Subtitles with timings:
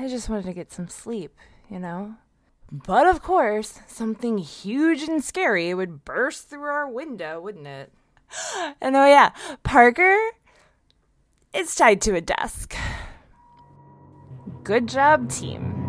[0.00, 1.36] I just wanted to get some sleep,
[1.68, 2.14] you know?
[2.72, 7.92] But of course, something huge and scary would burst through our window, wouldn't it?
[8.80, 9.32] And oh, yeah,
[9.62, 10.16] Parker
[11.52, 12.74] is tied to a desk.
[14.64, 15.79] Good job, team.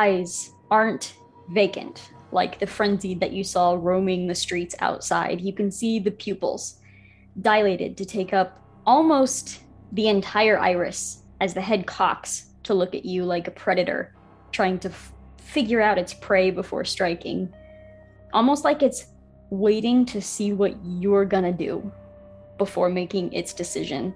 [0.00, 1.14] Eyes aren't
[1.50, 5.40] vacant, like the frenzy that you saw roaming the streets outside.
[5.40, 6.80] You can see the pupils
[7.40, 9.60] dilated to take up almost
[9.92, 14.14] the entire iris as the head cocks to look at you like a predator
[14.52, 17.52] trying to f- figure out its prey before striking.
[18.32, 19.06] Almost like it's
[19.50, 21.92] waiting to see what you're gonna do
[22.58, 24.14] before making its decision.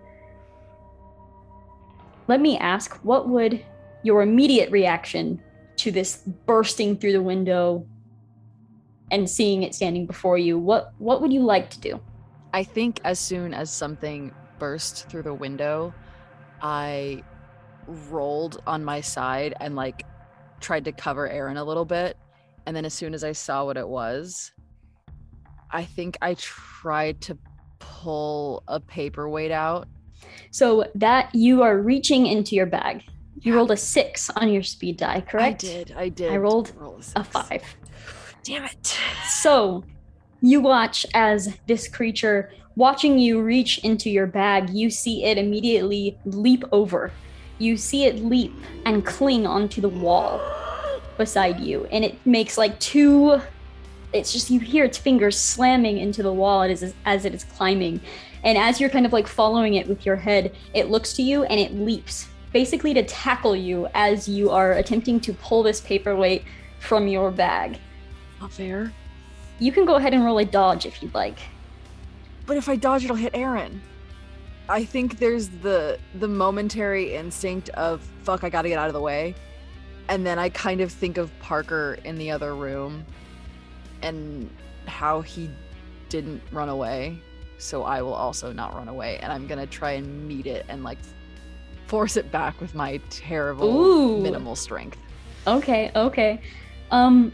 [2.29, 3.63] Let me ask, what would
[4.03, 5.43] your immediate reaction
[5.85, 7.87] to this bursting through the window
[9.11, 10.59] and seeing it standing before you?
[10.59, 12.01] What what would you like to do?
[12.55, 15.93] I think as soon as something burst through the window,
[16.63, 17.23] I
[17.87, 20.07] rolled on my side and like
[20.61, 22.17] tried to cover Eryn a little bit.
[22.65, 24.53] And then as soon as I saw what it was,
[25.71, 27.37] I think I tried to
[27.79, 29.87] pull a paperweight out.
[30.51, 33.05] So that you are reaching into your bag.
[33.45, 35.65] You rolled a six on your speed die, correct?
[35.65, 35.95] I did.
[35.97, 36.33] I did.
[36.33, 37.29] I rolled roll a six.
[37.29, 37.63] five.
[38.43, 38.99] Damn it.
[39.29, 39.85] So
[40.41, 46.19] you watch as this creature, watching you reach into your bag, you see it immediately
[46.25, 47.13] leap over.
[47.59, 48.53] You see it leap
[48.87, 50.41] and cling onto the wall
[51.19, 53.41] beside you, and it makes like two.
[54.15, 58.01] It's just you hear its fingers slamming into the wall as, as it is climbing.
[58.43, 61.45] And as you're kind of like following it with your head, it looks to you
[61.45, 66.45] and it leaps, basically to tackle you as you are attempting to pull this paperweight
[66.79, 67.79] from your bag.
[68.41, 68.93] Not fair.
[69.59, 71.39] You can go ahead and roll a dodge if you'd like.
[72.47, 73.81] But if I dodge, it'll hit Eryn.
[74.69, 79.01] I think there's the the momentary instinct of fuck, I gotta get out of the
[79.01, 79.35] way,
[80.09, 83.05] and then I kind of think of Parker in the other room,
[84.01, 84.49] and
[84.87, 85.51] how he
[86.09, 87.19] didn't run away.
[87.59, 90.85] So I will also not run away, and I'm gonna try and meet it and
[90.85, 90.99] like
[91.87, 94.21] force it back with my terrible Ooh.
[94.21, 94.99] minimal strength.
[95.47, 96.41] Okay, okay.
[96.91, 97.33] Um,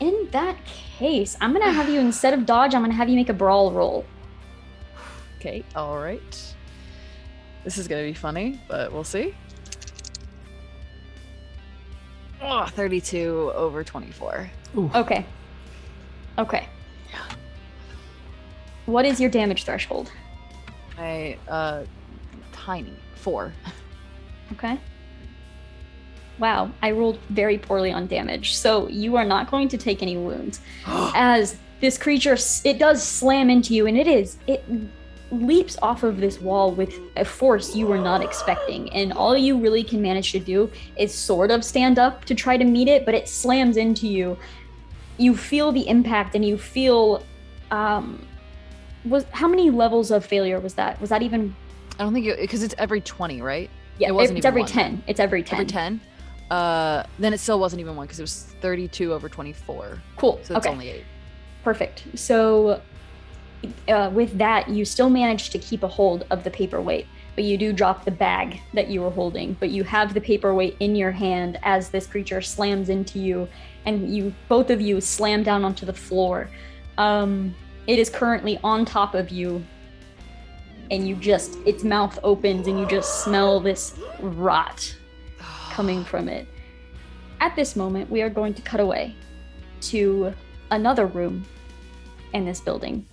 [0.00, 3.28] in that case, I'm gonna have you instead of dodge, I'm gonna have you make
[3.28, 4.04] a brawl roll.
[5.38, 6.54] Okay, all right.
[7.64, 9.34] This is gonna be funny, but we'll see.
[12.42, 14.50] Oh, 32 over 24.
[14.94, 15.24] Okay.
[16.38, 16.68] Okay.
[18.86, 20.10] What is your damage threshold?
[20.98, 21.84] I uh
[22.52, 23.52] tiny four.
[24.52, 24.78] Okay.
[26.38, 30.16] Wow, I rolled very poorly on damage, so you are not going to take any
[30.16, 30.60] wounds.
[30.86, 34.62] As this creature, it does slam into you, and it is it
[35.30, 39.58] leaps off of this wall with a force you were not expecting, and all you
[39.58, 43.06] really can manage to do is sort of stand up to try to meet it,
[43.06, 44.36] but it slams into you.
[45.16, 47.24] You feel the impact, and you feel
[47.70, 48.26] um,
[49.04, 51.00] was how many levels of failure was that?
[51.00, 51.54] Was that even?
[51.98, 53.70] I don't think because it's every 20, right?
[53.98, 54.70] Yeah, It wasn't it's even every one.
[54.70, 55.02] ten.
[55.06, 55.60] It's every ten.
[55.60, 56.00] Every 10.
[56.50, 60.02] Uh then it still wasn't even one because it was 32 over 24.
[60.16, 60.40] Cool.
[60.42, 60.72] So it's okay.
[60.72, 61.04] only 8.
[61.62, 62.04] Perfect.
[62.16, 62.82] So,
[63.88, 67.56] uh, with that, you still manage to keep a hold of the paperweight, but you
[67.56, 69.54] do drop the bag that you were holding.
[69.58, 73.48] But you have the paperweight in your hand as this creature slams into you,
[73.86, 76.50] and you both of you slam down onto the floor.
[76.98, 77.54] Um,
[77.86, 79.64] it is currently on top of you,
[80.90, 84.94] and you just its mouth opens, and you just smell this rot
[85.70, 86.46] coming from it.
[87.40, 89.14] At this moment, we are going to cut away
[89.82, 90.32] to
[90.70, 91.44] another room
[92.32, 93.06] in this building.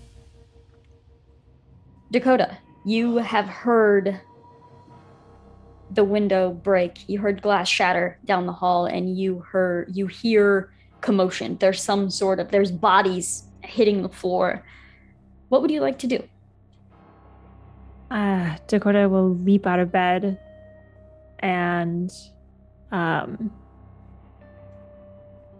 [2.12, 4.19] Dakota, you have heard
[5.91, 7.07] the window break.
[7.07, 11.57] You heard glass shatter down the hall and you heard you hear commotion.
[11.57, 14.63] There's some sort of there's bodies hitting the floor.
[15.50, 16.24] What would you like to do?
[18.11, 20.37] Uh, Dakota will leap out of bed
[21.39, 22.11] and
[22.91, 23.51] um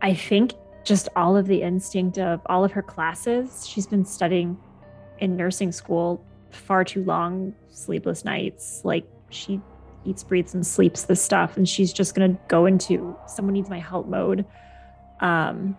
[0.01, 0.53] I think
[0.83, 3.68] just all of the instinct of all of her classes.
[3.68, 4.57] She's been studying
[5.19, 8.81] in nursing school far too long, sleepless nights.
[8.83, 9.62] Like she
[10.04, 13.80] eats, breathes, and sleeps this stuff, and she's just gonna go into someone needs my
[13.80, 14.44] help mode,
[15.19, 15.77] um,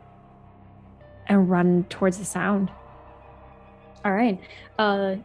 [1.26, 2.70] and run towards the sound.
[4.04, 4.40] All right.
[4.78, 5.16] Uh,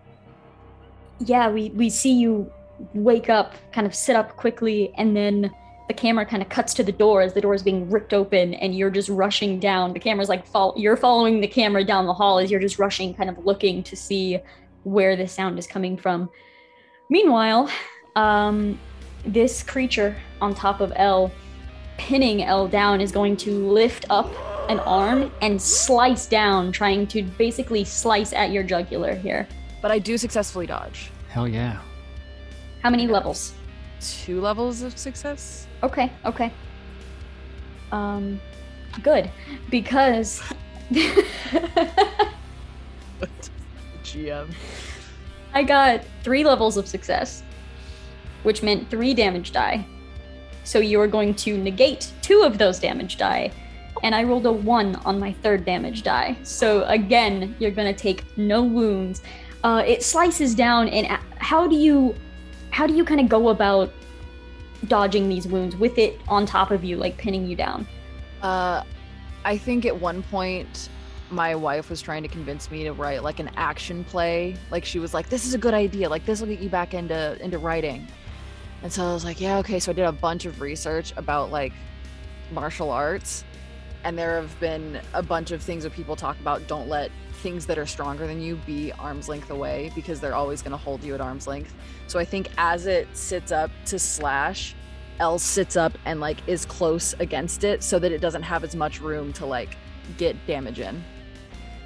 [1.19, 2.51] yeah, we we see you
[2.93, 5.51] wake up, kind of sit up quickly, and then
[5.87, 8.53] the camera kind of cuts to the door as the door is being ripped open
[8.55, 9.93] and you're just rushing down.
[9.93, 13.29] The camera's like you're following the camera down the hall as you're just rushing kind
[13.29, 14.39] of looking to see
[14.83, 16.29] where the sound is coming from.
[17.09, 17.71] Meanwhile
[18.17, 18.77] um,
[19.25, 21.31] this creature on top of Elle
[21.97, 24.29] pinning Elle down is going to lift up
[24.69, 29.47] an arm and slice down trying to basically slice at your jugular here
[29.87, 31.11] But I do successfully dodge.
[31.29, 31.79] Hell yeah.
[32.83, 33.53] how many levels
[34.01, 35.65] Two levels of success.
[35.81, 36.51] Okay, okay.
[37.93, 38.41] Um,
[39.01, 39.31] good,
[39.69, 40.43] because
[44.03, 44.53] GM.
[45.53, 47.41] I got three levels of success,
[48.43, 49.85] which meant three damage die.
[50.65, 53.53] So you are going to negate two of those damage die,
[54.03, 56.35] and I rolled a one on my third damage die.
[56.43, 59.21] So again, you're gonna take no wounds.
[59.63, 61.07] Uh, it slices down, and
[61.37, 62.15] how do you,
[62.69, 63.91] how do you kind of go about
[64.87, 67.87] dodging these wounds with it on top of you, like pinning you down?
[68.41, 68.83] Uh,
[69.43, 70.89] I think at one point
[71.29, 74.55] my wife was trying to convince me to write like an action play.
[74.71, 76.09] Like she was like, "This is a good idea.
[76.09, 78.07] Like this will get you back into into writing."
[78.83, 81.51] And so I was like, "Yeah, okay." So I did a bunch of research about
[81.51, 81.73] like
[82.51, 83.43] martial arts,
[84.03, 86.67] and there have been a bunch of things that people talk about.
[86.67, 90.61] Don't let things that are stronger than you be arm's length away because they're always
[90.61, 91.73] going to hold you at arm's length.
[92.07, 94.75] So I think as it sits up to slash,
[95.19, 98.75] Elle sits up and like is close against it so that it doesn't have as
[98.75, 99.77] much room to like
[100.17, 101.03] get damage in.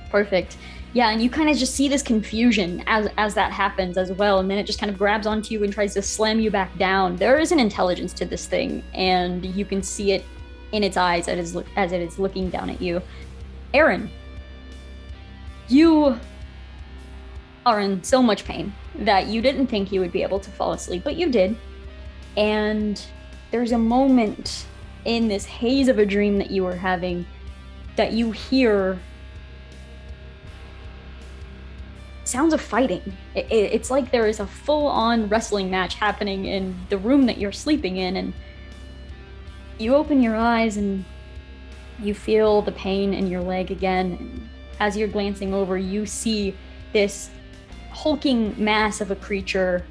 [0.09, 0.57] Perfect.
[0.93, 4.39] Yeah, and you kind of just see this confusion as as that happens as well,
[4.39, 6.77] and then it just kind of grabs onto you and tries to slam you back
[6.77, 7.15] down.
[7.15, 10.25] There is an intelligence to this thing, and you can see it
[10.73, 13.01] in its eyes as it is, as it is looking down at you.
[13.73, 14.09] Eryn,
[15.71, 16.19] you
[17.65, 20.73] are in so much pain that you didn't think you would be able to fall
[20.73, 21.55] asleep, but you did.
[22.35, 23.01] And
[23.51, 24.65] there's a moment
[25.05, 27.25] in this haze of a dream that you were having
[27.95, 28.99] that you hear
[32.23, 33.01] sounds of fighting.
[33.35, 37.25] It, it- it's like there is a full on wrestling match happening in the room
[37.25, 38.33] that you're sleeping in, and
[39.77, 41.03] you open your eyes and
[42.01, 44.47] you feel the pain in your leg again.
[44.81, 46.55] As you're glancing over, you see
[46.91, 47.29] this
[47.91, 49.85] hulking mass of a creature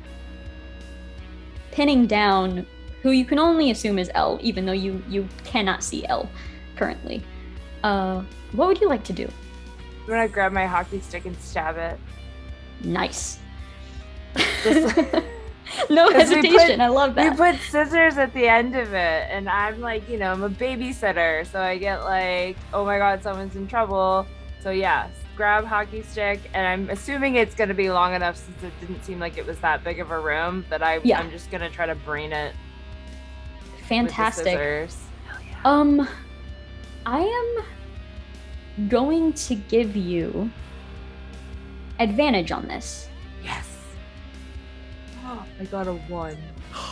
[1.70, 2.66] pinning down
[3.02, 6.28] who you can only assume is Elle, even though you, you cannot see Elle
[6.74, 7.22] currently.
[7.84, 9.28] Uh, what would you like to do?
[10.02, 11.96] I'm gonna grab my hockey stick and stab it.
[12.82, 13.38] Nice.
[14.64, 14.96] Just-
[15.88, 16.58] no we hesitation.
[16.58, 17.36] put- I love We that.
[17.36, 21.46] put scissors at the end of it, and I'm like, you know, I'm a babysitter,
[21.46, 24.26] so I get like, oh my god, someone's in trouble.
[24.62, 28.72] So yeah, grab hockey stick, and I'm assuming it's gonna be long enough since it
[28.80, 31.18] didn't seem like it was that big of a room that I Yeah.
[31.18, 32.54] I'm just gonna try to brain it.
[33.72, 34.44] with the Fantastic.
[34.44, 34.96] scissors.
[35.64, 36.06] Um,
[37.06, 37.20] I
[38.78, 40.50] am going to give you
[41.98, 43.08] advantage on this.
[43.44, 43.66] Yes.
[45.24, 46.36] Oh, I got a one.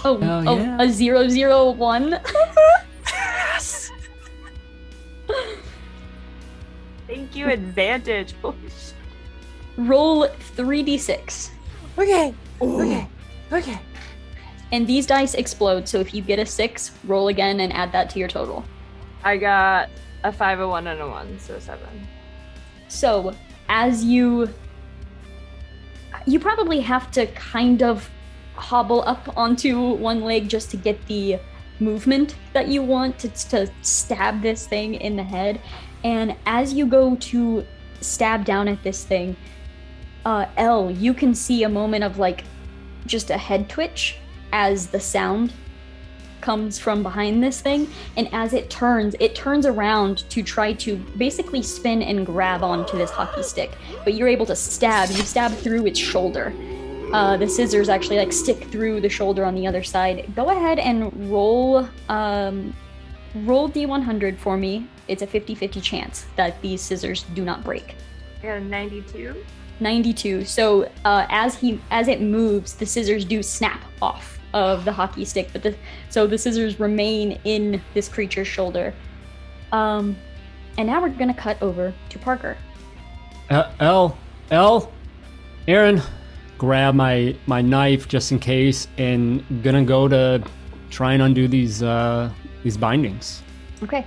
[0.05, 0.77] Oh, Hell oh, yeah.
[0.83, 2.19] a zero zero one.
[3.11, 3.91] Yes.
[7.09, 8.35] Thank you, advantage.
[9.77, 11.50] Roll three d six,
[11.97, 12.35] Okay.
[12.61, 13.07] Okay.
[13.53, 13.79] Okay.
[14.73, 15.88] and these dice explode.
[15.88, 18.65] So if you get a six, roll again and add that to your total.
[19.25, 19.88] I got
[20.25, 22.07] a five, a one, and a one, so seven.
[22.88, 23.35] So,
[23.69, 24.49] as you
[26.27, 28.11] you probably have to kind of
[28.55, 31.38] hobble up onto one leg just to get the
[31.81, 35.61] movement that you want to, to stab this thing in the head.
[36.05, 37.67] And as you go to
[38.00, 39.37] stab down at this thing,
[40.25, 42.45] uh, Elle, you can see a moment of like
[43.07, 44.17] just a head twitch
[44.52, 45.52] as the sound
[46.40, 47.88] comes from behind this thing.
[48.17, 52.97] And as it turns, it turns around to try to basically spin and grab onto
[52.97, 53.73] this hockey stick.
[54.05, 56.52] But you're able to stab, you stab through its shoulder.
[57.12, 60.31] Uh, the scissors actually like stick through the shoulder on the other side.
[60.37, 62.75] Go ahead and roll um,
[63.35, 64.87] roll D100 for me.
[65.09, 67.95] It's a 50-50 chance that these scissors do not break.
[68.43, 69.45] Yeah, 92.
[69.81, 70.45] 92.
[70.45, 75.25] So uh, as he as it moves, the scissors do snap off of the hockey
[75.25, 75.75] stick, but the
[76.09, 78.95] so the scissors remain in this creature's shoulder.
[79.73, 80.17] Um,
[80.77, 82.57] and now we're gonna cut over to Parker.
[83.51, 84.19] Uh, Elle,
[84.51, 84.93] Elle,
[85.67, 86.03] Eryn,
[86.57, 90.43] grab my my knife just in case, and gonna go to
[90.91, 92.31] try and undo these uh,
[92.69, 93.43] these bindings.
[93.83, 94.05] Okay.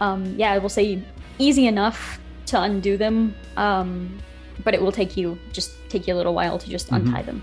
[0.00, 1.02] Um, yeah, I will say
[1.40, 4.16] easy enough to undo them, um,
[4.62, 6.96] but it will take you just take you a little while to just Mhm.
[6.96, 7.42] untie them.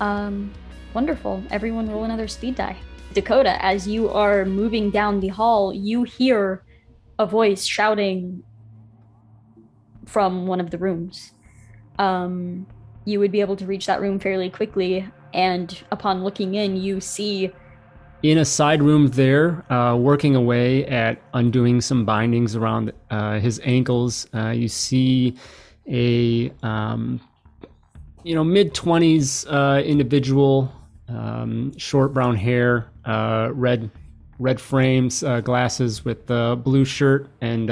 [0.00, 0.50] Um,
[0.92, 1.40] wonderful.
[1.50, 2.76] Everyone, roll another speed die.
[3.14, 6.64] Dakota, as you are moving down the hall, you hear
[7.18, 8.42] a voice shouting
[10.06, 11.32] from one of the rooms.
[11.98, 12.66] Um,
[13.04, 17.00] you would be able to reach that room fairly quickly, and upon looking in, you
[17.00, 17.52] see
[18.22, 23.60] in a side room there, uh, working away at undoing some bindings around uh, his
[23.64, 24.26] ankles.
[24.34, 25.36] Uh, you see
[25.86, 27.20] a um,
[28.24, 30.72] you know mid twenties uh, individual,
[31.08, 33.90] um, short brown hair, uh, red
[34.38, 37.70] red frames, uh, glasses with uh, blue shirt, and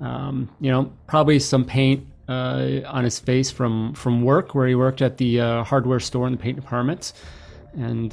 [0.00, 2.06] um, you know probably some paint.
[2.28, 6.36] On his face from from work, where he worked at the hardware store in the
[6.36, 7.12] paint department,
[7.76, 8.12] and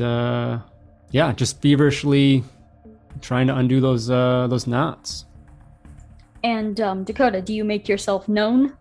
[1.14, 2.44] yeah, just feverishly
[3.22, 5.26] trying to undo those uh, those knots.
[6.44, 8.76] And um, Dakota, do you make yourself known?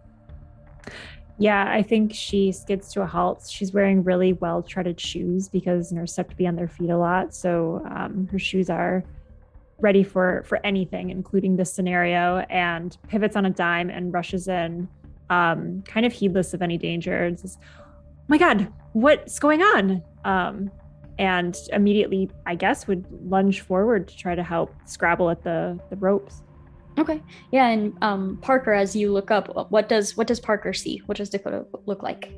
[1.38, 3.46] Yeah, I think she skids to a halt.
[3.48, 6.96] She's wearing really well treaded shoes because nurses have to be on their feet a
[6.96, 7.34] lot.
[7.34, 9.04] So um, her shoes are
[9.78, 14.88] ready for for anything, including this scenario, and pivots on a dime and rushes in,
[15.28, 17.24] um, kind of heedless of any danger.
[17.24, 20.70] And says, "Oh my God, what's going on?" Um,
[21.19, 25.97] and immediately, I guess, would lunge forward to try to help scrabble at the the
[25.97, 26.42] ropes.
[26.99, 27.23] Okay.
[27.50, 31.02] Yeah, and um, Parker, as you look up, what does what does Parker see?
[31.07, 32.33] What does Dakota look like?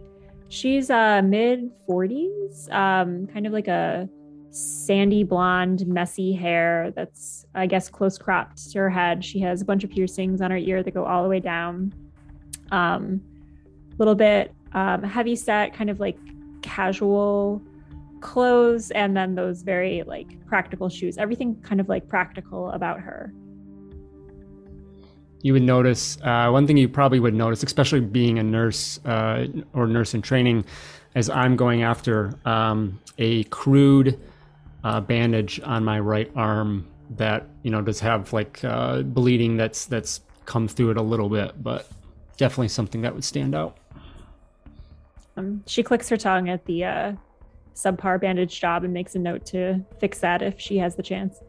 [0.48, 4.08] She's uh mid 40s, um kind of like a
[4.50, 9.24] sandy blonde, messy hair that's I guess close cropped to her head.
[9.24, 11.92] She has a bunch of piercings on her ear that go all the way down.
[12.70, 13.20] Um
[13.92, 16.18] a little bit um heavy set, kind of like
[16.62, 17.60] casual
[18.20, 21.18] clothes and then those very like practical shoes.
[21.18, 23.32] Everything kind of like practical about her.
[25.42, 29.46] You would notice uh, one thing you probably would notice, especially being a nurse uh,
[29.74, 30.64] or nurse in training,
[31.14, 34.18] as I'm going after um, a crude
[34.84, 39.84] uh, bandage on my right arm that you know does have like uh, bleeding that's
[39.84, 41.88] that's come through it a little bit, but
[42.36, 43.78] definitely something that would stand out.
[45.36, 47.12] Um, she clicks her tongue at the uh,
[47.74, 51.40] subpar bandage job and makes a note to fix that if she has the chance.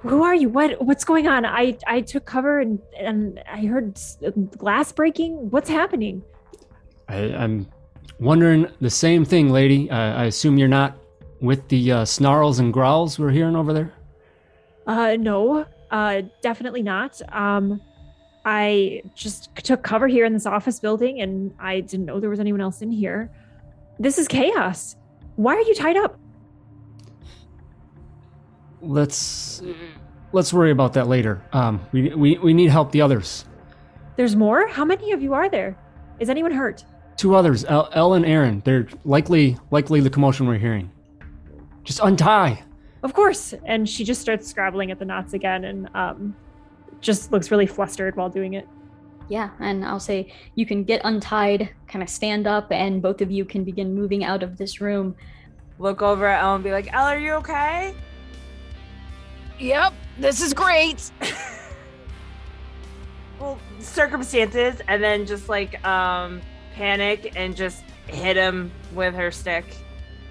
[0.00, 0.50] Who are you?
[0.50, 1.46] What what's going on?
[1.46, 3.98] I I took cover and and I heard
[4.58, 5.50] glass breaking.
[5.50, 6.22] What's happening?
[7.08, 7.66] I, I'm
[8.20, 9.90] wondering the same thing, lady.
[9.90, 10.98] Uh, I assume you're not
[11.40, 13.92] with the uh, snarls and growls we're hearing over there.
[14.86, 15.66] Uh no.
[15.90, 17.20] Uh definitely not.
[17.32, 17.80] Um
[18.44, 22.40] I just took cover here in this office building and I didn't know there was
[22.40, 23.30] anyone else in here.
[23.98, 24.96] This is chaos.
[25.36, 26.18] Why are you tied up?
[28.80, 29.62] Let's
[30.32, 31.42] let's worry about that later.
[31.52, 32.92] Um, we we we need help.
[32.92, 33.44] The others,
[34.16, 34.68] There's more?
[34.68, 35.76] How many of you are there?
[36.20, 36.84] Is anyone hurt?
[37.16, 38.64] two others, Elle, Elle and Eryn.
[38.64, 40.90] They're likely likely the commotion we're hearing.
[41.84, 42.62] Just untie.
[43.04, 43.54] Of course.
[43.64, 46.34] And she just starts scrabbling at the knots again and um,
[47.00, 48.66] just looks really flustered while doing it.
[49.28, 53.30] Yeah, and I'll say you can get untied, kind of stand up, and both of
[53.30, 55.14] you can begin moving out of this room.
[55.78, 57.94] Look over at Elle and be like, Elle, are you okay?
[59.58, 61.10] Yep, this is great.
[63.40, 66.40] Well, circumstances, and then just like um
[66.74, 69.64] panic and just hit him with her stick.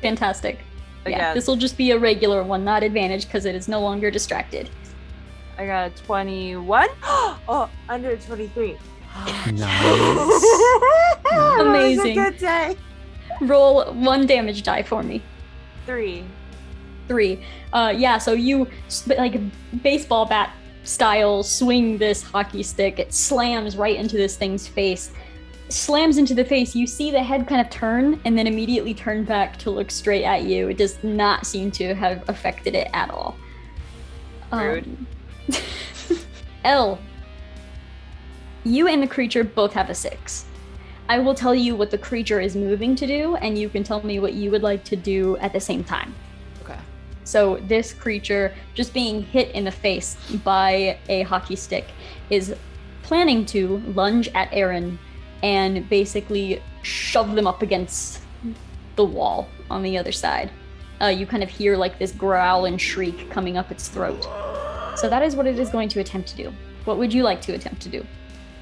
[0.02, 0.60] Fantastic.
[1.06, 4.10] Yeah, this will just be a regular one, not advantage, because it is no longer
[4.10, 4.70] distracted.
[5.58, 6.88] I got a 21.
[7.04, 8.78] oh, under 23.
[9.52, 9.60] Nice.
[11.34, 12.16] That was a Amazing.
[12.16, 12.78] good day.
[13.42, 15.22] roll one damage die for me.
[15.86, 16.24] Three.
[17.08, 17.44] Three.
[17.72, 18.18] Uh, yeah.
[18.18, 18.68] So you
[19.18, 19.40] like
[19.82, 23.00] baseball bat style swing this hockey stick.
[23.00, 25.12] It slams right into this thing's face.
[25.70, 26.76] Slams into the face.
[26.76, 30.24] You see the head kind of turn and then immediately turn back to look straight
[30.24, 30.70] at you.
[30.70, 33.36] It does not seem to have affected it at all.
[34.52, 34.86] Rude.
[34.86, 35.08] Um,
[36.64, 37.00] Elle.
[38.64, 40.46] You and the creature both have a six.
[41.10, 44.02] I will tell you what the creature is moving to do, and you can tell
[44.04, 46.16] me what you would like to do at the same time.
[46.64, 46.80] Okay.
[47.26, 51.88] So, this creature, just being hit in the face by a hockey stick,
[52.30, 52.56] is
[53.02, 54.98] planning to lunge at Eryn
[55.44, 58.22] and basically shove them up against
[58.96, 60.50] the wall on the other side.
[61.02, 64.26] Uh, you kind of hear like this growl and shriek coming up its throat.
[64.96, 66.54] So, that is what it is going to attempt to do.
[66.86, 68.06] What would you like to attempt to do?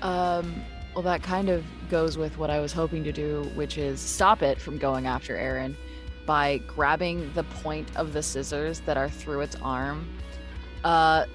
[0.02, 4.00] Um, well, that kind of goes with what I was hoping to do, which is
[4.00, 5.76] stop it from going after Eryn
[6.26, 10.08] by grabbing the point of the scissors that are through its arm.
[10.84, 11.26] Uh,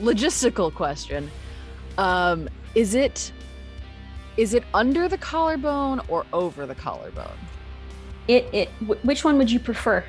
[0.00, 1.30] logistical question.
[1.98, 3.32] Um, is it
[4.36, 7.38] is it under the collarbone or over the collarbone?
[8.26, 10.04] It, it, wh- which one would you prefer?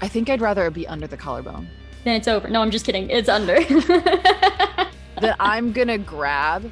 [0.00, 1.68] I think I'd rather it be under the collarbone.
[2.04, 2.48] Then it's over.
[2.48, 3.10] No, I'm just kidding.
[3.10, 3.54] It's under.
[5.20, 6.70] that I'm gonna grab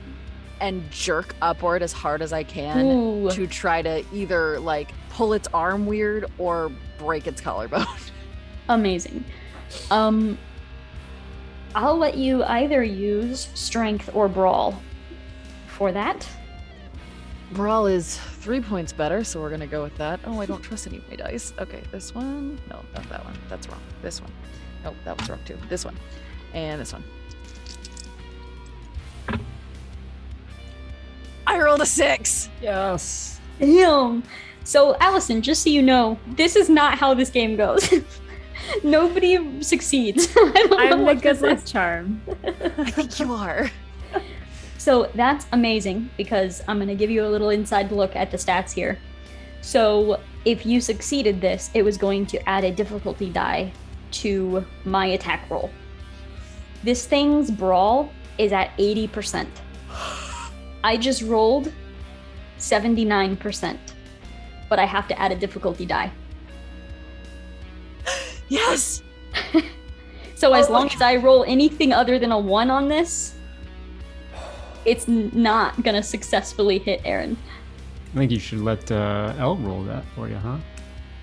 [0.60, 3.30] and jerk upward as hard as I can Ooh.
[3.30, 7.86] to try to either like pull its arm weird or break its collarbone.
[8.68, 9.24] Amazing.
[9.90, 10.38] Um,
[11.74, 14.80] I'll let you either use strength or brawl
[15.66, 16.26] for that.
[17.54, 20.18] Brawl is three points better, so we're gonna go with that.
[20.24, 21.52] Oh, I don't trust any of my dice.
[21.60, 22.60] Okay, this one.
[22.68, 23.38] No, not that one.
[23.48, 23.80] That's wrong.
[24.02, 24.32] This one.
[24.82, 25.56] Nope, that was wrong too.
[25.68, 25.96] This one.
[26.52, 27.04] And this one.
[31.46, 32.48] I rolled a six.
[32.60, 33.40] Yes.
[33.60, 34.24] Damn.
[34.64, 37.88] So, Allison, just so you know, this is not how this game goes.
[38.82, 40.26] Nobody succeeds.
[40.36, 42.20] I don't know I'm the what good luck charm.
[42.42, 43.70] I think you are.
[44.84, 48.36] So that's amazing because I'm going to give you a little inside look at the
[48.36, 48.98] stats here.
[49.62, 53.72] So if you succeeded this, it was going to add a difficulty die
[54.20, 55.70] to my attack roll.
[56.82, 59.46] This thing's brawl is at 80%.
[60.84, 61.72] I just rolled
[62.58, 63.78] 79%,
[64.68, 66.12] but I have to add a difficulty die.
[68.48, 69.02] Yes.
[70.36, 73.34] So as Oh my long as I roll anything other than a 1 on this,
[74.84, 77.36] it's not going to successfully hit Eryn.
[78.14, 80.58] I think you should let uh, Elle roll that for you, huh?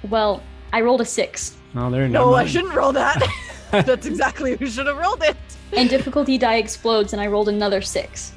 [0.09, 0.41] Well,
[0.73, 2.07] I rolled a six, Oh, there.
[2.09, 3.21] No, never I shouldn't roll that.
[3.71, 5.37] That's exactly who should have rolled it.
[5.71, 8.33] and difficulty die explodes, and I rolled another six,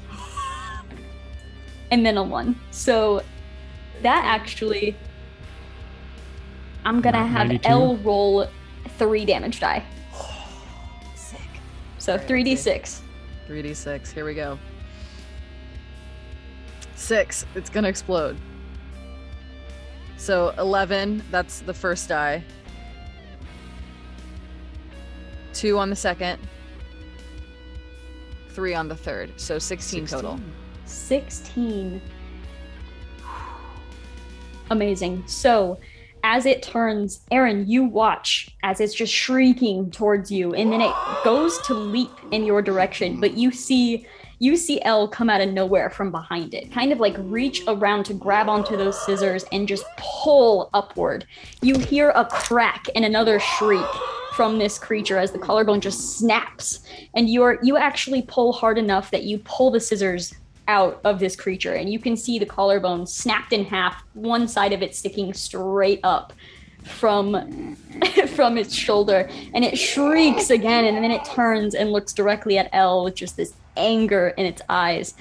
[1.91, 2.55] and then a one.
[2.71, 3.23] So
[4.03, 4.95] that actually,
[6.85, 7.69] I'm gonna Not have 92?
[7.69, 8.47] Elle roll
[8.99, 9.83] three damage die.
[11.17, 11.41] Sick.
[11.99, 13.03] So three d six.
[13.49, 14.13] 3d6.
[14.13, 14.59] Here we go.
[17.05, 17.45] Six.
[17.55, 18.39] It's gonna explode.
[20.17, 21.23] So 11.
[21.31, 22.43] That's the first die.
[25.53, 26.41] Two on the second.
[28.49, 29.39] Three on the third.
[29.39, 30.41] So 16, total.
[30.87, 32.01] 16.
[34.71, 35.25] Amazing.
[35.27, 35.79] So,
[36.23, 40.95] as it turns, Eryn, you watch as it's just shrieking towards you, and then it
[41.23, 44.07] goes to leap in your direction, but you see
[44.45, 48.05] you see Elle come out of nowhere from behind it, kind of like reach around
[48.05, 51.25] to grab onto those scissors and just pull upward.
[51.63, 53.87] You hear a crack and another shriek
[54.35, 56.81] from this creature as the collarbone just snaps,
[57.15, 60.35] and you're you actually pull hard enough that you pull the scissors
[60.69, 64.73] out of this creature and you can see the collarbone snapped in half one side
[64.73, 66.33] of it sticking straight up
[66.83, 67.77] from
[68.29, 72.71] from its shoulder and it shrieks again and then it turns and looks directly at
[72.73, 75.15] Elle with just this anger in its eyes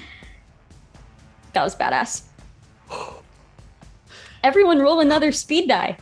[1.54, 2.24] that was badass
[4.44, 5.98] everyone roll another speed die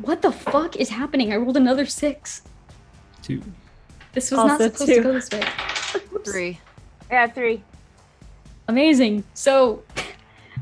[0.00, 2.42] what the fuck is happening i rolled another six
[3.22, 3.42] Two.
[4.12, 5.42] this was not Also supposed to go this way
[6.24, 6.60] Three.
[7.10, 7.62] Yeah, three.
[8.68, 9.24] Amazing.
[9.34, 9.82] So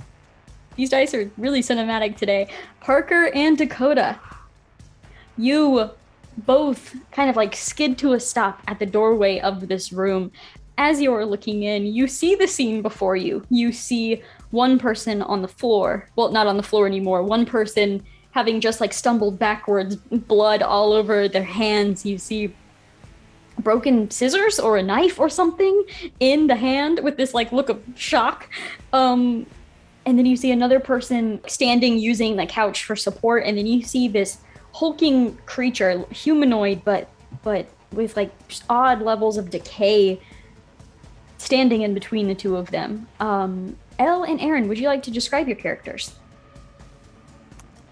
[0.77, 2.49] these dice are really cinematic today.
[2.81, 4.19] Parker and Dakota,
[5.37, 5.91] you
[6.47, 10.31] both kind of like skid to a stop at the doorway of this room.
[10.77, 13.45] As you're looking in, you see the scene before you.
[13.51, 16.09] You see one person on the floor.
[16.15, 17.23] Well, not on the floor anymore.
[17.23, 22.07] One person having just like stumbled backwards, blood all over their hands.
[22.07, 22.55] You see
[23.59, 25.85] broken scissors or a knife or something
[26.21, 28.49] in the hand with this like look of shock.
[28.93, 29.47] Um,
[30.07, 33.83] and then you see another person standing using the couch for support, and then you
[33.83, 34.39] see this
[34.73, 37.09] hulking creature, humanoid, but
[37.43, 38.33] but with like
[38.69, 40.21] odd levels of decay
[41.39, 43.07] standing in between the two of them.
[43.21, 46.15] Um, Elle and Eryn, would you like to describe your characters?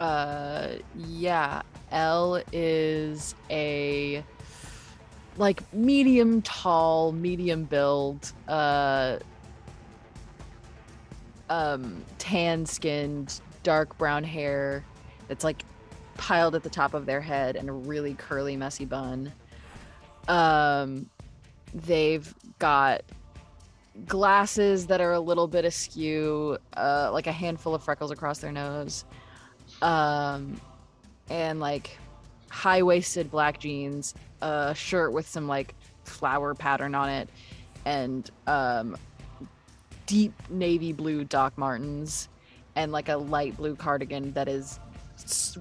[0.00, 1.62] Uh, yeah.
[1.90, 4.22] Elle is a
[5.38, 9.18] like medium tall, medium build, uh,
[11.48, 14.84] um, tan skinned, dark brown hair
[15.28, 15.64] that's like
[16.16, 19.32] piled at the top of their head and a really curly, messy bun.
[20.28, 21.08] Um,
[21.74, 23.02] they've got
[24.06, 28.52] glasses that are a little bit askew, uh, like a handful of freckles across their
[28.52, 29.04] nose,
[29.82, 30.60] um,
[31.30, 31.98] and like
[32.50, 35.74] high waisted black jeans, a shirt with some like
[36.04, 37.28] flower pattern on it,
[37.84, 38.96] and um,
[40.06, 42.28] deep navy blue Doc Martens,
[42.74, 44.78] and like a light blue cardigan that is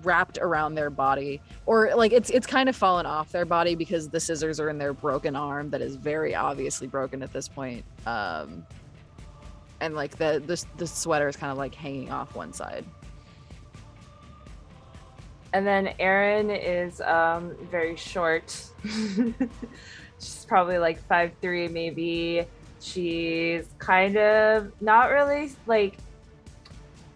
[0.04, 4.10] wrapped around their body or like it's it's kind of fallen off their body because
[4.10, 7.84] the scissors are in their broken arm that is very obviously broken at this point
[8.06, 8.65] um
[9.82, 12.86] and like the the, the sweater is kind of like hanging off one side
[15.56, 18.62] And then Eryn is um, very short.
[20.19, 22.45] She's probably like five three, maybe.
[22.82, 25.95] She's kind of not really like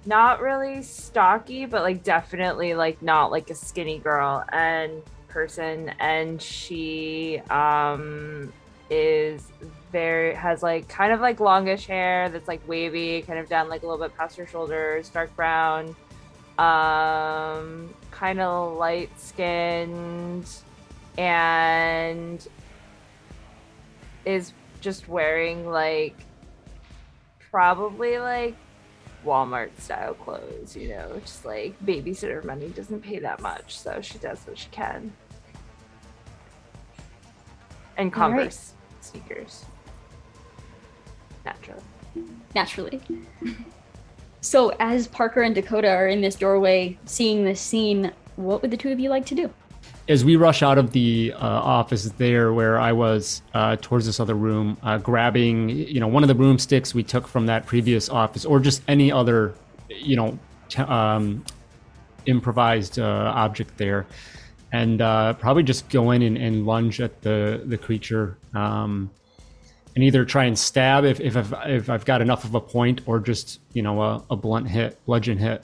[0.10, 5.90] not really stocky, but like definitely like not like a skinny girl and person.
[6.00, 8.52] And she um
[8.90, 9.52] is
[9.92, 13.84] very has like kind of like longish hair that's like wavy, kind of down like
[13.84, 15.96] a little bit past her shoulders, dark brown
[16.60, 20.46] um kind of light skinned
[21.18, 22.50] and
[24.26, 26.18] is just wearing like
[27.50, 28.56] probably like
[29.26, 34.18] Walmart style clothes, you know, just like babysitter money doesn't pay that much, so she
[34.18, 35.12] does what she can.
[37.98, 38.38] And All right.
[38.38, 39.66] Converse sneakers.
[41.46, 41.84] Naturally.
[42.56, 43.02] naturally.
[44.42, 48.78] So, as Parker and Dakota are in this doorway seeing this scene, what would the
[48.78, 49.54] two of you like to do?
[50.10, 54.20] As we rush out of the uh, office there where I was uh, towards this
[54.20, 58.10] other room, uh, grabbing you know one of the broomsticks we took from that previous
[58.10, 59.54] office, or just any other
[59.88, 61.46] you know t- um,
[62.26, 64.08] improvised uh, object there,
[64.72, 68.38] and uh, probably just go in and, and lunge at the the creature.
[68.54, 69.12] Um,
[69.96, 73.02] and either try and stab if, if, I've, if I've got enough of a point,
[73.06, 75.64] or just you know a, a blunt hit, bludgeon hit.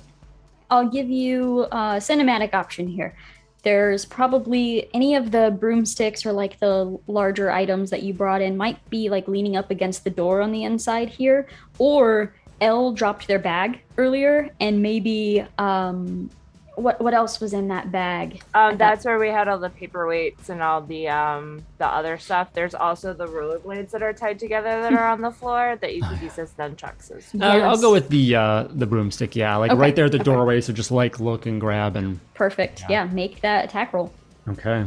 [0.69, 3.15] I'll give you a cinematic option here.
[3.65, 8.55] There's probably any of the broomsticks or like the larger items that you brought in
[8.55, 11.47] might be like leaning up against the door on the inside here,
[11.79, 16.29] or Elle dropped their bag earlier, and maybe um,
[16.75, 18.41] what what else was in that bag?
[18.53, 22.49] Um, that's where we had all the paperweights and all the um the other stuff.
[22.53, 26.03] There's also the rollerblades that are tied together that are on the floor that you
[26.03, 27.11] could use as nunchucks.
[27.11, 27.51] As well.
[27.63, 29.35] Uh, I'll go with the uh, the broomstick.
[29.35, 30.23] Yeah, like Okay, right there at the okay.
[30.25, 30.61] doorway.
[30.61, 32.83] So just like look and grab and Perfect.
[32.89, 34.11] Yeah, make that attack roll.
[34.49, 34.85] okay.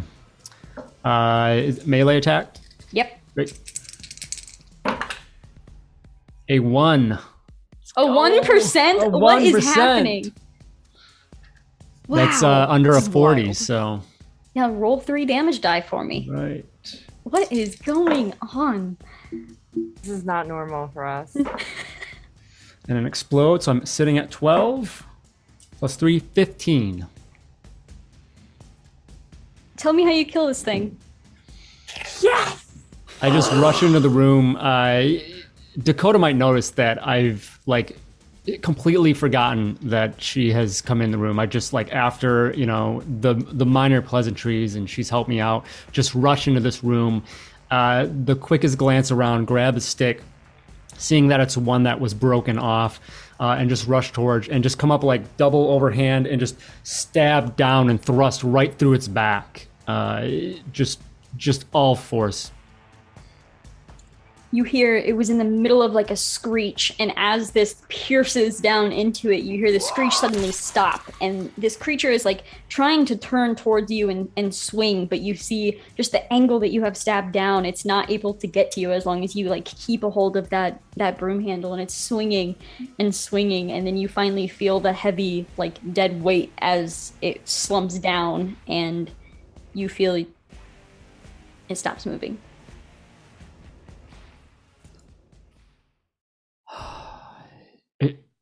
[1.05, 2.57] Uh, melee attack.
[2.93, 3.19] Yep.
[3.35, 3.59] Great.
[6.51, 7.19] A one.
[7.97, 9.11] A one percent.
[9.13, 10.33] What is 1%.
[12.09, 12.31] Happening?
[12.31, 13.45] That's uh, under a this is forty.
[13.45, 13.57] wild.
[13.57, 14.03] So
[14.55, 16.29] Yeah, roll three damage die for me.
[16.31, 16.65] right.
[17.25, 18.97] What is going on?
[20.03, 21.37] This is not normal for us.
[22.91, 23.67] And it explodes.
[23.67, 25.05] So I'm sitting at twelve.
[25.79, 27.07] Plus three, 15.
[29.77, 30.97] Tell me how you kill this thing.
[32.21, 32.67] Yes!
[33.23, 34.57] I just rush into the room.
[34.57, 35.05] Uh,
[35.79, 37.97] Dakota might notice that I've like
[38.57, 41.39] completely forgotten that she has come in the room.
[41.39, 45.67] I just like after you know the the minor pleasantries and she's helped me out.
[45.93, 47.25] Just rush into this room.
[47.71, 50.23] Uh, the quickest glance around, grab a stick,
[50.97, 52.99] seeing that it's one that was broken off,
[53.41, 57.57] uh, and just rush towards and just come up like double overhand and just stab
[57.57, 59.67] down and thrust right through its back.
[59.87, 60.27] Uh,
[60.73, 61.01] just
[61.37, 62.51] just all force.
[64.51, 68.61] You hear it was in the middle of like a screech, and as this pierces
[68.61, 73.05] down into it, you hear the screech suddenly stop, and this creature is like trying
[73.07, 76.83] to turn towards you and, and swing, but you see just the angle that you
[76.83, 79.67] have stabbed down, it's not able to get to you as long as you like
[79.67, 82.57] keep a hold of that that broom handle, and it's swinging
[82.99, 87.99] and swinging, and then you finally feel the heavy like dead weight as it slumps
[87.99, 89.11] down, and
[89.75, 90.17] you feel
[91.69, 92.39] It stops moving.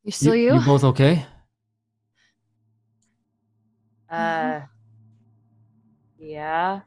[0.07, 0.53] You still you?
[0.53, 1.25] you both okay?
[4.09, 4.61] Uh,
[6.17, 6.79] yeah.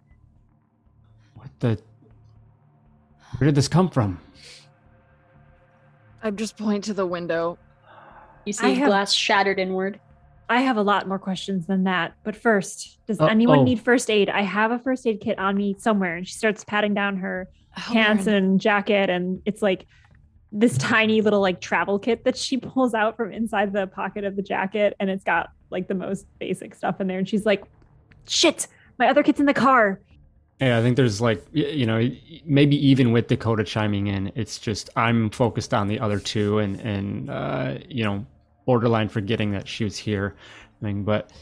[1.34, 1.78] What the?
[3.36, 4.18] Where did this come from?
[6.22, 7.58] I'm just point to the window.
[8.46, 10.00] You I see have- glass shattered inward.
[10.48, 12.14] I have a lot more questions than that.
[12.24, 13.64] But first, does Uh, anyone oh.
[13.64, 14.30] need first aid?
[14.30, 16.16] I have a first aid kit on me somewhere.
[16.16, 18.34] And she starts patting down her Oh, pants Eryn.
[18.38, 19.10] and jacket.
[19.10, 19.86] And it's like
[20.52, 24.36] this tiny little like travel kit that she pulls out from inside the pocket of
[24.36, 24.96] the jacket.
[24.98, 27.18] And it's got like the most basic stuff in there.
[27.18, 27.64] And she's like,
[28.26, 28.66] shit,
[28.98, 30.00] my other kit's in the car.
[30.60, 32.10] Yeah, I think there's like you know
[32.44, 36.78] maybe even with Dakota chiming in, it's just I'm focused on the other two and
[36.80, 38.26] and uh, you know
[38.66, 40.36] borderline forgetting that she was here.
[40.80, 41.32] I mean, but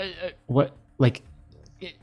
[0.00, 1.22] uh, uh, what like
[1.80, 1.94] it,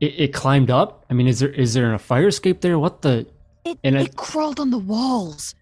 [0.00, 1.04] it, it climbed up.
[1.10, 2.78] I mean, is there is there a fire escape there?
[2.78, 3.26] What the?
[3.66, 5.54] It, And it it- crawled on the walls.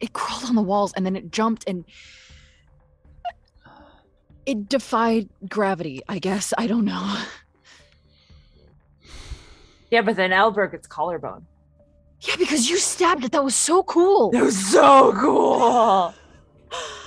[0.00, 1.84] It crawled on the walls and then it jumped and
[4.46, 6.52] it defied gravity, I guess.
[6.58, 7.18] I don't know.
[9.90, 11.46] Yeah, but then Elle broke its collarbone.
[12.22, 13.30] Yeah, because you stabbed it.
[13.30, 14.32] That was so cool.
[14.34, 16.12] It was so cool.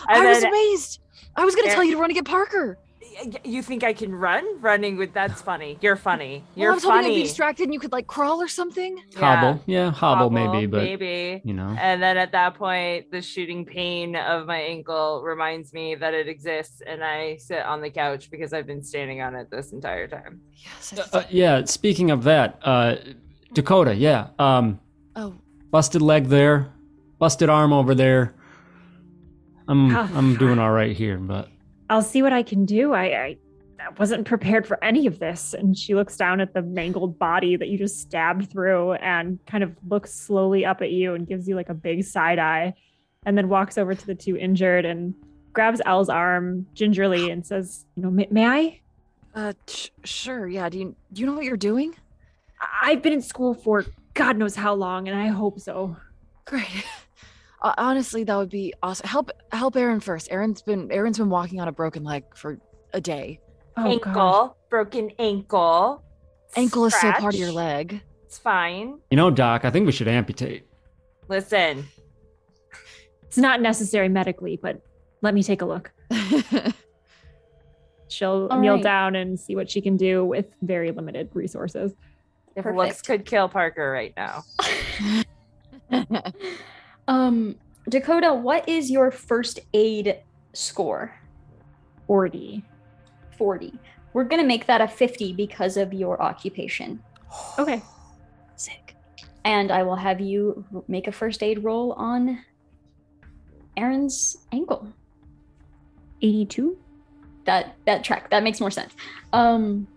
[0.08, 1.00] I And was amazed.
[1.36, 2.78] I was gonna tell you to run and get Parker.
[3.24, 4.44] Y- You think I can run?
[4.62, 5.78] Running with that's funny.
[5.82, 6.44] You're funny.
[6.56, 7.16] You're I was hoping I'd funny.
[7.16, 9.02] be distracted and you could like crawl or something.
[9.16, 11.42] Hobble, yeah, hobble, maybe, but maybe.
[11.44, 15.96] you know, And then at that point, the shooting pain of my ankle reminds me
[15.96, 19.50] that it exists, and I sit on the couch because I've been standing on it
[19.50, 20.42] this entire time.
[20.54, 20.94] Yes.
[21.14, 21.64] uh, yeah.
[21.66, 22.96] Speaking of that, uh,
[23.54, 24.80] Dakota, yeah, um,
[25.16, 25.34] oh,
[25.72, 26.72] busted leg there,
[27.20, 28.34] busted arm over there.
[29.68, 30.10] I'm Ah.
[30.16, 31.50] I'm doing all right here, but
[31.90, 32.94] I'll see what I can do.
[32.94, 33.38] I, I
[33.98, 35.54] wasn't prepared for any of this.
[35.54, 39.64] And she looks down at the mangled body that you just stabbed through and kind
[39.64, 42.74] of looks slowly up at you and gives you like a big side eye
[43.26, 45.14] and then walks over to the two injured and
[45.54, 48.82] grabs Elle's arm gingerly and says, you know, may, may I?
[49.36, 50.48] uh, sh- sure.
[50.48, 50.68] Yeah.
[50.70, 51.94] Do you do you know what you're doing?
[52.60, 55.96] I- I've been in school for God knows how long, and I hope so.
[56.46, 56.66] Great.
[57.62, 59.08] Uh, honestly, that would be awesome.
[59.08, 60.30] Help help Eryn first.
[60.30, 62.60] Eryn's been Eryn's been walking on a broken leg for
[62.94, 63.40] a day.
[63.76, 64.52] Oh, ankle, gosh.
[64.70, 66.04] broken ankle.
[66.56, 68.02] Ankle is still part of your leg.
[68.26, 69.00] It's fine.
[69.12, 70.66] you know, Doc, I think we should amputate.
[71.30, 71.86] Listen,
[73.24, 74.82] It's not necessary medically, but
[75.22, 75.92] let me take a look.
[78.10, 78.84] She'll All kneel right.
[78.84, 81.94] down and see what she can do with very limited resources.
[82.56, 82.78] if Perfect.
[82.78, 84.44] looks could kill Parker right now.
[87.08, 87.56] Um,
[87.90, 90.20] Dakota, what is your first aid
[90.54, 91.14] score?
[92.08, 92.64] 40.
[93.38, 93.74] 40.
[94.14, 97.02] We're going to make that a 50 because of your occupation.
[97.60, 97.82] Okay.
[98.56, 98.96] Sick.
[99.44, 102.44] And I will have you make a first aid roll on
[103.78, 104.88] Eryn's ankle.
[106.22, 106.78] 82.
[107.46, 108.94] That that track that makes more sense.
[109.32, 109.88] Um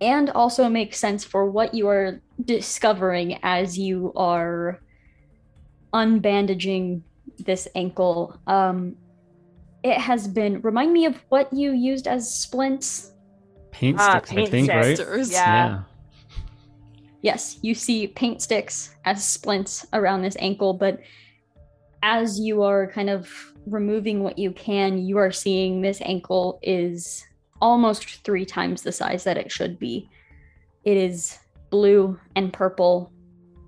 [0.00, 4.80] and also makes sense for what you are discovering as you are
[5.92, 7.02] unbandaging
[7.38, 8.38] this ankle.
[8.46, 8.96] Um
[9.82, 13.12] it has been remind me of what you used as splints.
[13.70, 14.96] Paint Ah, sticks, I paint think, right?
[14.96, 15.32] Stars.
[15.32, 15.82] Yeah.
[17.22, 21.00] Yes, you see paint sticks as splints around this ankle, but
[22.02, 23.30] as you are kind of
[23.66, 27.24] removing what you can, you are seeing this ankle is
[27.60, 30.08] almost three times the size that it should be.
[30.84, 33.12] It is blue and purple,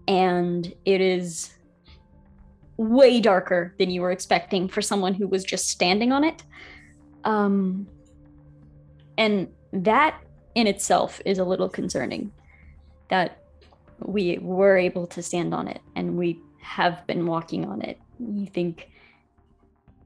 [0.09, 1.53] and it is
[2.83, 6.43] way darker than you were expecting for someone who was just standing on it.
[7.25, 7.87] Um,
[9.17, 10.21] and that
[10.55, 12.33] in itself is a little concerning
[13.09, 13.43] that
[13.99, 18.01] we were able to stand on it and we have been walking on it.
[18.19, 18.91] You think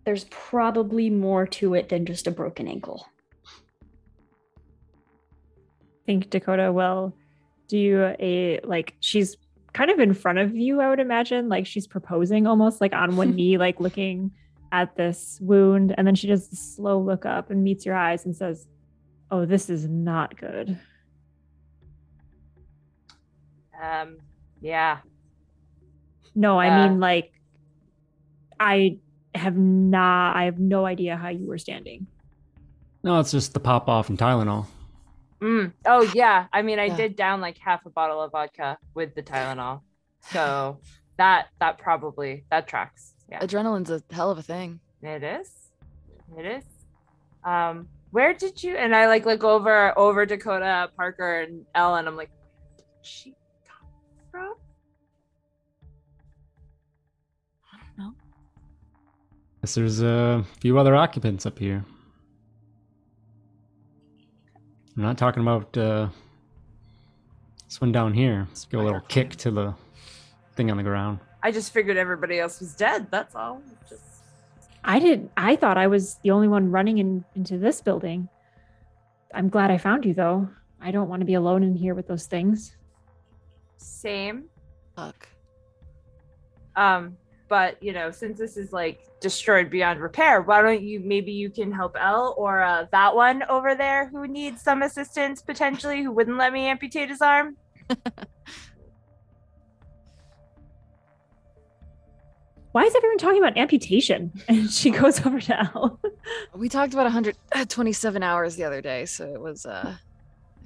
[0.05, 3.07] there's probably more to it than just a broken ankle.
[4.59, 7.15] I think Dakota will
[7.69, 9.37] do a like she's
[9.77, 11.51] kind of in front of you, I would imagine.
[11.51, 14.31] Like she's proposing almost like on one knee, like looking
[14.73, 15.95] at this wound.
[15.99, 18.67] And then she does a slow look up and meets your eyes and says,
[19.31, 20.79] Oh, this is not good.
[23.83, 24.17] Um,
[24.63, 24.99] yeah.
[26.35, 27.33] No, I Uh, mean like
[28.59, 28.99] I
[29.35, 32.07] have not I have no idea how you were standing.
[33.05, 34.67] No, it's just the pop off and Tylenol.
[35.41, 35.73] Mm.
[35.85, 36.47] Oh yeah.
[36.53, 36.97] I mean, I Yeah.
[36.97, 39.83] did down like half a bottle of vodka with the Tylenol,
[40.33, 40.81] so
[41.19, 43.15] that that probably that tracks.
[43.29, 44.81] Yeah, Adrenaline's a hell of a thing.
[45.03, 45.51] it is.
[46.39, 46.65] It is.
[47.45, 48.77] Um, where did you?
[48.77, 52.07] And I like look over over Dakota, Parker, and Ellen.
[52.09, 52.31] I'm like,
[53.03, 53.35] she
[53.69, 53.89] come
[54.31, 54.55] from?
[57.73, 58.15] I don't know.
[59.63, 61.85] Guess there's a few other occupants up here.
[64.97, 66.09] I'm not talking about uh,
[67.67, 68.47] this one down here.
[68.49, 69.75] Let's give a little kick to the
[70.55, 71.19] thing on the ground.
[71.43, 73.09] I just figured everybody else was dead.
[73.11, 73.61] That's all.
[73.91, 74.03] Just
[74.85, 75.33] I didn't.
[75.37, 78.29] I thought I was the only one running in, into this building.
[79.35, 80.49] I'm glad I found you, though.
[80.81, 82.77] I don't want to be alone in here with those things.
[83.77, 84.45] same.
[84.95, 85.29] Fuck.
[86.75, 87.17] Um,
[87.49, 91.51] but you know, since this is like destroyed beyond repair, why don't you maybe you
[91.51, 96.13] can help Elle or uh, that one over there who needs some assistance potentially, who
[96.13, 97.57] wouldn't let me amputate his arm?
[102.77, 104.33] Why is everyone talking about amputation?
[104.49, 105.99] And she goes over to Elle.
[106.55, 109.97] We talked about 127 hours the other day, so it was uh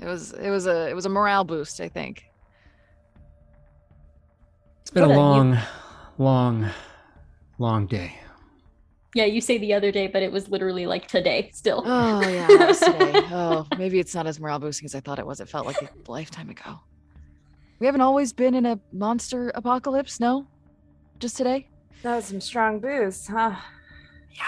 [0.01, 2.25] it was it was a it was a morale boost, I think.
[4.81, 5.63] It's been a long on,
[6.21, 6.71] long, long,
[7.59, 8.15] long day.
[9.15, 11.83] Yeah, you say the other day, but it was literally like today still.
[11.85, 13.23] Oh yeah, today.
[13.33, 15.41] Oh, maybe it's not as morale boosting as I thought it was.
[15.41, 16.79] It felt like a lifetime ago.
[17.81, 20.47] We haven't always been in a monster apocalypse, no?
[21.19, 21.69] Just today?
[22.03, 23.57] That was some strong boost, huh?
[24.31, 24.45] Yeah.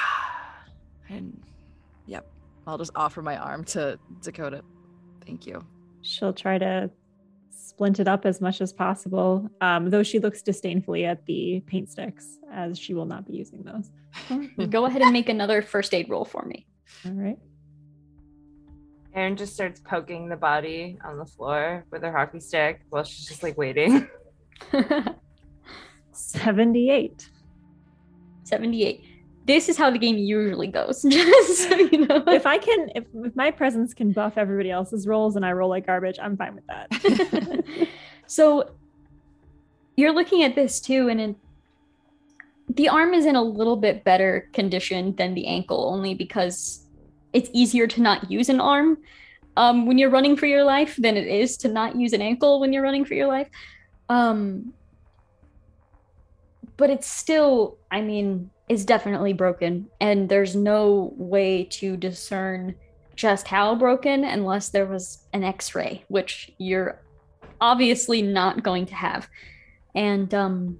[1.08, 1.42] And
[2.06, 2.26] yep.
[2.66, 4.62] I'll just offer my arm to Dakota.
[5.26, 5.64] Thank you.
[6.02, 6.90] She'll try to
[7.74, 11.90] splint it up as much as possible, um, though she looks disdainfully at the paint
[11.90, 13.90] sticks, as she will not be using those.
[14.70, 16.66] Go ahead and make another first aid roll for me.
[17.06, 17.38] All right.
[19.16, 23.26] Eryn just starts poking the body on the floor with her hockey stick while she's
[23.26, 24.08] just like waiting.
[26.12, 27.28] 78.
[28.44, 29.04] 78.
[29.44, 31.02] This is how the game usually goes.
[31.08, 32.22] Just so you know.
[32.28, 35.68] if I can, if, if my presence can buff everybody else's rolls and I roll
[35.68, 37.88] like garbage, I'm fine with that.
[38.26, 38.70] so
[39.96, 41.36] you're looking at this too, and it,
[42.68, 46.86] the arm is in a little bit better condition than the ankle, only because
[47.32, 48.98] it's easier to not use an arm
[49.56, 52.60] um, when you're running for your life than it is to not use an ankle
[52.60, 53.48] when you're running for your life.
[54.08, 54.72] Um,
[56.76, 62.74] but it's still, I mean, is definitely broken, and there's no way to discern
[63.14, 66.98] just how broken unless there was an x-ray which you're
[67.60, 69.28] obviously not going to have.
[69.94, 70.78] And um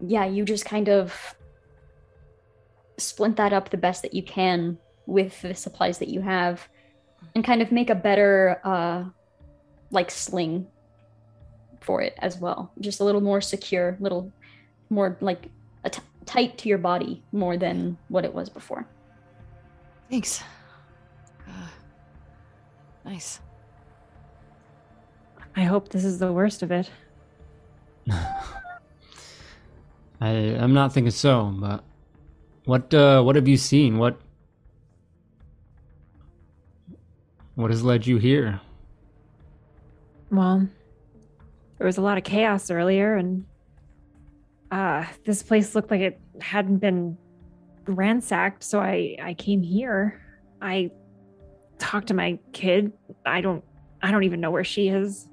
[0.00, 1.36] yeah you just kind of
[2.96, 6.66] splint that up the best that you can with the supplies that you have
[7.34, 9.04] and kind of make a better uh
[9.90, 10.66] like sling
[11.80, 12.72] for it as well.
[12.80, 14.32] Just a little more secure little
[14.90, 15.50] more like
[15.84, 18.86] a t- tight to your body more than what it was before
[20.10, 20.42] Thanks.
[21.48, 21.66] Uh,
[23.04, 23.40] nice.
[25.56, 26.90] I hope this is the worst of it.
[28.10, 28.28] I
[30.20, 31.82] I'm not thinking so, but
[32.64, 33.98] what uh what have you seen?
[33.98, 34.20] What
[37.54, 38.60] what has led you here?
[40.30, 40.68] Well,
[41.78, 43.46] there was a lot of chaos earlier, and
[44.74, 47.16] uh, this place looked like it hadn't been
[47.86, 50.20] ransacked, so I I came here.
[50.60, 50.90] I
[51.78, 52.92] talked to my kid.
[53.24, 53.62] I don't
[54.02, 55.28] I don't even know where she is.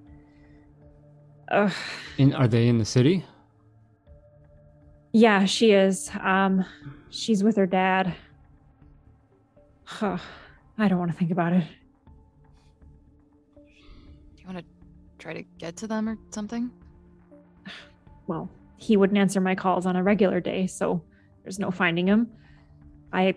[1.50, 1.74] Ugh.
[2.20, 3.26] In are they in the city?
[5.12, 6.12] Yeah, she is.
[6.22, 6.64] Um,
[7.10, 8.14] she's with her dad.
[9.86, 10.20] Huh.
[10.78, 11.66] I don't want to think about it.
[13.56, 13.62] Do
[14.38, 14.66] you want to
[15.18, 16.70] try to get to them or something?
[18.28, 18.48] Well,
[18.82, 21.04] he wouldn't answer my calls on a regular day, so
[21.44, 22.32] there's no finding him.
[23.14, 23.36] I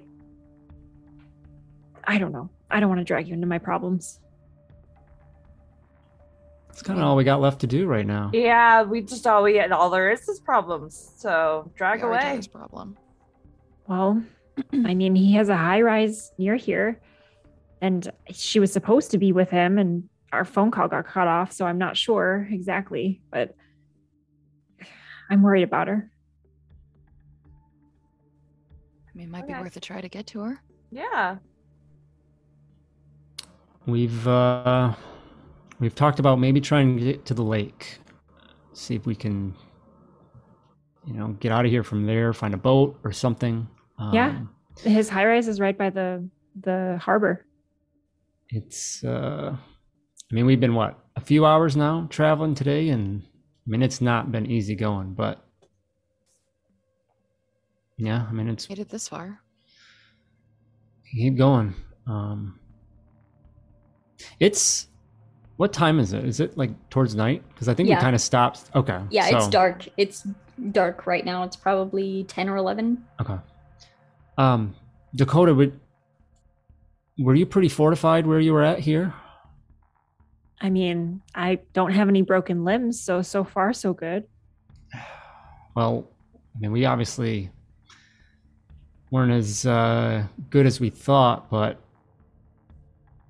[2.05, 2.49] I don't know.
[2.71, 4.21] I don't want to drag you into my problems.
[6.71, 8.31] It's kind of all we got left to do right now.
[8.33, 11.13] Yeah, we just all we all there is is problems.
[11.17, 12.21] So drag We are away.
[12.21, 12.97] Dad's problem.
[13.87, 14.23] Well,
[14.73, 17.01] I mean, he has a high rise near here,
[17.83, 21.53] and she was supposed to be with him, and our phone call got cut off,
[21.53, 23.55] so I'm not sure exactly, but
[25.35, 26.09] I'm worried about her.
[29.09, 30.63] I mean, it might be worth a try to get to her.
[30.93, 31.39] Yeah.
[33.85, 34.95] We've uh
[35.81, 37.99] we've talked about maybe trying to get to the lake.
[38.75, 39.57] See if we can
[41.05, 43.67] you know, get out of here from there, find a boat or something.
[43.99, 44.41] Um, Yeah.
[44.85, 46.29] His high rise is right by the
[46.61, 47.45] the harbor.
[48.51, 49.57] It's uh
[50.31, 50.97] I mean, we've been what?
[51.17, 53.25] A few hours now traveling today and
[53.67, 55.43] I mean, it's not been easy going, but
[57.97, 59.41] yeah, I mean, it's Made it this far.
[61.11, 61.75] keep going.
[62.07, 62.59] Um,
[64.41, 64.89] it's
[65.57, 66.25] What time is it?
[66.25, 67.43] Is it like towards night?
[67.51, 67.97] Because I think Yeah.
[67.97, 68.71] we kind of stopped.
[68.75, 69.01] Okay.
[69.11, 69.87] Yeah, it's dark.
[69.97, 70.27] It's
[70.73, 71.45] dark right now.
[71.45, 73.05] It's probably 10 or 11.
[73.21, 73.37] Okay.
[74.37, 74.75] Um,
[75.15, 75.79] Dakota, would
[77.21, 79.15] were you pretty fortified where you were at here?
[80.61, 84.25] I mean, I don't have any broken limbs, so so far so good.
[85.77, 86.09] Well,
[86.55, 87.51] I mean, we obviously
[89.11, 91.81] weren't as uh, good as we thought, but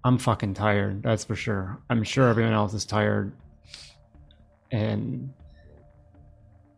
[0.05, 1.03] I'm fucking tired.
[1.03, 1.81] That's for sure.
[1.89, 3.33] I'm sure everyone else is tired,
[4.73, 5.33] and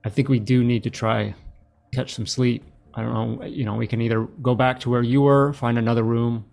[0.04, 1.34] I think we do need to try
[1.92, 2.62] catch some sleep.
[2.94, 3.44] I don't know.
[3.44, 6.44] You know, we can either go back to where you were, find another room,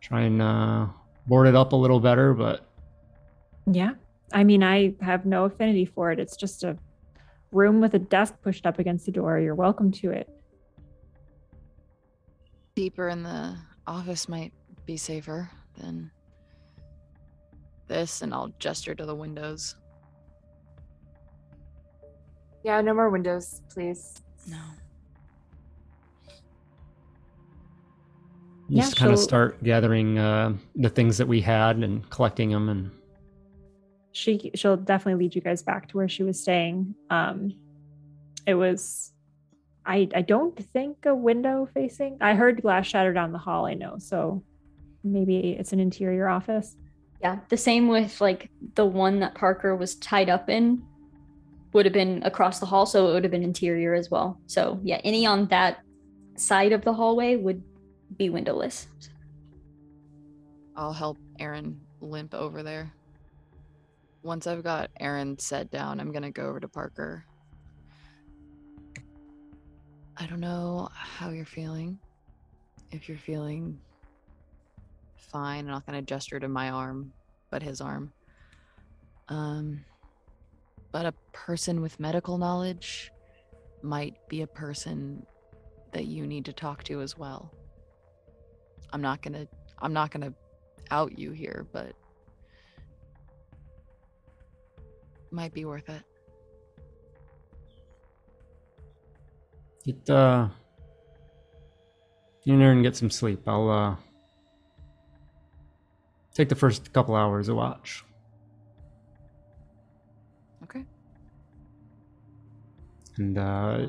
[0.00, 0.86] try and uh,
[1.26, 2.66] board it up a little better, but
[3.66, 3.92] Yeah.
[4.32, 6.18] I mean, I have no affinity for it.
[6.18, 6.76] It's just a
[7.52, 9.38] room with a desk pushed up against the door.
[9.38, 10.28] You're welcome to it.
[12.74, 13.56] Deeper in the
[13.86, 14.52] office might
[14.86, 16.10] be safer than
[17.88, 19.76] this, and I'll gesture to the windows.
[22.64, 24.22] Yeah, no more windows, please.
[24.48, 24.58] No.
[28.68, 32.68] Yeah, just kind of start gathering uh, the things that we had and collecting them
[32.68, 32.90] and
[34.12, 36.94] she she'll definitely lead you guys back to where she was staying.
[37.10, 37.54] Um,
[38.46, 39.12] it was,
[39.84, 42.18] I I don't think a window facing.
[42.20, 43.66] I heard glass shatter down the hall.
[43.66, 44.42] I know, so
[45.02, 46.76] maybe it's an interior office.
[47.20, 50.82] Yeah, the same with like the one that Parker was tied up in
[51.72, 54.38] would have been across the hall, so it would have been interior as well.
[54.46, 55.78] So yeah, any on that
[56.36, 57.62] side of the hallway would
[58.16, 58.88] be windowless.
[60.76, 62.92] I'll help Eryn limp over there.
[64.22, 67.24] Once I've got Eryn set down, I'm gonna go over to Parker.
[70.16, 71.98] I don't know how you're feeling.
[72.90, 73.78] If you're feeling
[75.16, 77.12] fine, and I'm not gonna gesture to my arm,
[77.50, 78.12] but his arm.
[79.28, 79.84] Um,
[80.92, 83.10] but a person with medical knowledge
[83.82, 85.26] might be a person
[85.92, 87.52] that you need to talk to as well.
[88.92, 89.46] I'm not gonna
[89.80, 90.34] I'm not gonna
[90.90, 91.94] out you here, but
[95.30, 96.02] might be worth it.
[99.84, 100.48] get uh
[102.44, 103.40] get in there and get some sleep.
[103.46, 103.96] I'll uh
[106.34, 108.04] take the first couple hours of watch.
[110.62, 110.84] Okay.
[113.16, 113.86] And uh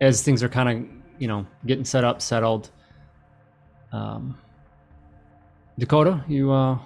[0.00, 2.70] as things are kind of, you know, getting set up, settled,
[3.92, 4.36] um
[5.78, 6.76] Dakota, you uh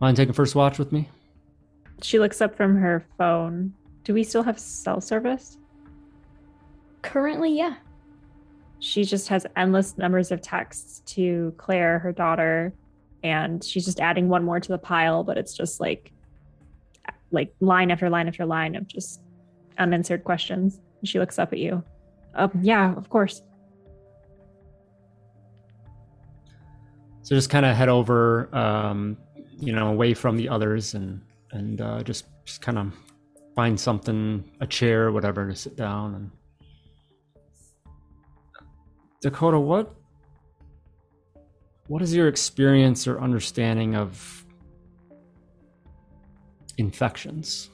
[0.00, 1.08] mind taking first watch with me?
[2.02, 3.72] She looks up from her phone.
[4.04, 5.56] Do we still have cell service?
[7.02, 7.76] Currently, yeah.
[8.78, 12.72] She just has endless numbers of texts to Claire, her daughter,
[13.22, 16.12] and she's just adding one more to the pile, but it's just like
[17.30, 19.20] like line after line after line of just
[19.78, 20.80] unanswered questions.
[21.04, 21.82] She looks up at you.
[22.34, 23.42] Um, yeah, of course.
[27.22, 29.16] So just kind of head over, um,
[29.58, 31.22] you know, away from the others, and
[31.52, 32.92] and uh, just just kind of
[33.54, 36.14] find something, a chair, or whatever, to sit down.
[36.14, 36.30] And
[39.20, 39.94] Dakota, what
[41.86, 44.44] what is your experience or understanding of
[46.78, 47.70] infections?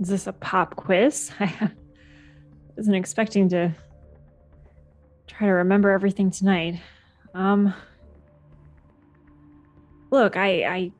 [0.00, 1.30] Is this a pop quiz?
[2.72, 3.74] I wasn't expecting to
[5.26, 6.80] try to remember everything tonight.
[7.34, 7.74] Um
[10.10, 10.92] Look, I I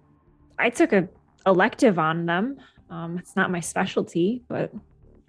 [0.58, 1.08] I took a
[1.46, 2.58] elective on them.
[2.90, 4.70] Um it's not my specialty, but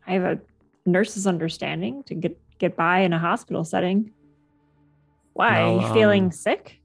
[0.06, 0.39] I have a
[0.86, 4.12] nurse's understanding to get get by in a hospital setting.
[5.34, 5.64] Why?
[5.64, 6.80] Well, you feeling um, sick?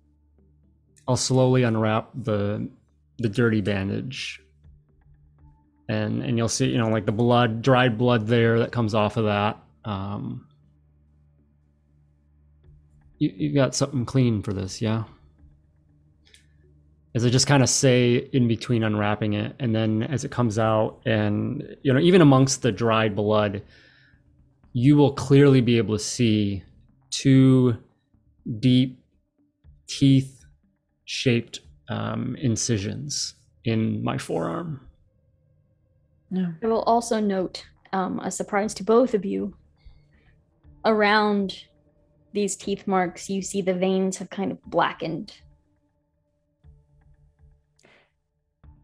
[1.07, 2.69] I'll slowly unwrap the
[3.19, 4.41] the dirty bandage.
[5.89, 9.16] And and you'll see, you know, like the blood, dried blood there that comes off
[9.16, 9.59] of that.
[9.84, 10.47] Um
[13.18, 15.05] you you got something clean for this, yeah?
[17.14, 20.59] As I just kind of say in between unwrapping it, and then as it comes
[20.59, 23.62] out, and you know, even amongst the dried blood,
[24.72, 26.62] you will clearly be able to see
[27.11, 27.76] two
[28.61, 29.03] deep
[29.89, 30.45] teeth
[31.07, 33.34] shaped um, incisions
[33.64, 34.88] in my forearm.
[36.31, 36.53] No.
[36.62, 39.55] I will also note um, a surprise to both of you.
[40.85, 41.64] Around
[42.33, 45.33] these teeth marks, you see the veins have kind of blackened.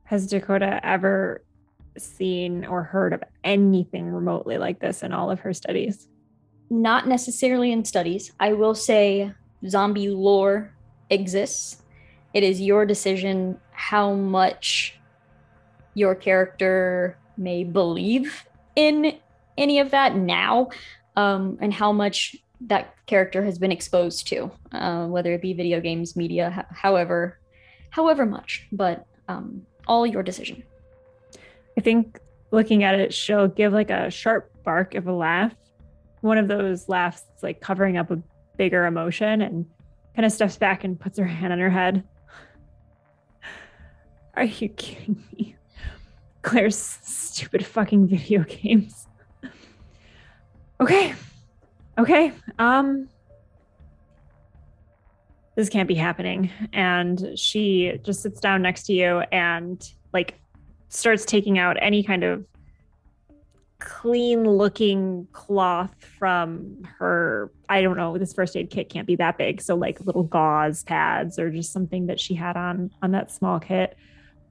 [0.05, 1.45] Has Dakota ever
[1.97, 6.09] seen or heard of anything remotely like this in all of her studies?
[6.71, 8.33] Not necessarily in studies.
[8.41, 9.33] I will say
[9.69, 10.75] zombie lore
[11.11, 11.83] exists.
[12.33, 14.99] It is your decision how much
[15.95, 18.45] your character may believe
[18.77, 19.19] in
[19.57, 20.71] any of that now,
[21.17, 25.81] um, and how much that character has been exposed to, uh, whether it be video
[25.81, 27.39] games, media, however,
[27.91, 28.67] however much.
[28.73, 30.63] But um, all your decision.
[31.77, 32.19] I think
[32.51, 35.55] looking at it, she'll give like a sharp bark of a laugh.
[36.21, 38.23] One of those laughs like covering up a
[38.57, 39.67] bigger emotion and
[40.15, 42.05] kind of steps back and puts her hand on her head.
[44.35, 45.57] Are you kidding me?
[46.45, 49.09] Claire's stupid fucking video games.
[50.81, 51.15] Okay.
[51.99, 52.33] Okay.
[52.59, 53.09] Um
[55.57, 56.51] this can't be happening.
[56.73, 60.41] And she just sits down next to you and like
[60.89, 62.45] starts taking out any kind of
[63.79, 69.37] clean looking cloth from her i don't know this first aid kit can't be that
[69.37, 73.31] big so like little gauze pads or just something that she had on on that
[73.31, 73.99] small kit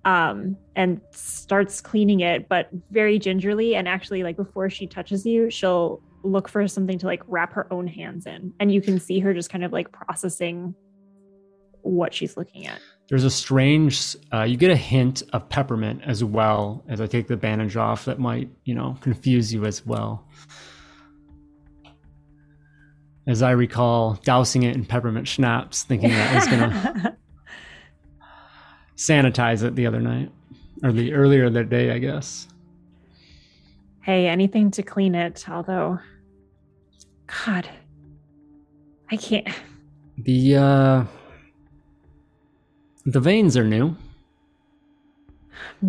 [0.05, 3.75] um and starts cleaning it but very gingerly.
[3.75, 7.71] And actually like before she touches you she'll look for something to like wrap her
[7.71, 8.53] own hands in.
[8.59, 10.73] And you can see her just kind of like processing
[11.81, 12.79] what she's looking at.
[13.09, 17.27] There's a strange, uh, you get a hint of peppermint as well as I take
[17.27, 20.27] the bandage off that might, you know, confuse you as well.
[23.27, 26.69] As I recall, dousing it in peppermint schnapps, thinking that was going
[27.03, 27.17] to
[28.95, 30.31] sanitize it the other night
[30.83, 32.47] or the earlier that day, I guess.
[34.01, 35.45] hey, anything to clean it.
[35.49, 35.99] Although,
[37.45, 37.69] God,
[39.11, 39.47] I can't.
[40.17, 41.03] The, uh,
[43.05, 43.95] the veins are new.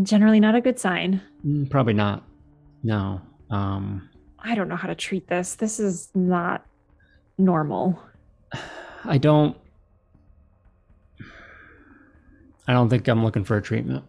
[0.03, 1.21] Generally, not a good sign.
[1.47, 2.23] Mm, Probably not.
[2.83, 3.21] No.
[3.51, 5.55] Um, I don't know how to treat this.
[5.57, 6.65] This is not
[7.39, 7.99] normal.
[9.05, 9.57] I don't.
[12.67, 14.05] I don't think I'm looking for a treatment.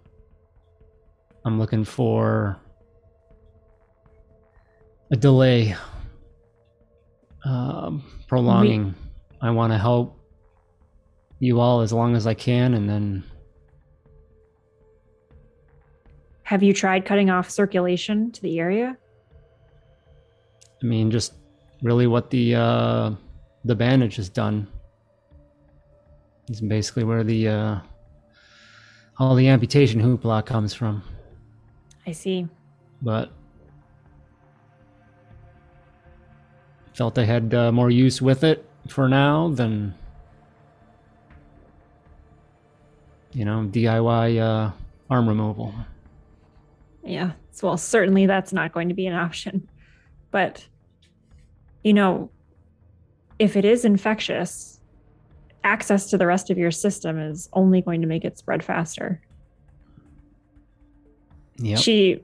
[1.46, 2.58] I'm looking for
[5.12, 5.76] a delay,
[7.44, 8.96] um, prolonging.
[9.42, 10.20] I want to help
[11.40, 13.24] you all as long as I can, and then
[16.46, 18.96] Have you tried cutting off circulation to the area?
[20.82, 21.34] I mean, just
[21.82, 23.12] really what the uh,
[23.66, 24.68] the bandage has done.
[26.48, 27.80] Is basically where the uh,
[29.18, 31.04] all the amputation hoopla comes from.
[32.08, 32.48] I see.
[33.02, 33.32] but
[36.94, 39.94] felt I had uh, more use with it for now than
[43.34, 44.72] you know DIY uh,
[45.10, 45.74] arm removal.
[47.04, 47.34] Yeah.
[47.52, 49.70] So, well, certainly that's not going to be an option.
[50.32, 50.68] But,
[51.84, 52.30] you know,
[53.40, 54.75] if it is infectious,
[55.66, 59.20] access to the rest of your system is only going to make it spread faster.
[61.58, 61.80] Yep.
[61.80, 62.24] She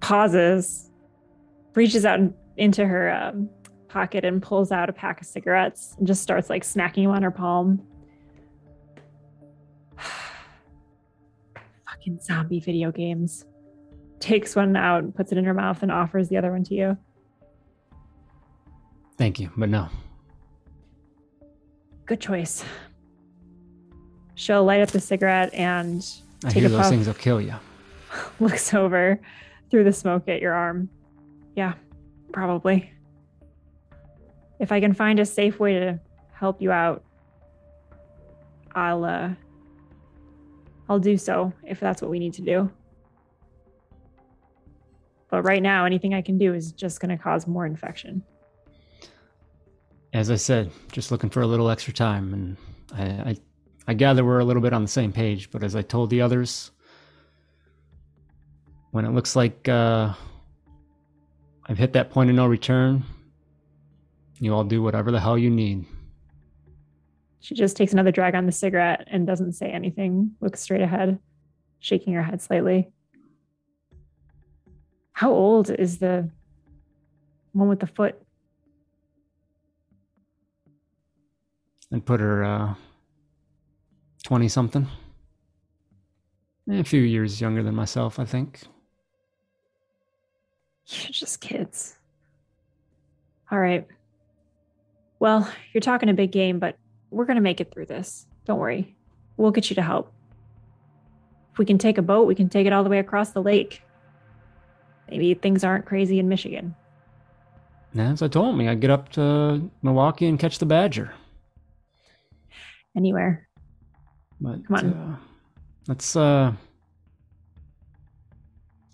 [0.00, 0.90] pauses,
[1.74, 2.20] reaches out
[2.56, 3.48] into her um,
[3.88, 7.22] pocket and pulls out a pack of cigarettes and just starts like smacking them on
[7.22, 7.80] her palm.
[11.88, 13.44] Fucking zombie video games.
[14.18, 16.96] Takes one out puts it in her mouth and offers the other one to you.
[19.16, 19.88] Thank you, but no.
[22.06, 22.64] Good choice.
[24.36, 26.06] She'll light up the cigarette and
[26.44, 26.90] I Take hear a those puff.
[26.90, 27.54] things will kill you.
[28.40, 29.20] looks over
[29.70, 30.88] through the smoke at your arm.
[31.56, 31.74] Yeah,
[32.32, 32.92] probably.
[34.60, 36.00] If I can find a safe way to
[36.32, 37.02] help you out,
[38.74, 39.30] I'll uh
[40.88, 42.70] I'll do so if that's what we need to do.
[45.28, 48.22] But right now anything I can do is just going to cause more infection.
[50.16, 52.56] As I said, just looking for a little extra time, and
[52.94, 53.36] I, I,
[53.88, 55.50] I gather we're a little bit on the same page.
[55.50, 56.70] But as I told the others,
[58.92, 60.14] when it looks like uh,
[61.66, 63.04] I've hit that point of no return,
[64.40, 65.84] you all do whatever the hell you need.
[67.40, 71.18] She just takes another drag on the cigarette and doesn't say anything, looks straight ahead,
[71.80, 72.88] shaking her head slightly.
[75.12, 76.30] How old is the
[77.52, 78.25] one with the foot?
[81.90, 82.74] And put her uh
[84.24, 84.86] 20 something
[86.70, 88.62] a few years younger than myself i think
[90.88, 91.96] You're just kids.
[93.50, 93.86] All right.
[95.18, 96.76] Well, you're talking a big game, but
[97.10, 98.26] we're going to make it through this.
[98.44, 98.94] Don't worry.
[99.36, 100.12] We'll get you to help.
[101.52, 103.42] If we can take a boat, we can take it all the way across the
[103.42, 103.82] lake.
[105.10, 106.74] Maybe things aren't crazy in Michigan.
[107.96, 111.12] As I told me, I'd get up to Milwaukee and catch the Badger.
[112.96, 113.48] Anywhere.
[114.40, 114.92] But Come on.
[114.92, 115.16] Uh,
[115.88, 116.52] let's uh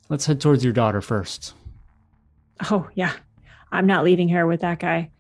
[0.09, 1.55] let's head towards your daughter first.
[2.70, 3.12] Oh, yeah.
[3.72, 5.11] I'm not leaving her with that guy.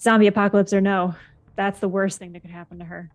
[0.00, 1.14] Zombie apocalypse or no,
[1.56, 3.10] that's the worst thing that could happen to her.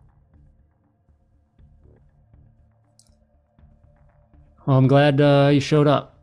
[4.66, 6.18] Well, I'm glad uh, you showed up.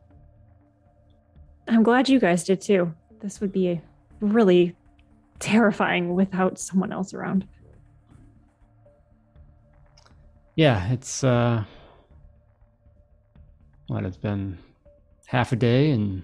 [1.67, 2.93] I'm glad you guys did too.
[3.21, 3.81] This would be
[4.21, 4.75] really
[5.39, 7.47] terrifying without someone else around.
[10.55, 11.63] Yeah, it's uh
[13.87, 14.57] what it's been
[15.25, 16.23] half a day and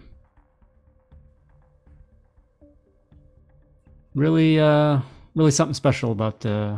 [4.15, 4.99] really uh
[5.35, 6.77] really something special about uh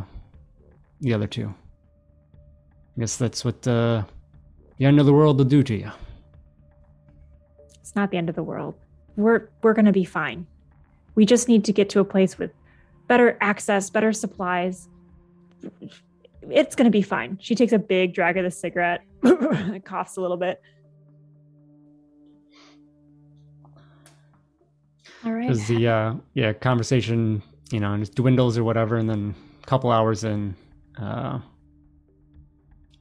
[1.02, 1.54] the other two.
[2.98, 4.04] I guess that's what uh
[4.78, 5.92] the end of the world will do to you.
[7.80, 8.76] It's not the end of the world.
[9.16, 10.48] We're we're gonna be fine.
[11.14, 12.52] We just need to get to a place with
[13.08, 14.90] better access, better supplies.
[16.52, 17.38] It's gonna be fine.
[17.42, 19.02] She takes a big drag of the cigarette,
[19.86, 20.62] coughs a little bit.
[25.26, 25.48] All right.
[25.48, 27.42] Because the uh yeah, conversation,
[27.72, 30.56] you know, just dwindles or whatever, and then a couple hours in,
[31.00, 31.40] uh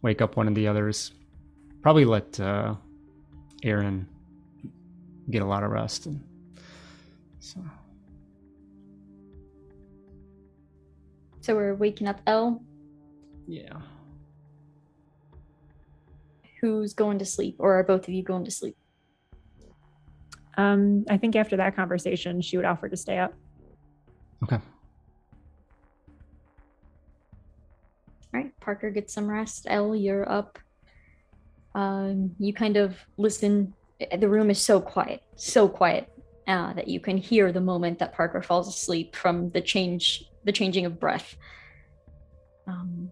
[0.02, 1.12] wake up one of the others.
[1.82, 2.74] Probably let uh
[3.64, 4.06] Eryn
[5.30, 6.20] get a lot of rest and
[7.38, 7.60] so
[11.42, 12.62] So we're waking up Elle,
[13.52, 13.80] yeah.
[16.62, 18.76] who's going to sleep, or are both of you going to sleep?
[20.56, 23.34] Um, I think after that conversation, she would offer to stay up.
[24.44, 24.56] Okay.
[28.34, 29.66] All right, Parker gets some rest.
[29.68, 30.58] Elle, you're up.
[31.74, 33.74] Um, you kind of listen.
[34.16, 36.10] The room is so quiet, so quiet
[36.46, 40.52] uh, that you can hear the moment that Parker falls asleep from the change, the
[40.52, 41.36] changing of breath.
[42.66, 43.10] Um,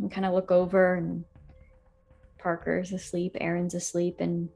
[0.00, 1.24] you kind of look over, and
[2.38, 4.48] Parker's asleep, Eryn's asleep, and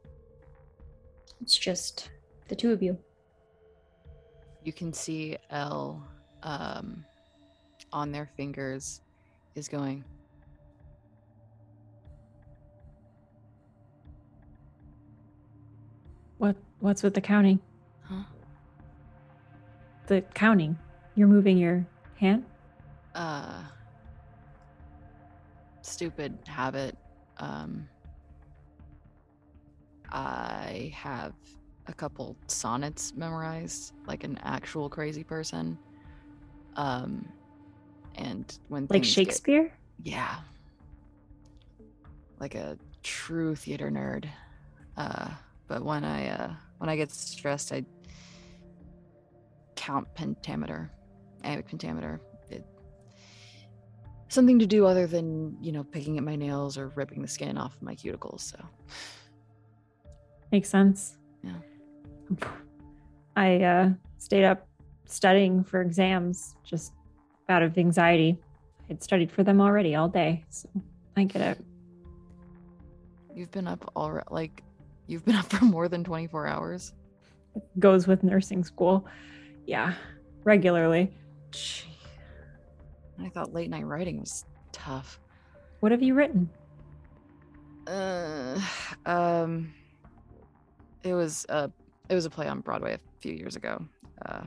[1.40, 2.10] it's just
[2.48, 2.96] the two of you.
[4.62, 6.02] You can see Elle
[6.42, 7.04] um,
[7.92, 9.02] on their fingers
[9.54, 10.04] is going.
[16.38, 17.60] What what's with the counting?
[18.02, 18.22] Huh?
[20.06, 20.78] The counting.
[21.14, 21.86] You're moving your
[22.16, 22.44] hand?
[23.14, 23.62] Uh,
[25.94, 26.96] stupid habit.
[27.38, 27.88] Um,
[30.10, 31.34] I have
[31.86, 35.78] a couple sonnets memorized, like an actual crazy person.
[36.76, 37.28] Um,
[38.16, 39.72] and when Like things get- Shakespeare?
[40.02, 40.36] yeah,
[42.40, 44.26] like a true theater nerd.
[44.96, 45.28] Uh,
[45.68, 47.84] but when I uh, when I get stressed, I
[49.76, 50.90] count pentameter,
[51.44, 52.20] iambic pentameter.
[54.34, 57.56] Something to do other than you know picking at my nails or ripping the skin
[57.56, 58.40] off of my cuticles.
[58.40, 58.58] So
[60.50, 61.16] Makes sense.
[61.44, 62.38] Yeah.
[63.36, 64.66] I uh, stayed up
[65.04, 66.92] studying for exams just
[67.48, 68.38] out of anxiety.
[68.90, 70.68] I'd studied for them already all day, so
[71.16, 71.64] I get it.
[73.34, 74.64] you've been up all like
[75.06, 76.92] you've been up for more than twenty four hours.
[77.54, 79.06] It goes with nursing school.
[79.64, 79.94] Yeah,
[80.42, 81.14] regularly.
[81.52, 81.93] Gee.
[83.22, 85.20] I thought late night writing was tough.
[85.80, 86.50] What have you written?
[87.86, 88.58] Uh,
[89.06, 89.72] um,
[91.02, 91.70] it was a
[92.08, 93.84] it was a play on Broadway a few years ago.
[94.24, 94.42] Uh,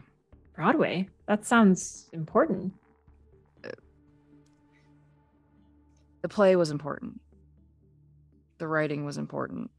[0.56, 1.08] Broadway.
[1.28, 2.74] That sounds important.
[6.22, 7.22] the play was important.
[8.58, 9.70] The writing was important.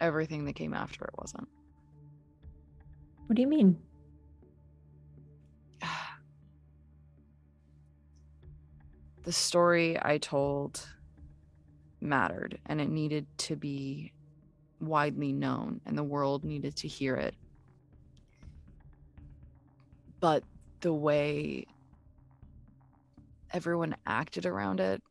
[0.00, 1.48] Everything that came after it wasn't.
[3.26, 3.78] What do you mean?
[9.22, 10.86] The story I told
[12.00, 14.12] mattered and it needed to be
[14.80, 17.34] widely known and the world needed to hear it.
[20.20, 20.44] But
[20.80, 21.66] the way
[23.52, 25.02] everyone acted around it,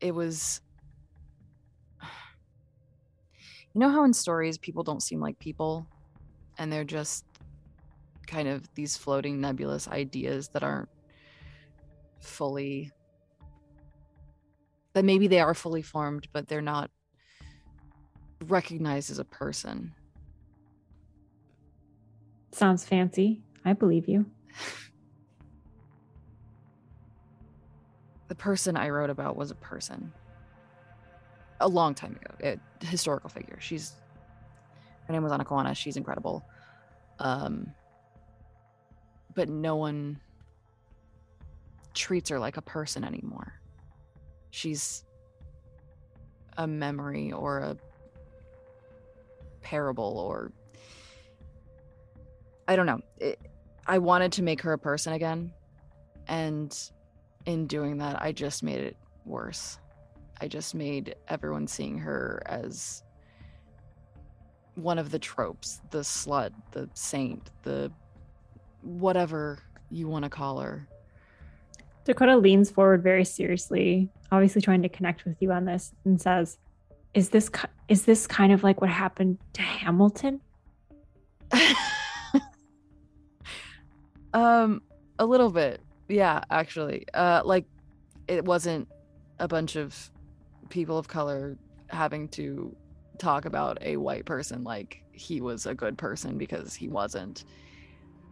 [0.00, 0.60] it was.
[3.72, 5.86] You know how in stories people don't seem like people
[6.58, 7.24] and they're just
[8.26, 10.88] kind of these floating nebulous ideas that aren't
[12.20, 12.90] fully
[14.92, 16.90] that maybe they are fully formed but they're not
[18.46, 19.92] recognized as a person
[22.52, 23.42] Sounds fancy.
[23.64, 24.26] I believe you.
[28.28, 30.12] the person i wrote about was a person
[31.60, 33.92] a long time ago a historical figure she's
[35.06, 35.74] her name was Anacaona.
[35.76, 36.44] she's incredible
[37.18, 37.66] um
[39.34, 40.20] but no one
[42.00, 43.52] treats her like a person anymore.
[44.50, 45.04] She's
[46.56, 47.76] a memory or a
[49.60, 50.50] parable or
[52.66, 53.00] I don't know.
[53.18, 53.38] It,
[53.86, 55.52] I wanted to make her a person again.
[56.26, 56.76] And
[57.44, 58.96] in doing that, I just made it
[59.26, 59.78] worse.
[60.40, 63.02] I just made everyone seeing her as
[64.74, 67.92] one of the tropes the slut, the saint, the
[68.80, 69.58] whatever
[69.90, 70.88] you want to call her.
[72.04, 76.58] Dakota leans forward very seriously, obviously trying to connect with you on this, and says,
[77.14, 77.50] "Is this
[77.88, 80.40] is this kind of like what happened to Hamilton?"
[84.32, 84.82] um,
[85.18, 85.80] a little bit.
[86.08, 87.04] Yeah, actually.
[87.14, 87.66] Uh, like
[88.28, 88.88] it wasn't
[89.38, 90.10] a bunch of
[90.68, 91.56] people of color
[91.88, 92.74] having to
[93.18, 97.44] talk about a white person like he was a good person because he wasn't.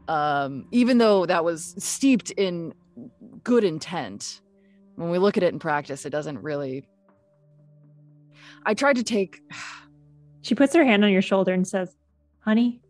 [0.08, 2.72] Um, even though that was steeped in
[3.44, 4.40] good intent,
[4.96, 6.84] when we look at it in practice, it doesn't really.
[8.64, 9.40] I tried to take.
[10.40, 11.94] She puts her hand on your shoulder and says,
[12.38, 12.80] "Honey,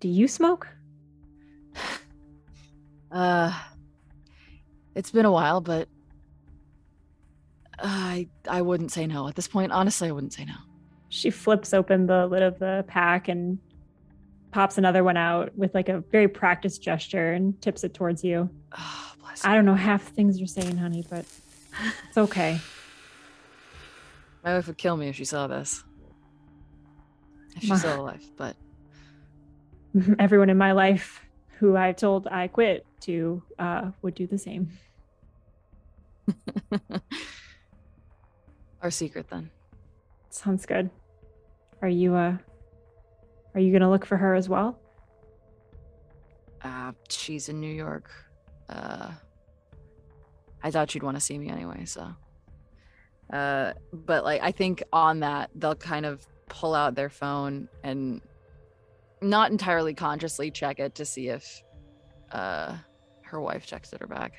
[0.00, 0.68] do you smoke?"
[3.10, 3.52] Uh,
[4.94, 5.86] it's been a while, but
[7.78, 9.72] I I wouldn't say no at this point.
[9.72, 10.54] Honestly, I wouldn't say no.
[11.08, 13.58] She flips open the lid of the pack and
[14.50, 18.48] pops another one out with like a very practiced gesture and tips it towards you.
[19.32, 19.44] Bless.
[19.46, 21.24] I don't know half the things you're saying, honey, but
[22.08, 22.60] it's okay.
[24.44, 25.82] My wife would kill me if she saw this.
[27.56, 28.56] If Ma- she's still alive, but
[30.18, 31.20] Everyone in my life
[31.58, 34.70] who I told I quit to uh, would do the same.
[38.82, 39.50] our secret then.
[40.30, 40.90] Sounds good.
[41.82, 42.36] Are you uh
[43.54, 44.78] are you gonna look for her as well?
[46.62, 48.10] Uh, she's in New York.
[48.72, 49.10] Uh,
[50.62, 52.08] I thought you'd want to see me anyway, so.
[53.32, 58.20] Uh, but like, I think on that they'll kind of pull out their phone and
[59.20, 61.62] not entirely consciously check it to see if
[62.32, 62.76] uh
[63.22, 64.34] her wife texted her back.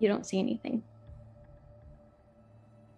[0.00, 0.82] You don't see anything.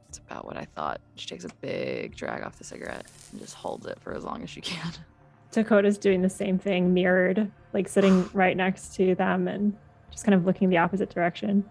[0.08, 1.00] It's about what I thought.
[1.16, 4.42] She takes a big drag off the cigarette and just holds it for as long
[4.42, 4.92] as she can.
[5.50, 9.76] Dakota's doing the same thing, mirrored, like sitting right next to them and
[10.10, 11.64] just kind of looking the opposite direction.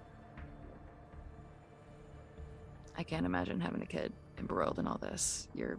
[2.98, 5.48] I can't imagine having a kid embroiled in all this.
[5.54, 5.78] You're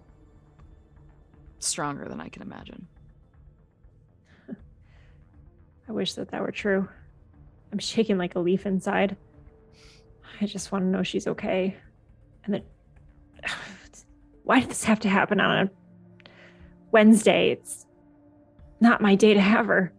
[1.59, 2.86] stronger than I can imagine.
[5.88, 6.88] I wish that that were true.
[7.72, 9.16] I'm shaking like a leaf inside.
[10.40, 11.76] I just want to know she's okay.
[12.44, 12.62] And then,
[14.44, 15.70] why did this have to happen on a
[16.92, 17.51] Wednesday?
[17.51, 17.86] It's
[18.81, 19.93] not my day to have her.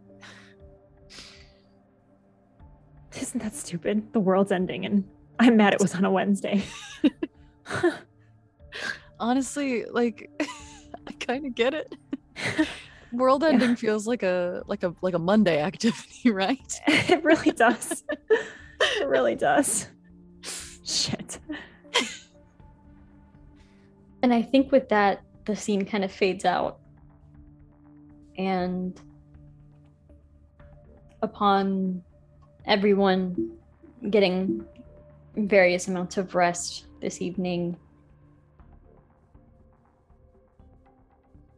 [3.20, 4.14] Isn't that stupid?
[4.14, 5.04] The world's ending, and
[5.40, 6.64] I'm mad it was on a Wednesday.
[9.20, 10.30] Honestly, like
[11.08, 11.96] I kind of get it.
[13.12, 16.80] World ending feels like a like a like a Monday activity, right?
[16.88, 18.04] it really does.
[18.30, 19.88] it really does.
[20.84, 21.40] Shit.
[24.22, 26.80] And I think with that, the scene kind of fades out.
[28.40, 29.00] And
[31.22, 32.02] upon
[32.66, 33.52] everyone
[34.10, 34.66] getting
[35.36, 37.76] various amounts of rest this evening,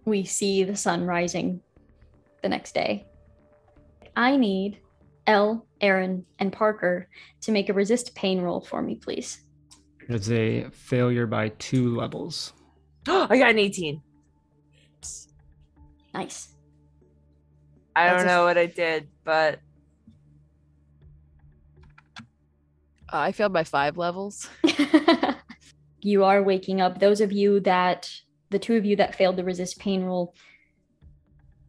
[0.06, 1.62] we see the sun rising
[2.42, 3.06] the next day.
[4.16, 4.80] I need
[5.28, 7.08] Elle, Eryn, and Parker
[7.42, 9.44] to make a resist pain roll for me, please.
[10.10, 12.54] It's a failure by two levels.
[13.08, 14.02] I got an 18.
[16.16, 16.56] Nice.
[17.96, 19.60] I That's don't know f- what I did, but
[23.12, 24.48] Uh, I failed by five levels.
[26.02, 27.00] you are waking up.
[27.00, 28.10] Those of you that
[28.52, 30.34] the two of you that failed the resist pain roll,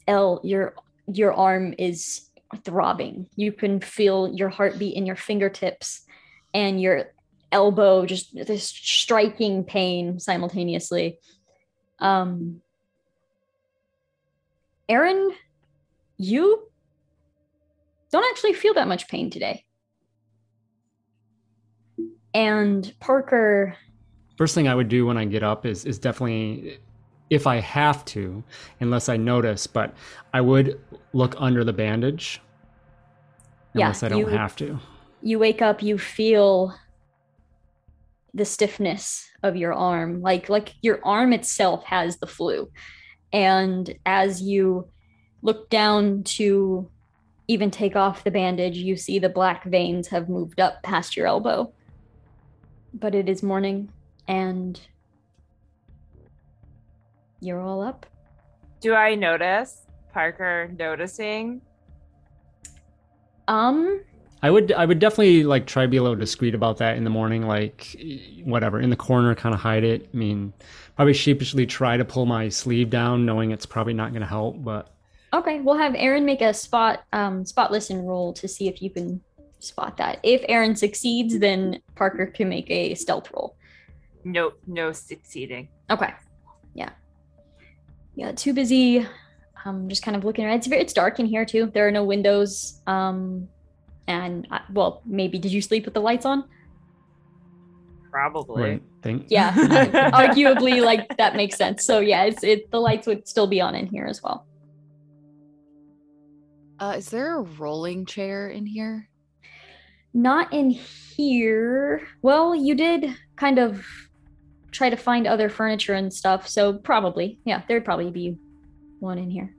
[0.06, 0.74] Elle, your
[1.12, 2.28] your arm is
[2.64, 3.26] throbbing.
[3.34, 6.02] You can feel your heartbeat in your fingertips
[6.54, 7.12] and your
[7.50, 11.18] elbow just this striking pain simultaneously.
[11.98, 12.62] Um
[14.88, 15.30] Eryn,
[16.22, 16.68] you
[18.10, 19.64] don't actually feel that much pain today.
[22.34, 23.76] And Parker,
[24.38, 26.78] First thing I would do when I get up is is definitely
[27.30, 28.42] if I have to,
[28.80, 29.94] unless I notice, but
[30.32, 30.80] I would
[31.12, 32.40] look under the bandage.
[33.74, 34.78] Yeah, I don't you- have to.
[35.22, 36.74] you wake up, you feel
[38.34, 42.70] the stiffness of your arm, like like your arm itself has the flu.
[43.32, 44.88] And as you
[45.42, 46.88] look down to
[47.48, 51.26] even take off the bandage, you see the black veins have moved up past your
[51.26, 51.72] elbow.
[52.94, 53.90] But it is morning
[54.28, 54.80] and
[57.40, 58.06] you're all up.
[58.80, 61.60] Do I notice Parker noticing?
[63.48, 64.02] Um,
[64.42, 67.04] I would I would definitely like try to be a little discreet about that in
[67.04, 67.96] the morning, like
[68.44, 70.08] whatever in the corner, kind of hide it.
[70.12, 70.52] I mean,
[70.96, 74.62] probably sheepishly try to pull my sleeve down, knowing it's probably not going to help.
[74.62, 74.91] But
[75.32, 78.90] okay, we'll have Eryn make a spot um spot listen roll to see if you
[78.90, 79.20] can
[79.58, 80.18] spot that.
[80.22, 83.56] If Eryn succeeds, then Parker can make a stealth roll.
[84.24, 85.68] Nope, no succeeding.
[85.90, 86.12] Okay.
[86.74, 86.90] Yeah.
[88.14, 89.06] Yeah, too busy.
[89.64, 90.56] Um, just kind of looking around.
[90.56, 91.70] It's very, it's dark in here too.
[91.72, 92.80] There are no windows.
[92.86, 93.48] Um,
[94.06, 96.44] and I, well, maybe did you sleep with the lights on?
[98.10, 98.62] Probably.
[98.62, 99.52] right, think Yeah,
[100.12, 101.86] arguably, like that makes sense.
[101.86, 102.70] So yeah, it's it.
[102.70, 104.46] The lights would still be on in here as well.
[106.82, 109.08] Uh, is there a rolling chair in here?
[110.14, 112.08] Not in here.
[112.22, 113.86] Well, you did kind of
[114.72, 118.36] try to find other furniture and stuff, so probably, yeah, there'd probably be
[118.98, 119.54] one in here.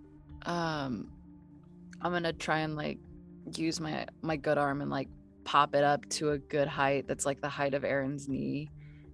[0.46, 1.14] Um,
[2.02, 3.00] I'm gonna try and like
[3.56, 5.08] use my my good arm and like
[5.46, 8.70] pop it up to a good height that's like the height of Eryn's knee,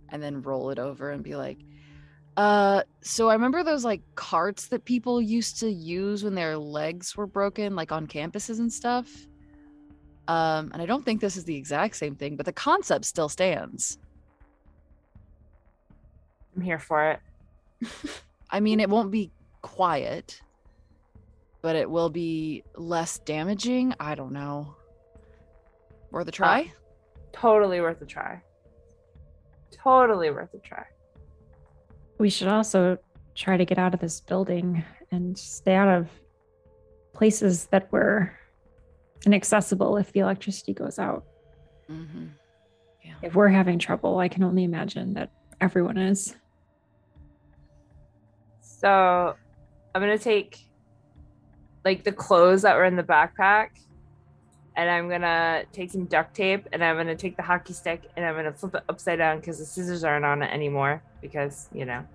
[0.09, 1.59] and then roll it over and be like,
[2.39, 7.17] uh, so I remember those like carts that people used to use when their legs
[7.17, 9.09] were broken, like on campuses and stuff.
[10.29, 13.27] Um, and I don't think this is the exact same thing, but the concept still
[13.27, 13.97] stands.
[16.55, 17.19] I'm here for it.
[18.49, 19.31] I mean, it won't be
[19.61, 20.41] quiet,
[21.61, 23.93] but it will be less damaging.
[23.99, 24.77] I don't know.
[26.09, 26.71] Worth a try?
[27.33, 28.41] Totally worth a try.
[29.71, 30.85] Totally worth a try.
[32.19, 32.97] We should also
[33.33, 36.09] try to get out of this building and stay out of
[37.13, 38.31] places that were
[39.25, 41.25] inaccessible if the electricity goes out.
[41.89, 42.25] mm-hmm.
[43.21, 46.35] If we're having trouble, I can only imagine that everyone is.
[48.61, 49.35] So
[49.95, 50.57] I'm gonna take
[51.83, 53.69] like the clothes that were in the backpack
[54.79, 58.25] and I'm gonna take some duct tape and I'm gonna take the hockey stick and
[58.25, 61.83] I'm gonna flip it upside down because the scissors aren't on it anymore because you
[61.83, 62.05] know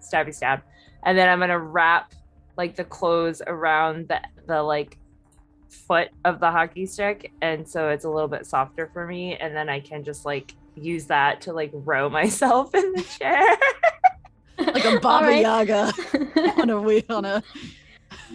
[0.00, 0.62] stabby stab.
[1.02, 2.14] And then I'm gonna wrap
[2.56, 4.96] like the clothes around the the like
[5.68, 9.54] foot of the hockey stick and so it's a little bit softer for me and
[9.54, 13.54] then I can just like use that to like row myself in the chair.
[14.58, 15.42] Like a All Baba right.
[15.42, 15.92] Yaga
[16.56, 17.42] on a wheel on a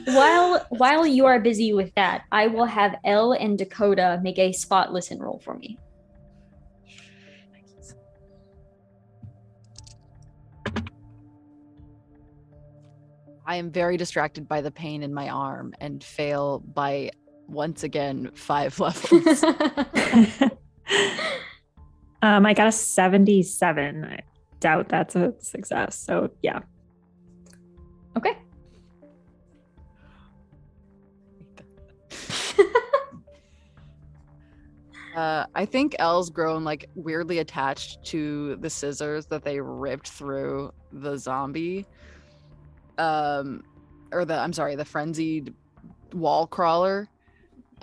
[0.05, 4.51] while while you are busy with that, I will have Elle and Dakota make a
[4.51, 5.77] spot listen roll for me.
[13.45, 17.11] I am very distracted by the pain in my arm and fail by
[17.47, 19.43] once again five levels.
[22.21, 24.05] um, I got a 77.
[24.05, 24.19] I
[24.61, 25.97] doubt that's a success.
[25.97, 26.59] So yeah.
[28.17, 28.37] okay.
[35.15, 40.71] Uh, I think Elle's grown like weirdly attached to the scissors that they ripped through
[40.91, 41.85] the zombie.
[42.97, 43.63] Um,
[44.11, 45.53] or the I'm sorry, the frenzied
[46.13, 47.09] wall crawler.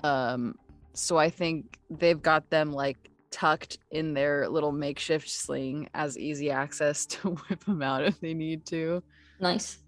[0.04, 0.54] Um,
[0.94, 6.50] so I think they've got them like tucked in their little makeshift sling as easy
[6.50, 9.02] access to whip them out if they need to.
[9.40, 9.78] Nice.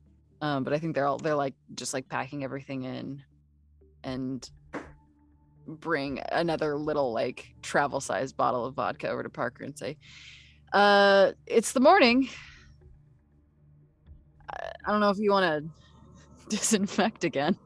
[0.42, 3.22] Um, but I think they're all they're like just like packing everything in
[4.04, 4.48] and
[5.70, 9.96] bring another little like travel sized bottle of vodka over to Parker and say,
[10.72, 12.28] uh, it's the morning.
[14.52, 15.70] I, I don't know if you want
[16.48, 17.56] to disinfect again.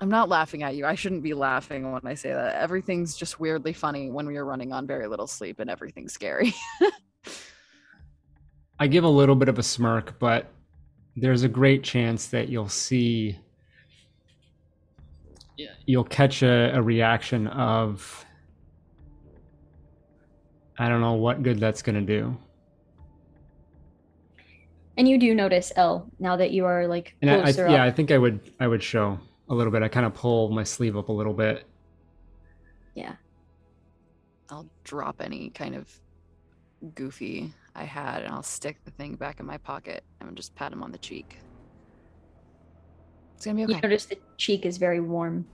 [0.00, 0.84] I'm not laughing at you.
[0.84, 2.56] I shouldn't be laughing when I say that.
[2.56, 6.52] Everything's just weirdly funny when we are running on very little sleep and everything's scary.
[8.80, 10.50] I give a little bit of a smirk, but
[11.14, 13.38] there's a great chance that you'll see
[15.86, 18.24] you'll catch a, a reaction of
[20.78, 22.36] I don't know what good that's gonna do.
[24.96, 27.82] And you do notice Elle now that you are like And I, I closer yeah,
[27.82, 29.82] I think I would I would show a little bit.
[29.82, 31.64] I kind of pull my sleeve up a little bit.
[32.94, 33.14] Yeah.
[34.50, 35.88] I'll drop any kind of
[36.94, 40.72] goofy I had and I'll stick the thing back in my pocket and just pat
[40.72, 41.38] him on the cheek.
[43.42, 43.88] It's gonna be You okay.
[43.88, 45.44] notice the cheek is very warm.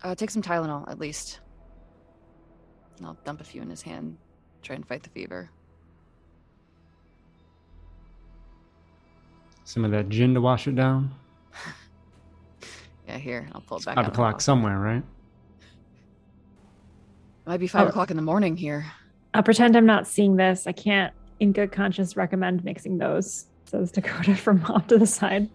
[0.00, 1.40] Uh, take some Tylenol at least.
[2.98, 4.16] And I'll dump a few in his hand,
[4.62, 5.50] try and fight the fever.
[9.64, 11.12] Some of that gin to wash it down.
[13.08, 13.96] Yeah, here I'll pull it back.
[13.96, 15.02] Five out of the o'clock somewhere, right?
[17.44, 17.88] Might be five Oh.
[17.90, 18.86] o'clock in the morning here.
[19.34, 20.68] I'll pretend I'm not seeing this.
[20.68, 23.46] I can't, in good conscience, recommend mixing those.
[23.64, 25.48] Says Dakota from off to the side.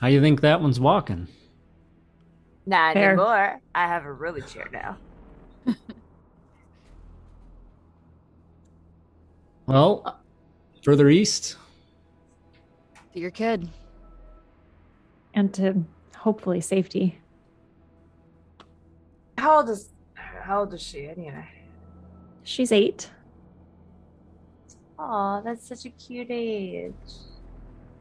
[0.00, 1.28] How you think that one's walking?
[2.66, 3.10] Not Fair.
[3.10, 3.60] anymore.
[3.74, 4.96] I have a rolly chair now.
[9.70, 10.18] Well,
[10.82, 11.56] further east.
[13.12, 13.70] To your kid.
[15.32, 15.84] And to
[16.16, 17.20] hopefully safety.
[19.38, 21.46] How old is how old is she anyway?
[22.42, 23.10] She's eight.
[25.02, 26.92] Oh, that's such a cute age.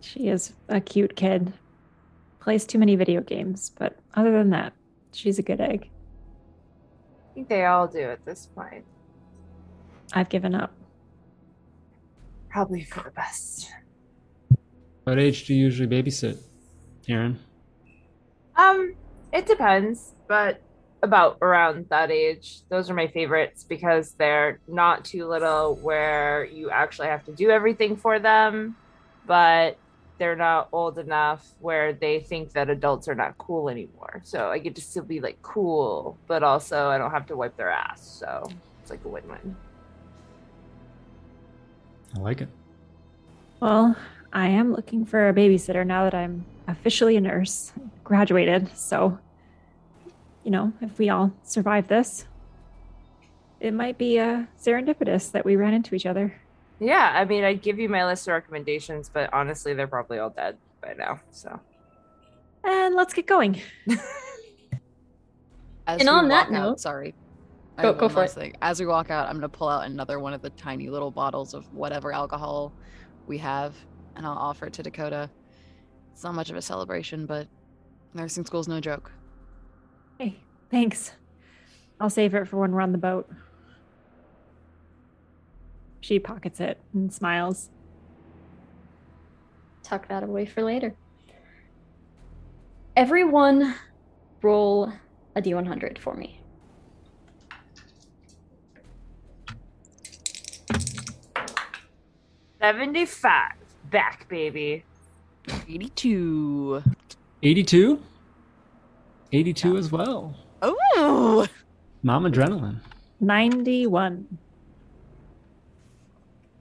[0.02, 1.54] She is a cute kid.
[2.41, 4.74] Plays too many video games, but other than that,
[5.14, 5.89] she's a good egg.
[7.32, 8.84] I think they all do at this point.
[10.12, 10.74] I've given up.
[12.50, 13.72] Probably for the best.
[15.06, 16.38] What age do you usually babysit,
[17.08, 17.38] Eryn?
[18.58, 18.95] Um,
[19.32, 20.62] it depends, but
[21.02, 22.62] about around that age.
[22.70, 27.50] Those are my favorites because they're not too little where you actually have to do
[27.50, 28.76] everything for them,
[29.26, 29.78] but
[30.18, 34.22] they're not old enough where they think that adults are not cool anymore.
[34.24, 37.56] So I get to still be like cool, but also I don't have to wipe
[37.56, 38.02] their ass.
[38.20, 38.45] So
[38.82, 39.56] it's like a win-win.
[42.16, 42.50] I like it.
[43.62, 43.95] Well,
[44.34, 47.72] I am looking for a babysitter now that I'm officially a nurse,
[48.04, 48.76] graduated.
[48.76, 49.18] So,
[50.43, 52.25] you know, if we all survive this,
[53.59, 56.39] it might be uh, serendipitous that we ran into each other.
[56.79, 60.29] Yeah, I mean, I'd give you my list of recommendations, but honestly, they're probably all
[60.29, 61.19] dead by now.
[61.31, 61.59] So
[62.63, 63.61] And let's get going.
[65.87, 67.15] As And we on that walk out- note- sorry.
[67.81, 68.31] Go- go for it.
[68.31, 68.55] thing.
[68.61, 71.53] As we walk out, I'm gonna pull out another one of the tiny little bottles
[71.53, 72.73] of whatever alcohol
[73.25, 73.73] we have,
[74.17, 75.29] and I'll offer it to Dakota.
[76.11, 77.47] It's not much of a celebration, but
[78.13, 79.11] nursing school's no joke.
[80.20, 80.36] Hey,
[80.70, 81.13] thanks.
[81.97, 83.30] I'll save it for when we're on the boat.
[86.01, 87.70] She pockets it and smiles.
[89.82, 90.93] Tuck that away for later.
[92.97, 93.76] Everyone,
[94.41, 94.91] roll
[95.36, 96.41] a d100 for me.
[102.59, 103.53] seventy-five
[103.89, 104.84] back, baby.
[105.70, 106.84] 82.
[107.41, 108.03] 82?
[109.32, 110.36] 82 as well.
[110.61, 111.47] Oh,
[112.03, 112.80] Mom adrenaline.
[113.19, 114.38] 91.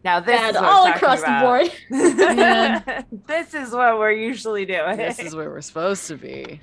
[0.05, 1.71] Now this Bad is all across about.
[1.91, 3.07] the board.
[3.27, 4.97] this is what we're usually doing.
[4.97, 6.61] this is where we're supposed to be.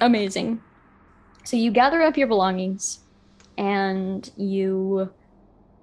[0.00, 0.62] Amazing.
[1.44, 3.00] So you gather up your belongings
[3.56, 5.10] and you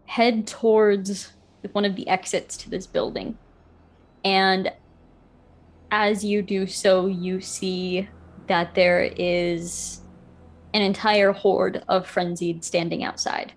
[0.05, 1.33] head towards
[1.71, 3.37] one of the exits to this building.
[4.23, 4.71] And
[5.91, 8.07] as you do so, you see
[8.47, 10.01] that there is
[10.73, 13.53] an entire horde of frenzied standing outside.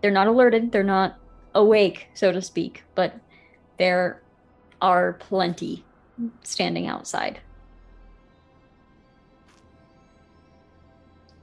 [0.00, 1.18] They're not alerted, they're not
[1.54, 3.14] awake, so to speak, but
[3.78, 4.22] there
[4.80, 5.84] are plenty
[6.42, 7.40] standing outside.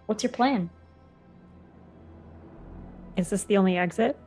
[0.08, 0.70] What's your plan?
[3.16, 4.18] Is this the only exit?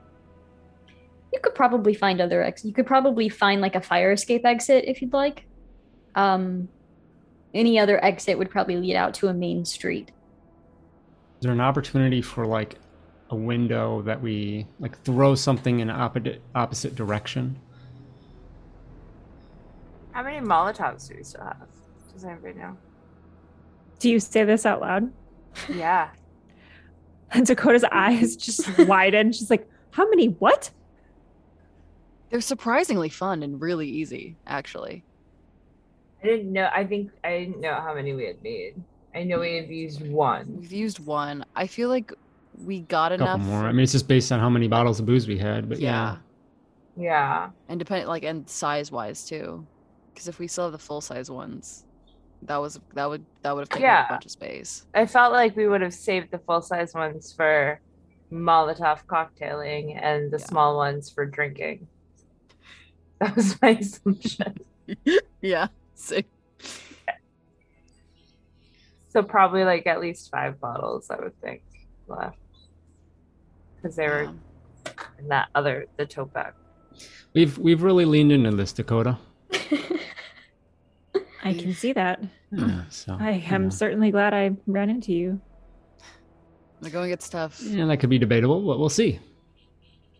[1.32, 2.66] You could probably find other exits.
[2.66, 5.46] You could probably find like a fire escape exit if you'd like.
[6.14, 6.68] Um,
[7.54, 10.08] any other exit would probably lead out to a main street.
[10.08, 12.78] Is there an opportunity for like
[13.30, 17.58] a window that we like throw something in opposite opposite direction?
[20.12, 21.66] How many Molotovs do we still have?
[22.12, 22.76] Does anybody know?
[23.98, 25.12] Do you say this out loud?
[25.68, 26.10] Yeah.
[27.34, 29.32] And Dakota's eyes just widen.
[29.32, 30.70] She's like, How many what?
[32.28, 35.02] They're surprisingly fun and really easy, actually.
[36.22, 36.68] I didn't know.
[36.72, 38.74] I think I didn't know how many we had made.
[39.14, 40.56] I know we have used one.
[40.60, 41.44] We've used one.
[41.54, 42.12] I feel like
[42.58, 43.46] we got A couple enough.
[43.46, 43.64] more.
[43.66, 46.16] I mean, it's just based on how many bottles of booze we had, but yeah.
[46.96, 47.04] yeah.
[47.04, 47.50] Yeah.
[47.70, 49.66] and depending like and size wise too
[50.12, 51.86] because if we still have the full size ones
[52.42, 54.06] that was that would that would have taken up Yeah.
[54.06, 57.32] a bunch of space I felt like we would have saved the full size ones
[57.32, 57.80] for
[58.30, 60.44] Molotov cocktailing and the Yeah.
[60.44, 61.86] small ones for drinking.
[63.20, 64.58] That was my assumption.
[65.40, 65.68] yeah
[66.02, 66.24] see
[69.08, 71.62] So probably like at least five bottles, I would think,
[72.08, 72.38] left.
[73.76, 74.92] Because they were Yeah.
[75.18, 76.54] in that other the tote bag.
[77.34, 79.18] We've we've really leaned into this, Dakota.
[81.44, 82.22] I can see that.
[82.52, 83.70] Yeah, so I am know.
[83.70, 85.40] certainly glad I ran into you.
[86.80, 87.60] the going get stuff.
[87.62, 89.18] Yeah, that could be debatable, but we'll see.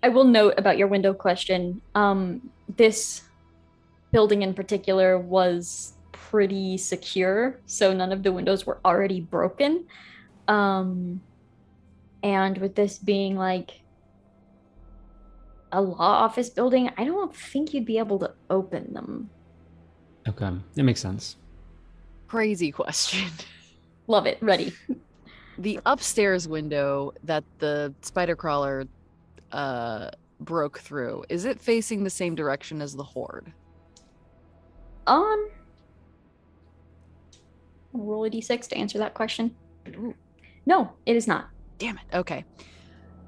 [0.03, 1.81] I will note about your window question.
[1.95, 3.23] Um, this
[4.13, 9.87] building in particular was pretty secure, so none of the windows were already broken.
[10.49, 11.21] Um,
[12.23, 13.81] and with this being like
[15.73, 19.31] a law office building, I don't think you'd be able to open them.
[20.29, 21.37] Okay, that makes sense.
[22.29, 23.29] Crazy question.
[24.07, 24.39] Love it.
[24.41, 24.73] Ready.
[25.59, 28.87] The upstairs window that the spider crawler
[29.51, 30.11] uh
[30.41, 33.53] broke through, is it facing the same direction as the horde?
[35.07, 35.49] Um,
[37.93, 39.55] roll a d6 to answer that question.
[39.89, 40.15] Ooh.
[40.67, 41.49] No, it is not.
[41.79, 42.17] Damn it.
[42.17, 42.45] Okay.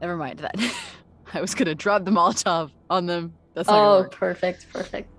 [0.01, 0.55] Never mind that.
[1.35, 3.35] I was gonna drop the Molotov on them.
[3.55, 5.11] That's not Oh, perfect, perfect.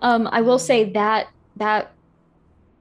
[0.00, 1.92] Um, I will say that that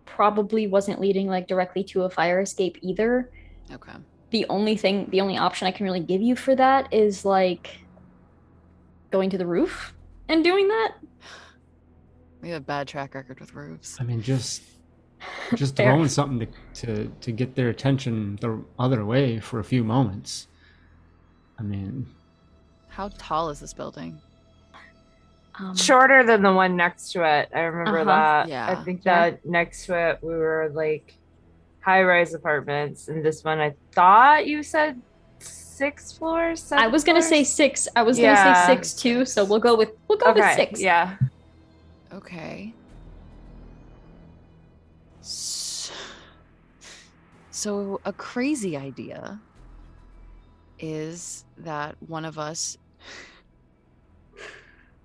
[0.05, 3.31] probably wasn't leading like directly to a fire escape either.
[3.71, 3.93] Okay.
[4.31, 7.79] The only thing, the only option I can really give you for that is like
[9.11, 9.93] going to the roof
[10.27, 10.93] and doing that.
[12.41, 13.97] We have a bad track record with roofs.
[13.99, 14.61] I mean, just
[15.55, 19.83] just throwing something to, to to get their attention the other way for a few
[19.83, 20.47] moments.
[21.59, 22.05] I mean,
[22.89, 24.19] How tall is this building?
[25.59, 27.49] Um, Shorter than the one next to it.
[27.53, 28.05] I remember Uh-huh.
[28.05, 28.47] that.
[28.47, 28.67] Yeah.
[28.69, 29.31] I think Yeah.
[29.31, 31.15] that next to it we were like
[31.79, 35.01] high rise apartments, and this one I thought you said
[35.39, 36.71] six floors.
[36.71, 37.87] I was gonna say six.
[37.95, 38.35] I was Yeah.
[38.35, 39.25] gonna say six too.
[39.25, 40.79] So we'll go with we'll go with six.
[40.79, 41.17] Yeah.
[42.17, 42.73] Okay.
[47.51, 49.39] So, a crazy idea
[50.79, 52.77] is that one of us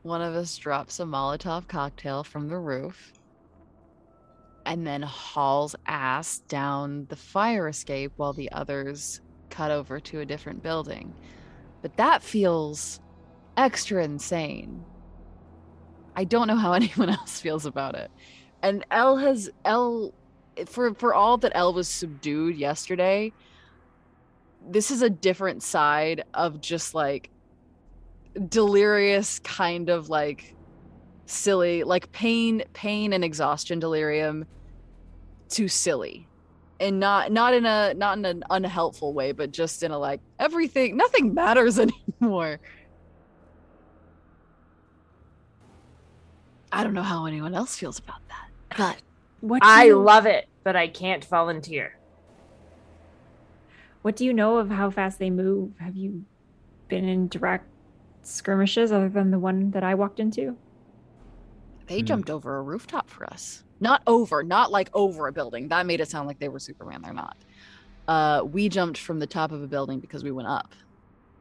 [0.03, 3.13] one of us drops a Molotov cocktail from the roof
[4.67, 10.27] and then hauls ass down the fire escape while the others cut over to a
[10.27, 11.15] different building.
[11.83, 13.01] But that feels
[13.57, 14.85] extra insane.
[16.17, 18.11] I don't know how anyone else feels about it.
[18.63, 20.13] And Elle has Elle
[20.67, 23.33] for for all that Elle was subdued yesterday,
[24.71, 27.31] this is a different side of just like
[28.49, 30.55] delirious kind of like
[31.27, 34.45] silly like pain pain and exhaustion delirium
[35.49, 36.27] to silly
[36.81, 40.21] and not not in a not in an unhelpful way but just in a like
[40.39, 41.79] everything nothing matters
[42.21, 42.59] anymore
[46.73, 49.03] i don't know how anyone else feels about that but
[49.41, 51.93] What do I you, love it, but I can't volunteer.
[54.03, 55.73] What do you know of how fast they move?
[55.79, 56.27] Have you
[56.89, 57.69] been in direct
[58.23, 60.59] skirmishes other than the one that I walked into?
[61.87, 62.05] they Hmm.
[62.05, 66.01] jumped over a rooftop for us not over not like over a building that made
[66.01, 67.37] it sound like they were superman they're not
[68.09, 70.75] uh we jumped from the top of a building because we went up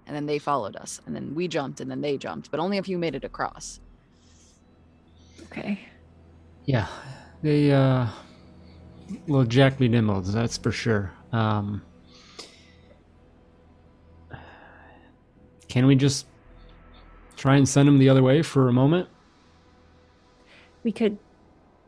[0.07, 2.77] and then they followed us and then we jumped and then they jumped but only
[2.77, 3.79] a few made it across
[5.51, 5.79] Okay.
[6.65, 6.87] yeah,
[7.41, 8.07] they uh,
[9.27, 11.11] little Jack be nimbles, that's for sure.
[11.33, 11.81] Um,
[15.67, 16.25] can we just
[17.35, 19.09] try and send them the other way for a moment?
[20.83, 21.17] We could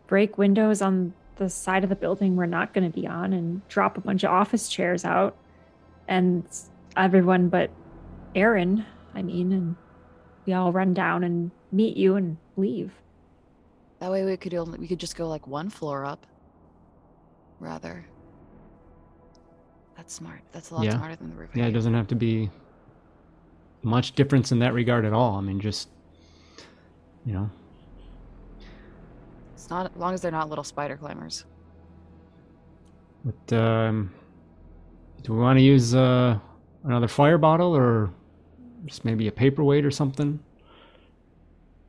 [0.08, 3.68] break windows on the side of the building we're not going to be on and
[3.68, 5.36] drop a bunch of office chairs out.
[6.08, 6.46] And
[6.96, 7.72] everyone but
[8.36, 8.86] Eryn,
[9.16, 9.76] I mean, and
[10.46, 12.92] we all run down and meet you and leave.
[14.04, 16.28] That way we could only we could just go like one floor up
[17.62, 18.06] rather
[19.96, 20.98] that's smart that's a lot Yeah.
[20.98, 22.50] smarter than the roof Yeah, it doesn't have to be
[23.82, 25.38] much difference in that regard at all.
[25.38, 25.88] I mean, just
[27.26, 27.50] you know,
[29.54, 31.46] it's not as long as they're not little spider climbers
[33.24, 34.12] but um,
[35.22, 36.38] do we want to use uh,
[36.84, 38.10] another fire bottle or
[38.86, 40.38] just maybe a paperweight or something?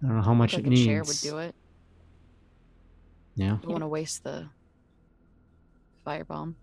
[0.00, 0.84] I don't know how much like it a needs.
[0.86, 1.56] chair would do it
[3.36, 3.58] Yeah.
[3.62, 4.48] don't want to waste the
[6.06, 6.54] firebomb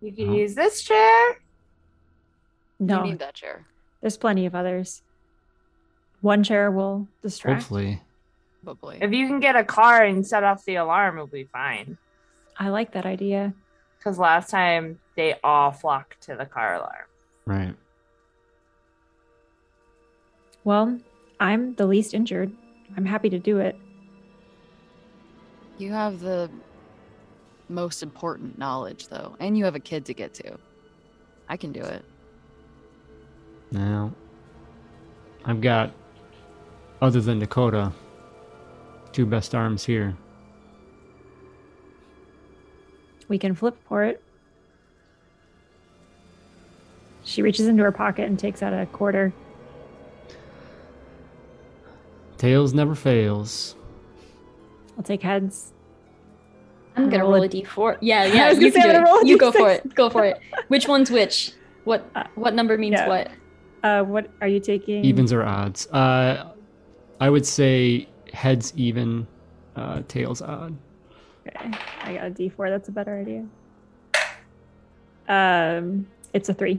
[0.00, 0.36] You can Uh-huh.
[0.38, 1.38] use this chair.
[2.78, 3.66] No, you need that chair
[4.00, 5.02] there's plenty of others.
[6.22, 7.62] One chair will distract.
[7.62, 8.02] Hopefully.
[8.64, 11.98] probably If you can get a car and set off the alarm, it'll be fine.
[12.58, 13.52] I like that idea.
[13.98, 17.04] Because last time they all flocked to the car alarm.
[17.46, 17.74] Right.
[20.64, 20.98] Well,
[21.38, 22.52] I'm the least injured.
[22.96, 23.76] I'm happy to do it.
[25.80, 26.50] You have the
[27.70, 30.58] most important knowledge, though, and you have a kid to get to.
[31.48, 32.04] I can do it.
[33.70, 34.12] Now,
[35.46, 35.92] I've got,
[37.00, 37.92] other than Dakota,
[39.12, 40.14] two best arms here.
[43.28, 44.22] We can flip for it.
[47.24, 49.32] She reaches into her pocket and takes out a quarter.
[52.36, 53.76] Tails never fails.
[55.00, 55.72] I'll take heads.
[56.94, 57.96] I'm gonna Roll roll a- a d4.
[58.02, 58.48] Yeah, I yeah.
[58.50, 59.24] was You gonna say, can I'm do gonna roll it.
[59.24, 59.94] a You go for it.
[59.94, 60.38] Go for it.
[60.68, 61.52] Which one's which?
[61.84, 63.08] What Uh, what number means yeah.
[63.08, 63.30] what?
[63.82, 65.02] Uh, what are you taking?
[65.02, 65.86] Evens or odds?
[65.86, 66.52] Uh,
[67.18, 69.26] I would say heads even,
[69.74, 70.76] uh, tails odd.
[71.48, 71.70] Okay,
[72.02, 72.68] I got a D4.
[72.68, 73.46] That's a better idea.
[75.26, 76.78] Um, it's a three.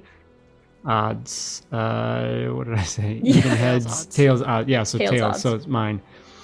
[0.86, 1.64] Odds.
[1.72, 3.20] Uh, what did I say?
[3.24, 3.38] Yeah.
[3.38, 4.06] Even heads, odds.
[4.06, 4.70] tails odd.
[4.70, 5.42] Yeah, so Tails tails.
[5.42, 6.00] So it's mine.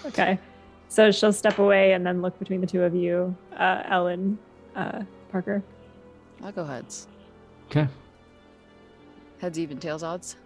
[0.07, 0.39] Okay.
[0.89, 4.39] So she'll step away and then look between the two of you, uh, Ellen,
[4.75, 5.61] uh, Parker.
[6.43, 7.07] I'll go heads.
[7.69, 7.87] Okay.
[9.39, 10.37] Heads even, tails odds.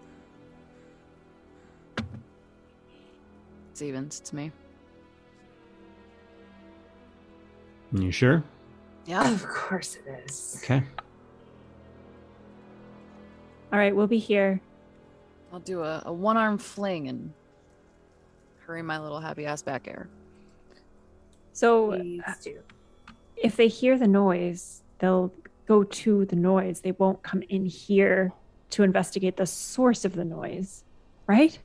[3.71, 4.19] It's evens.
[4.19, 4.51] It's me.
[7.93, 8.43] You sure?
[9.05, 9.31] Yeah.
[9.31, 10.61] Of course it is.
[10.63, 10.83] Okay.
[13.71, 14.59] All right, we'll be here.
[15.53, 17.33] I'll do a, a one arm fling and
[18.65, 20.09] hurry my little happy ass back air.
[21.53, 22.33] So uh,
[23.35, 25.31] if they hear the noise, they'll
[25.67, 26.81] go to the noise.
[26.81, 28.31] They won't come in here
[28.71, 30.83] to investigate the source of the noise,
[31.27, 31.57] right?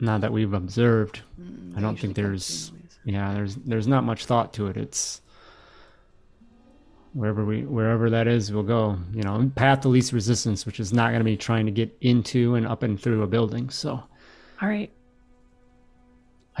[0.00, 2.98] Now that we've observed, Mm, I don't think there's noise.
[3.04, 4.76] yeah, there's there's not much thought to it.
[4.76, 5.20] It's
[7.14, 8.96] wherever we wherever that is, we'll go.
[9.12, 11.96] You know, path of least resistance, which is not going to be trying to get
[12.00, 13.70] into and up and through a building.
[13.70, 13.90] So
[14.62, 14.90] All right,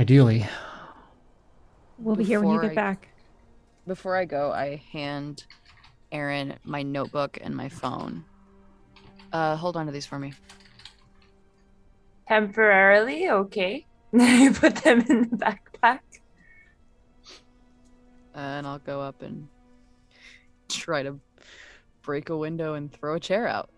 [0.00, 0.46] ideally,
[1.98, 3.08] we'll be here when you get I- back.
[3.86, 5.44] Before I go, I hand
[6.12, 8.24] Eryn my notebook and my phone.
[9.32, 10.34] Uh, hold on to these for me.
[12.26, 13.86] Temporarily, okay.
[14.12, 16.00] you put them in the backpack.
[18.34, 19.48] Uh, and I'll go up and
[20.68, 21.18] try to
[22.02, 23.70] break a window and throw a chair out.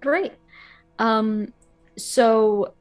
[0.00, 0.32] Great.
[0.98, 1.52] Um,
[1.96, 2.74] so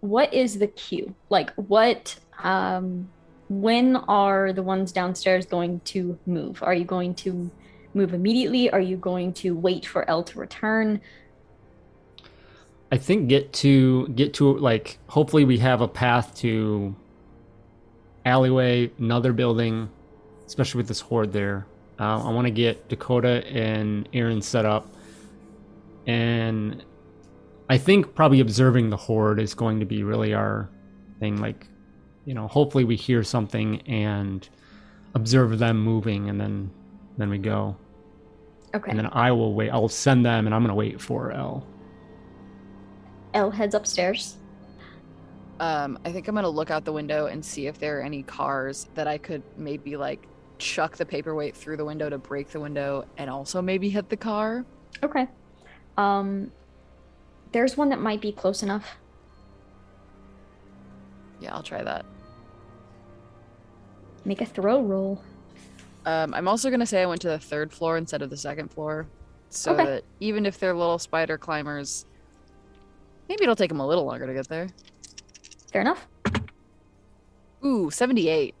[0.00, 1.14] what is the cue?
[1.30, 3.08] Like what um
[3.48, 6.62] when are the ones downstairs going to move?
[6.62, 7.50] Are you going to
[7.94, 8.70] move immediately?
[8.70, 11.00] Are you going to wait for Elle to return?
[12.90, 16.94] I think get to get to like hopefully we have a path to
[18.24, 19.88] alleyway, another building,
[20.46, 21.66] especially with this horde there.
[21.98, 24.88] Uh, I want to get Dakota and Eryn set up,
[26.06, 26.84] and
[27.70, 30.68] I think probably observing the horde is going to be really our
[31.18, 31.38] thing.
[31.38, 31.66] Like,
[32.26, 34.46] you know, hopefully we hear something and
[35.14, 36.70] observe them moving, and then
[37.16, 37.74] then we go,
[38.74, 38.90] Okay.
[38.90, 39.70] and then I will wait.
[39.70, 41.66] I'll send them, and I'm gonna wait for Elle.
[43.32, 44.36] Elle heads upstairs.
[45.60, 48.22] Um, I think I'm gonna look out the window and see if there are any
[48.22, 50.26] cars that I could maybe like
[50.58, 54.16] chuck the paperweight through the window to break the window and also maybe hit the
[54.16, 54.66] car.
[55.02, 55.26] Okay.
[55.96, 56.50] Um
[57.52, 58.98] there's one that might be close enough.
[61.40, 62.04] Yeah, I'll try that.
[64.26, 65.22] Make a throw roll.
[66.04, 68.72] Um, I'm also gonna say I went to the third floor instead of the second
[68.72, 69.06] floor,
[69.50, 69.84] so Okay.
[69.84, 72.06] that even if they're little spider climbers,
[73.28, 74.68] maybe it'll take them a little longer to get there.
[75.72, 76.08] Fair enough.
[77.64, 78.54] Ooh, 78.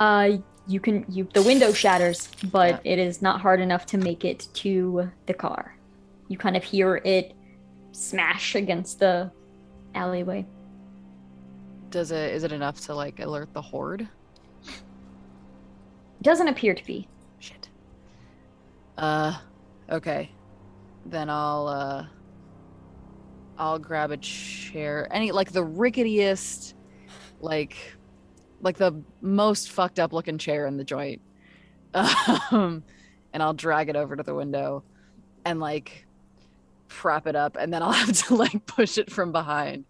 [0.00, 4.24] Uh, you can you the window shatters, but it is not hard enough to make
[4.24, 5.76] it to the car.
[6.26, 7.34] You kind of hear it
[7.92, 9.30] smash against the
[9.94, 10.44] alleyway.
[11.96, 12.34] Does it?
[12.34, 14.06] Is it enough to like alert the horde?
[16.20, 17.08] Doesn't appear to be.
[17.38, 17.70] Shit.
[18.98, 19.38] Uh,
[19.88, 20.30] okay.
[21.06, 22.04] Then I'll uh,
[23.56, 25.08] I'll grab a chair.
[25.10, 26.74] Any like the ricketiest,
[27.40, 27.78] like,
[28.60, 31.22] like the most fucked up looking chair in the joint.
[32.52, 32.84] Um,
[33.32, 34.84] and I'll drag it over to the window,
[35.46, 36.06] and like,
[36.88, 39.86] prop it up, and then I'll have to like push it from behind,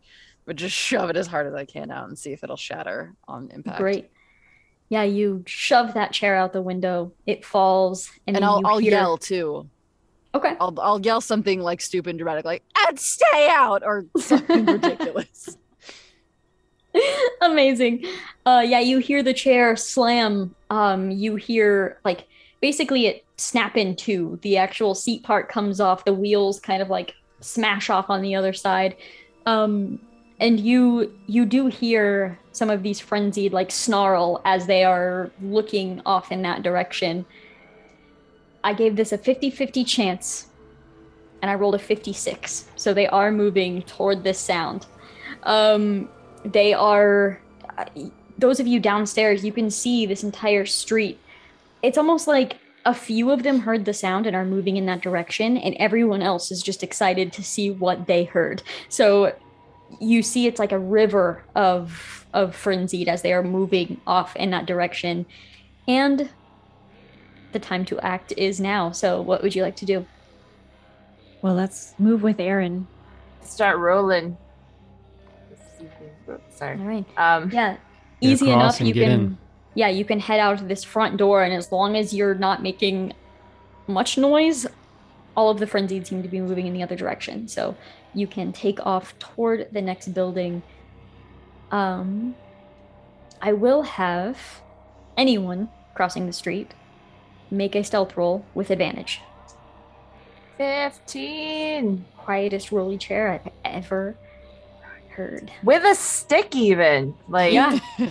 [0.47, 3.15] but just shove it as hard as I can out and see if it'll shatter
[3.29, 3.79] on impact.
[3.79, 4.11] Great.
[4.89, 7.13] Yeah, you shove that chair out the window.
[7.27, 9.69] It falls, and, And I'll I'll hear- yell too.
[10.35, 10.55] Okay.
[10.61, 15.57] I'll I'll yell something like stupid and dramatic, like "and stay out" or something ridiculous.
[17.41, 18.05] Amazing.
[18.45, 20.55] Uh yeah, you hear the chair slam.
[20.71, 22.27] Um you hear like
[22.61, 24.39] basically it snap in two.
[24.43, 28.35] The actual seat part comes off, the wheels kind of like smash off on the
[28.35, 28.97] other side.
[29.47, 30.01] Um
[30.39, 36.03] and you you do hear some of these frenzied like snarl as they are looking
[36.05, 37.25] off in that direction.
[38.65, 40.47] I gave this a 50-50 chance
[41.41, 42.69] and I rolled a 56.
[42.75, 44.87] So they are moving toward this sound.
[45.43, 46.09] Um
[46.45, 47.41] they are
[47.79, 47.85] uh,
[48.39, 51.19] those of you downstairs you can see this entire street
[51.83, 55.01] it's almost like a few of them heard the sound and are moving in that
[55.01, 59.35] direction and everyone else is just excited to see what they heard so
[60.01, 64.51] you see it's like a river of of frenzied as they are moving off in
[64.51, 65.27] that direction.
[65.89, 66.29] And
[67.53, 68.91] the time to act is now.
[68.91, 70.07] So, what would you like to do?
[71.43, 72.87] Well, let's move with Eryn.
[73.43, 74.37] Start rolling.
[76.51, 76.79] Sorry.
[76.79, 77.05] All right.
[77.17, 77.77] Um, Yeah.
[78.21, 78.81] Easy enough.
[78.81, 79.11] You can.
[79.11, 79.39] in.
[79.75, 82.63] Yeah, you can head out of this front door, and as long as you're not
[82.63, 83.13] making
[83.87, 84.67] much noise,
[85.37, 87.47] all of the frenzied seem to be moving in the other direction.
[87.49, 87.77] So
[88.15, 90.63] you can take off toward the next building.
[91.71, 92.35] Um,
[93.43, 94.39] I will have
[95.17, 96.73] anyone crossing the street
[97.51, 99.21] make a stealth roll with advantage.
[100.59, 102.05] 15.
[102.17, 104.17] Quietest rolly chair I've ever
[105.11, 105.53] heard.
[105.63, 107.15] With a stick, even.
[107.29, 107.79] Like, Yeah.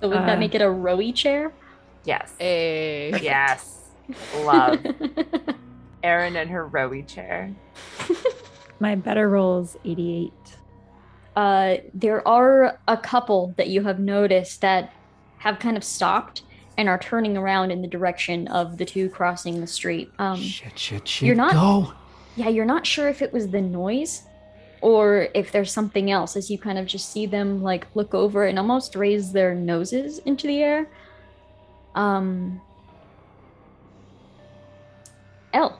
[0.00, 1.52] So would Uh, that make it a rowy chair?
[2.04, 2.32] yes.
[2.40, 3.90] A Yes.
[4.44, 4.78] Love.
[6.02, 7.54] Eryn and her rowy chair.
[8.80, 10.32] My better rolls 88.
[11.36, 14.92] uh, there are a couple that you have noticed that
[15.38, 16.42] have kind of stopped
[16.78, 20.10] and are turning around in the direction of the two crossing the street.
[20.18, 21.26] Um, Shit, shit, shit.
[21.26, 21.92] You're not- Go.
[22.36, 24.22] yeah, you're not sure if it was the noise
[24.80, 28.46] or if there's something else as you kind of just see them like look over
[28.46, 30.88] and almost raise their noses into the air.
[31.94, 32.62] Um,
[35.52, 35.78] Elle.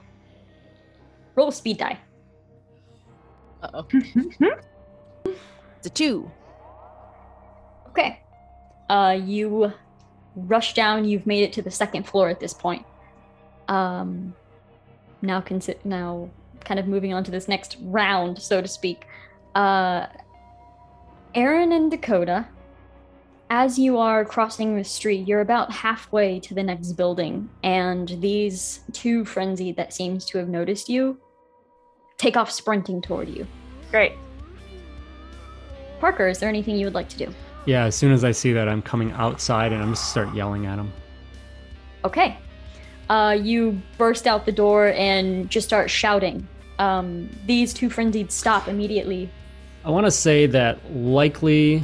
[1.35, 1.99] Roll a speed die.
[3.63, 3.85] Uh-oh.
[5.23, 6.29] it's a two.
[7.89, 8.21] Okay.
[8.89, 9.71] Uh, you
[10.35, 11.05] rush down.
[11.05, 12.85] You've made it to the second floor at this point.
[13.67, 14.33] Um,
[15.21, 16.29] now consi- now
[16.65, 19.05] kind of moving on to this next round, so to speak.
[19.55, 20.07] Uh,
[21.35, 22.47] Eryn and Dakota,
[23.51, 28.79] as you are crossing the street, you're about halfway to the next building, and these
[28.93, 31.19] two frenzied that seems to have noticed you
[32.17, 33.45] take off sprinting toward you.
[33.91, 34.13] Great.
[35.99, 37.33] Parker, is there anything you would like to do?
[37.65, 40.65] Yeah, as soon as I see that, I'm coming outside and I'm just start yelling
[40.65, 40.93] at them.
[42.05, 42.37] Okay.
[43.09, 46.47] Uh, you burst out the door and just start shouting.
[46.79, 49.29] Um, these two frenzied stop immediately.
[49.83, 51.83] I want to say that likely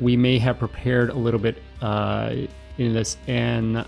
[0.00, 2.34] we may have prepared a little bit uh,
[2.78, 3.78] in this, and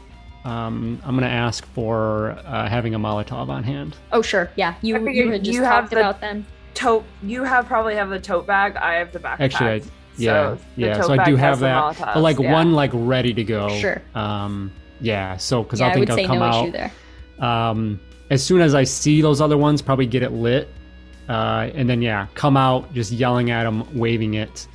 [0.45, 3.97] um, I'm going to ask for uh, having a Molotov on hand.
[4.12, 4.51] Oh, sure.
[4.57, 6.47] Yeah, you, I you had just you have talked the- about them.
[6.74, 7.05] Tote.
[7.23, 8.77] You have probably have the tote bag.
[8.77, 9.41] I have the backpack.
[9.41, 9.82] Actually, I,
[10.16, 10.95] yeah, So the yeah.
[10.95, 12.53] tote So I bag do have the that, Molotovs, but like yeah.
[12.53, 13.69] one like ready to go.
[13.70, 14.01] Sure.
[14.15, 14.70] Um,
[15.01, 15.37] yeah.
[15.37, 16.62] So because Yeah, I I think would I'll say come no out.
[16.65, 16.93] issue there.
[17.41, 18.01] um,
[18.31, 20.69] as soon as I see those other ones, probably get it lit,
[21.28, 24.69] uh, and then yeah, come out just yelling at them, waving it,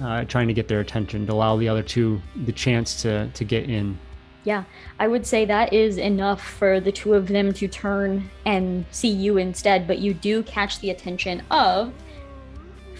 [0.00, 3.44] uh, trying to get their attention to allow the other two the chance to to
[3.44, 3.98] get in.
[4.44, 4.62] Yeah,
[5.00, 9.08] I would say that is enough for the two of them to turn and see
[9.08, 11.92] you instead, but you do catch the attention of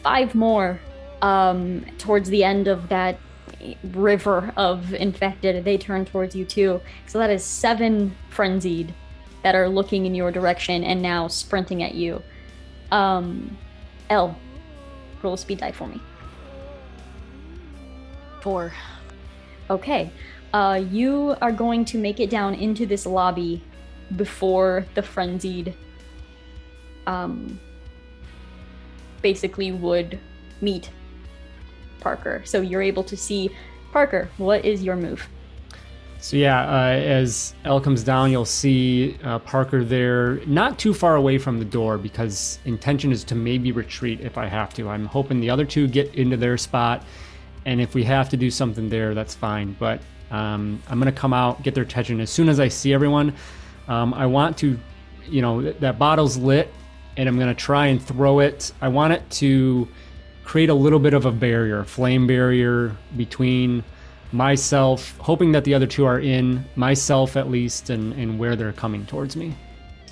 [0.03, 0.81] five more
[1.23, 3.21] um, towards the end of that
[3.93, 5.65] river of infected.
[5.65, 6.81] They turn towards you too.
[7.07, 8.93] So that is seven frenzied
[9.43, 12.23] that are looking in your direction and now sprinting at you.
[12.91, 13.57] Um,
[14.11, 14.37] Elle,
[15.23, 16.01] roll a speed die for me.
[18.41, 18.73] Four.
[19.69, 20.11] Okay.
[20.53, 23.63] Uh, you are going to make it down into this lobby
[24.15, 25.75] before the frenzied
[27.07, 27.59] um
[29.23, 30.21] basically would
[30.61, 30.91] meet
[32.01, 32.43] Parker.
[32.45, 33.51] So you're able to see
[33.93, 35.29] Parker, what is your move?
[36.19, 41.17] So yeah, uh, as Elle comes down, you'll see uh, Parker there, not too far
[41.17, 44.89] away from the door, because intention is to maybe retreat if I have to.
[44.89, 47.05] I'm hoping the other two get into their spot,
[47.67, 49.77] and if we have to do something there, that's fine.
[49.79, 53.35] But um, I'm gonna come out, get their attention as soon as I see everyone.
[53.89, 54.79] Um, I want to,
[55.29, 56.73] you know, th- that bottle's lit,
[57.17, 58.73] and I'm gonna try and throw it.
[58.81, 59.87] I want it to
[60.45, 63.83] create a little bit of a barrier, flame barrier between
[64.31, 68.73] myself, hoping that the other two are in, myself at least, and, and where they're
[68.73, 69.55] coming towards me.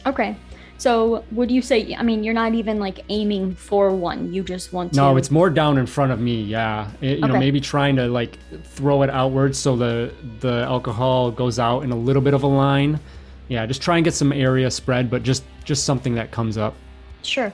[0.07, 0.37] Okay.
[0.77, 4.73] So would you say I mean you're not even like aiming for one, you just
[4.73, 6.43] want to No, it's more down in front of me.
[6.43, 11.31] Yeah, It- you know, maybe trying to like throw it outwards so the the alcohol
[11.31, 13.01] goes out in a little bit of a line.
[13.49, 16.75] Yeah, just try and get some area spread, but just just something that comes up.
[17.23, 17.53] Sure.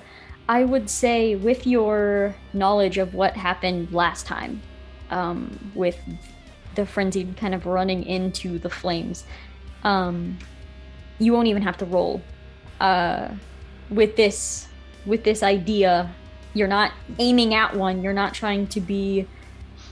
[0.48, 4.62] I would say, with your knowledge of what happened last time,
[5.10, 5.96] um, with
[6.74, 9.24] the frenzied kind of running into the flames,
[9.84, 10.38] um,
[11.20, 12.20] you won't even have to roll.
[12.80, 13.28] Uh,
[13.90, 14.68] with this,
[15.06, 16.12] with this idea,
[16.54, 18.02] you're not aiming at one.
[18.02, 19.26] You're not trying to be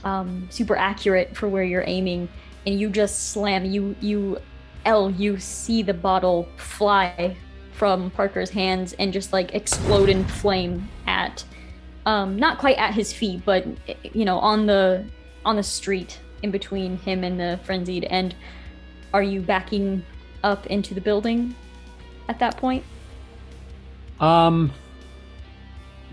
[0.03, 2.29] um, super accurate for where you're aiming,
[2.65, 3.65] and you just slam.
[3.65, 4.39] You you
[4.85, 5.11] Elle.
[5.11, 7.35] You see the bottle fly
[7.73, 11.45] from Parker's hands and just like explode in flame at
[12.05, 13.65] um not quite at his feet but
[14.13, 15.05] you know on the
[15.45, 18.05] on the street in between him and the frenzied.
[18.05, 18.35] And
[19.13, 20.03] are you backing
[20.43, 21.55] up into the building
[22.29, 22.85] at that point?
[24.21, 24.71] Um,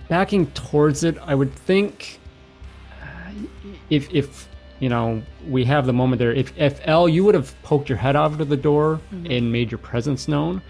[0.09, 2.19] backing towards it, I would think
[3.01, 3.31] uh,
[3.91, 4.49] if if
[4.81, 6.33] you know we have the moment there.
[6.33, 9.71] If if Elle, you would have poked your head out of the door and made
[9.71, 10.63] your presence known.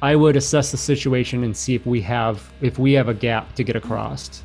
[0.00, 3.54] I would assess the situation and see if we have if we have a gap
[3.56, 4.42] to get across.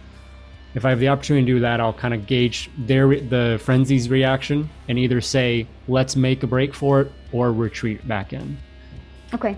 [0.75, 4.09] If I have the opportunity to do that, I'll kind of gauge their the frenzy's
[4.09, 8.57] reaction and either say let's make a break for it or retreat back in.
[9.33, 9.57] Okay.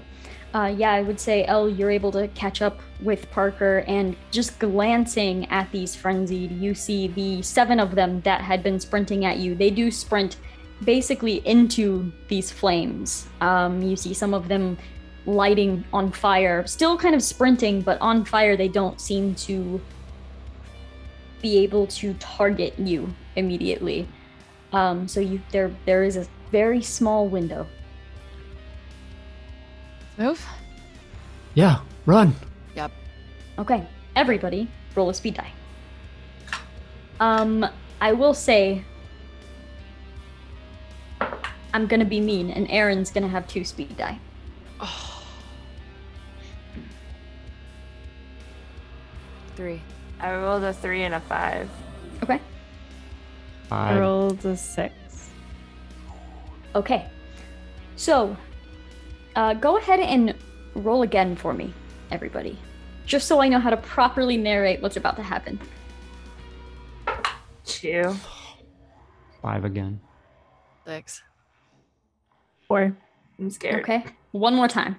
[0.53, 4.57] Uh, yeah, I would say, Elle, you're able to catch up with Parker, and just
[4.57, 9.37] glancing at these frenzied, you see the seven of them that had been sprinting at
[9.37, 9.53] you.
[9.53, 10.37] They do sprint
[10.83, 13.27] basically into these flames.
[13.41, 14.77] Um, you see some of them
[15.25, 18.57] lighting on fire, still kind of sprinting, but on fire.
[18.57, 19.79] They don't seem to
[21.41, 24.07] be able to target you immediately.
[24.73, 27.67] Um, so you there there is a very small window
[30.19, 30.45] Move.
[31.53, 32.35] Yeah, run.
[32.75, 32.91] Yep.
[33.57, 33.87] Okay,
[34.17, 35.53] everybody, roll a speed die.
[37.21, 37.65] Um,
[38.01, 38.83] I will say,
[41.73, 44.19] I'm gonna be mean, and Eryn's gonna have two speed die.
[44.81, 45.23] Oh.
[49.55, 49.81] Three.
[50.19, 51.69] I rolled a three and a five.
[52.23, 52.41] Okay.
[53.71, 55.29] I I rolled a six.
[56.75, 57.09] Okay.
[57.95, 58.35] So,
[59.35, 60.35] uh, go ahead and
[60.75, 61.73] roll again for me,
[62.11, 62.57] everybody,
[63.05, 65.59] just so I know how to properly narrate what's about to happen.
[67.65, 68.15] Two.
[69.41, 69.99] five again.
[70.85, 71.21] Six.
[72.67, 72.95] Four.
[73.37, 73.81] I'm scared.
[73.83, 74.05] Okay.
[74.31, 74.97] One more time.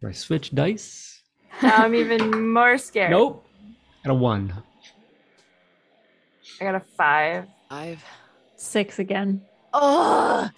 [0.00, 1.22] Do I switch dice?
[1.62, 3.10] Now I'm even more scared.
[3.10, 3.46] Nope.
[4.04, 4.62] Got a one.
[6.60, 7.46] I got a five.
[7.68, 8.04] Five.
[8.56, 9.42] Six again.
[9.72, 10.48] Oh.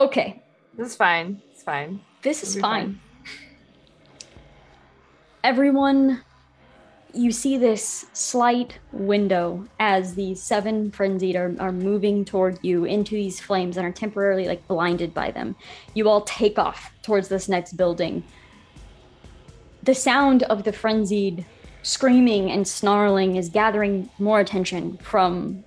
[0.00, 0.42] Okay.
[0.76, 1.40] This is fine.
[1.52, 2.00] It's fine.
[2.22, 3.00] This is It'll be fine.
[5.42, 6.22] Everyone,
[7.14, 13.14] you see this slight window as these seven frenzied are, are moving toward you into
[13.14, 15.56] these flames and are temporarily like blinded by them.
[15.94, 18.22] You all take off towards this next building.
[19.82, 21.46] The sound of the frenzied
[21.82, 25.64] screaming and snarling is gathering more attention from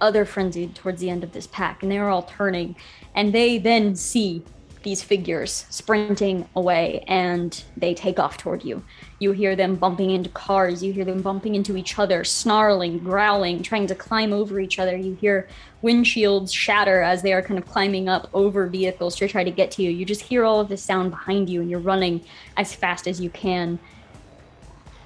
[0.00, 2.76] other frenzied towards the end of this pack, and they are all turning,
[3.14, 4.42] and they then see
[4.82, 8.84] these figures sprinting away, and they take off toward you.
[9.18, 13.64] You hear them bumping into cars, you hear them bumping into each other, snarling, growling,
[13.64, 14.96] trying to climb over each other.
[14.96, 15.48] You hear
[15.82, 19.72] windshields shatter as they are kind of climbing up over vehicles to try to get
[19.72, 19.90] to you.
[19.90, 22.24] You just hear all of this sound behind you, and you're running
[22.56, 23.80] as fast as you can.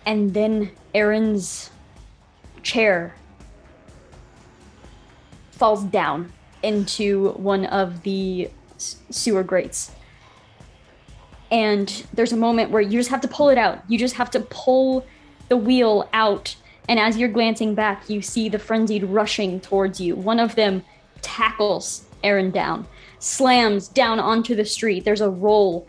[0.05, 1.71] And then Eryn's
[2.63, 3.15] chair
[5.61, 6.33] falls down
[6.63, 9.93] into one of the sewer grates.
[11.51, 13.83] And there's a moment where you just have to pull it out.
[13.87, 15.07] You just have to pull
[15.51, 16.57] the wheel out.
[16.89, 20.17] And as you're glancing back, you see the frenzied rushing towards you.
[20.17, 20.83] One of them
[21.21, 22.87] tackles Eryn down,
[23.19, 25.05] slams down onto the street.
[25.05, 25.87] There's a roll.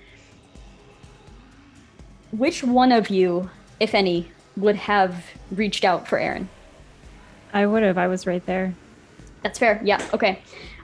[2.31, 3.49] Which one of you,
[3.79, 6.47] if any, would have reached out for Eryn?
[7.53, 7.97] I would have.
[7.97, 8.75] I was right there.
[9.43, 9.81] That's fair.
[9.83, 10.05] Yeah.
[10.13, 10.41] Okay.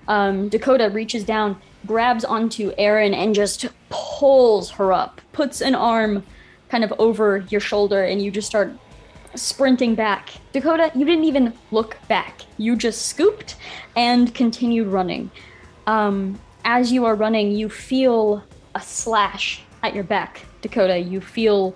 [0.07, 5.21] Um, Dakota reaches down, grabs onto Eryn, and just pulls her up.
[5.34, 6.23] Puts an arm
[6.69, 8.71] kind of over your shoulder, and you just start
[9.35, 10.29] sprinting back.
[10.53, 12.41] Dakota, you didn't even look back.
[12.57, 13.55] You just scooped
[13.95, 15.29] and continued running.
[15.85, 18.43] Um, as you are running, you feel
[18.75, 20.45] a slash at your back.
[20.61, 21.75] Dakota, you feel.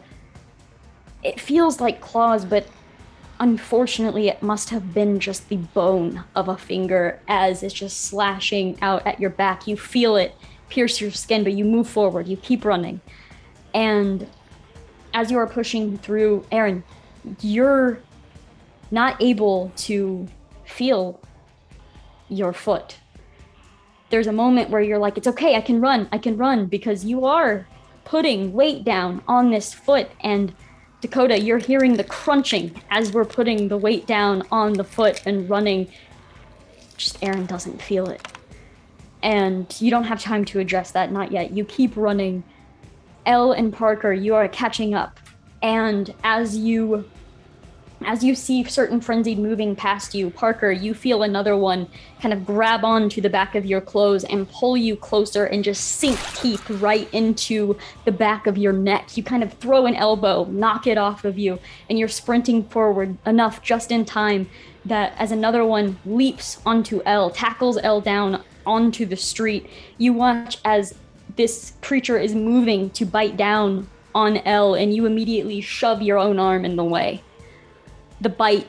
[1.24, 2.66] It feels like claws, but
[3.42, 8.78] Unfortunately, it must have been just the bone of a finger as it's just slashing
[8.84, 9.66] out at your back.
[9.66, 10.36] You feel it
[10.70, 13.02] pierce your skin, but you move forward, you keep running.
[13.74, 14.28] And
[15.12, 16.84] as you are pushing through, Eryn,
[17.42, 18.00] you're
[18.92, 20.28] not able to
[20.64, 21.20] feel
[22.30, 22.98] your foot.
[24.12, 27.06] There's a moment where you're like, it's okay, I can run, I can run, because
[27.06, 27.68] you are
[28.06, 30.54] putting weight down on this foot and
[31.02, 35.50] Dakota, you're hearing the crunching as we're putting the weight down on the foot and
[35.50, 35.92] running.
[36.96, 38.26] Just Eryn doesn't feel it.
[39.24, 41.52] And you don't have time to address that, not yet.
[41.52, 42.44] You keep running.
[43.26, 45.20] Elle and Parker, you are catching up.
[45.62, 47.10] And as you
[48.06, 51.88] as you see certain frenzied moving past you, Parker, you feel another one
[52.22, 55.84] kind of grab onto the back of your clothes and pull you closer and just
[55.84, 59.16] sink teeth right into the back of your neck.
[59.18, 61.60] You kind of throw an elbow, knock it off of you,
[61.90, 64.50] and you're sprinting forward enough just in time
[64.86, 70.58] that as another one leaps onto Elle, tackles Elle down onto the street, you watch
[70.66, 70.96] as
[71.36, 76.40] this creature is moving to bite down on Elle, and you immediately shove your own
[76.40, 77.22] arm in the way
[78.22, 78.68] the bite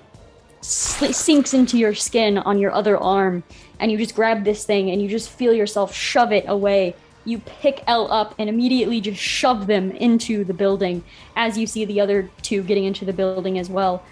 [0.62, 3.44] sl- sinks into your skin on your other arm,
[3.78, 6.96] and you just grab this thing and you just feel yourself shove it away.
[7.24, 11.04] You pick Elle up and immediately just shove them into the building
[11.36, 14.02] as you see the other two getting into the building as well.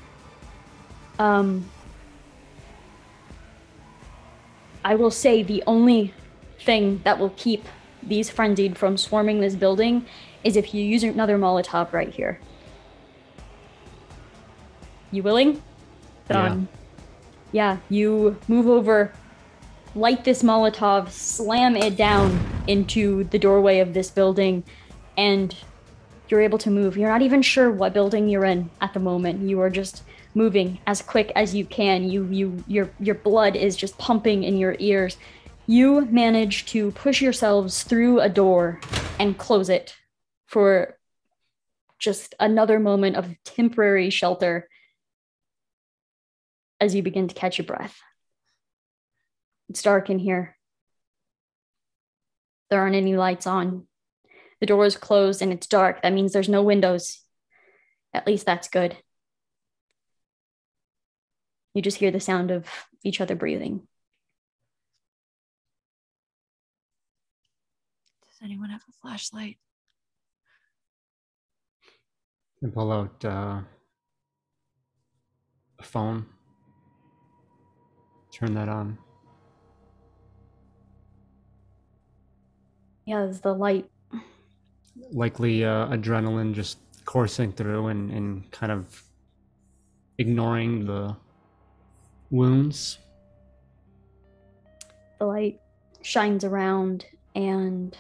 [1.19, 1.69] Um,
[4.85, 6.15] I will say the only
[6.61, 7.67] thing that will keep
[8.03, 10.07] these frenzied from swarming this building
[10.43, 12.41] is if you use another Molotov right here.
[15.11, 15.63] You willing?
[16.29, 16.69] Done.
[17.53, 19.13] Yeah, you move over,
[19.95, 22.39] light this Molotov, slam it down
[22.69, 24.63] into the doorway of this building,
[25.17, 25.55] and
[26.29, 26.97] you're able to move.
[26.97, 29.43] You're not even sure what building you're in at the moment.
[29.43, 30.05] You are just
[30.35, 32.09] moving as quick as you can.
[32.09, 35.17] You you your your blood is just pumping in your ears.
[35.67, 38.81] You manage to push yourselves through a door
[39.19, 39.97] and close it
[40.47, 40.97] for
[41.99, 44.69] just another moment of temporary shelter
[46.81, 48.01] as you begin to catch your breath.
[49.69, 50.57] It's dark in here.
[52.71, 53.87] There aren't any lights on.
[54.61, 56.03] The door is closed and it's dark.
[56.03, 57.23] That means there's no windows.
[58.13, 58.97] At least that's good.
[61.75, 62.67] You just hear the sound of
[63.05, 63.87] each other breathing.
[68.29, 69.59] Does anyone have a flashlight?
[72.63, 73.61] And pull out uh,
[75.79, 76.27] a phone.
[78.41, 78.97] Turn that on.
[83.05, 83.91] Yeah, there's the light.
[85.13, 89.05] Likely uh, adrenaline just coursing through and, and kind of
[90.17, 91.15] ignoring the
[92.31, 92.97] wounds.
[95.19, 95.61] The light
[96.01, 97.05] shines around
[97.35, 97.95] and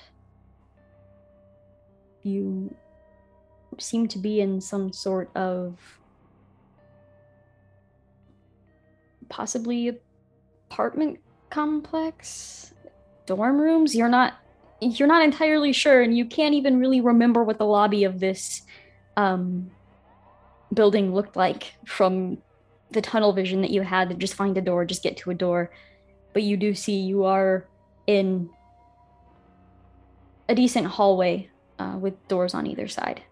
[2.22, 2.74] you
[3.76, 5.78] seem to be in some sort of
[9.28, 10.00] possibly
[10.70, 11.18] apartment
[11.50, 12.72] complex?
[13.26, 13.94] Dorm rooms?
[13.94, 14.34] You're not
[14.80, 18.62] you're not entirely sure and you can't even really remember what the lobby of this
[19.18, 19.70] um,
[20.72, 22.38] building looked like from
[22.92, 25.34] the tunnel vision that you had to just find a door just get to a
[25.34, 25.70] door.
[26.32, 27.66] But you do see you are
[28.06, 28.48] in
[30.48, 33.22] a decent hallway uh, with doors on either side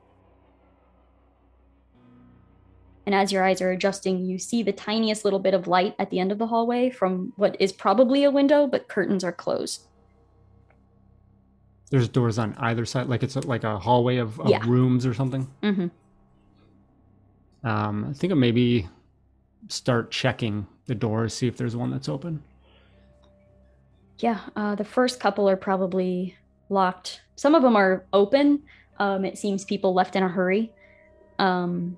[3.08, 6.10] And as your eyes are adjusting, you see the tiniest little bit of light at
[6.10, 9.86] the end of the hallway from what is probably a window, but curtains are closed.
[11.90, 14.62] There's doors on either side, like it's like a hallway of, of Yeah.
[14.66, 15.48] rooms or something.
[15.62, 15.86] Mm-hmm.
[17.66, 18.86] Um, I think it maybe
[19.68, 22.42] start checking the doors, see if there's one that's open.
[24.18, 26.36] Yeah, uh, the first couple are probably
[26.68, 27.22] locked.
[27.36, 28.64] Some of them are open.
[28.98, 30.74] Um, it seems people left in a hurry.
[31.38, 31.96] Um,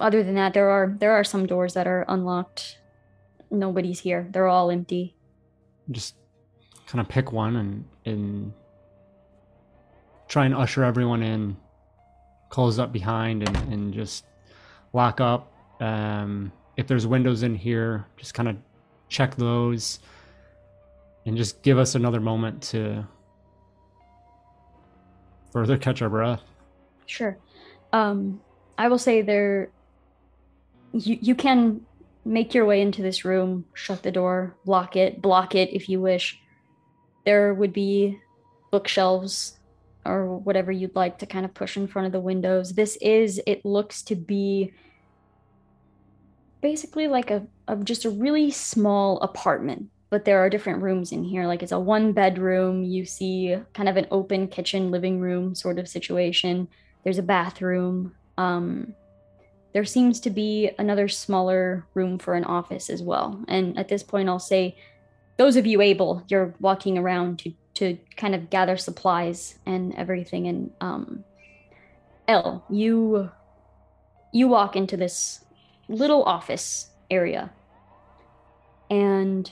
[0.00, 2.78] other than that, there are there are some doors that are unlocked.
[3.50, 4.28] Nobody's here.
[4.30, 5.14] They're all empty.
[5.90, 6.14] Just
[6.86, 8.52] kind of pick one and and
[10.28, 11.56] try and usher everyone in,
[12.48, 14.24] close up behind, and and just
[14.92, 15.52] lock up.
[15.80, 18.56] Um, if there's windows in here, just kind of
[19.08, 20.00] check those,
[21.26, 23.06] and just give us another moment to
[25.52, 26.42] further catch our breath.
[27.06, 27.36] Sure.
[27.92, 28.40] Um,
[28.78, 29.70] I will say there.
[30.92, 31.82] You you can
[32.24, 36.00] make your way into this room, shut the door, lock it, block it if you
[36.00, 36.38] wish.
[37.24, 38.18] There would be
[38.70, 39.58] bookshelves
[40.04, 42.72] or whatever you'd like to kind of push in front of the windows.
[42.72, 43.40] This is.
[43.46, 44.72] It looks to be
[46.60, 51.24] basically like a, a just a really small apartment but there are different rooms in
[51.24, 55.54] here like it's a one bedroom you see kind of an open kitchen living room
[55.54, 56.68] sort of situation
[57.04, 58.94] there's a bathroom um,
[59.72, 63.42] there seems to be another smaller room for an office as well.
[63.48, 64.76] And at this point i'll say
[65.36, 70.46] those of you able you're walking around to to kind of gather supplies and everything.
[70.46, 71.24] And um
[72.28, 73.30] Elle you
[74.32, 75.44] you walk into this
[75.88, 77.52] little office area.
[78.88, 79.50] And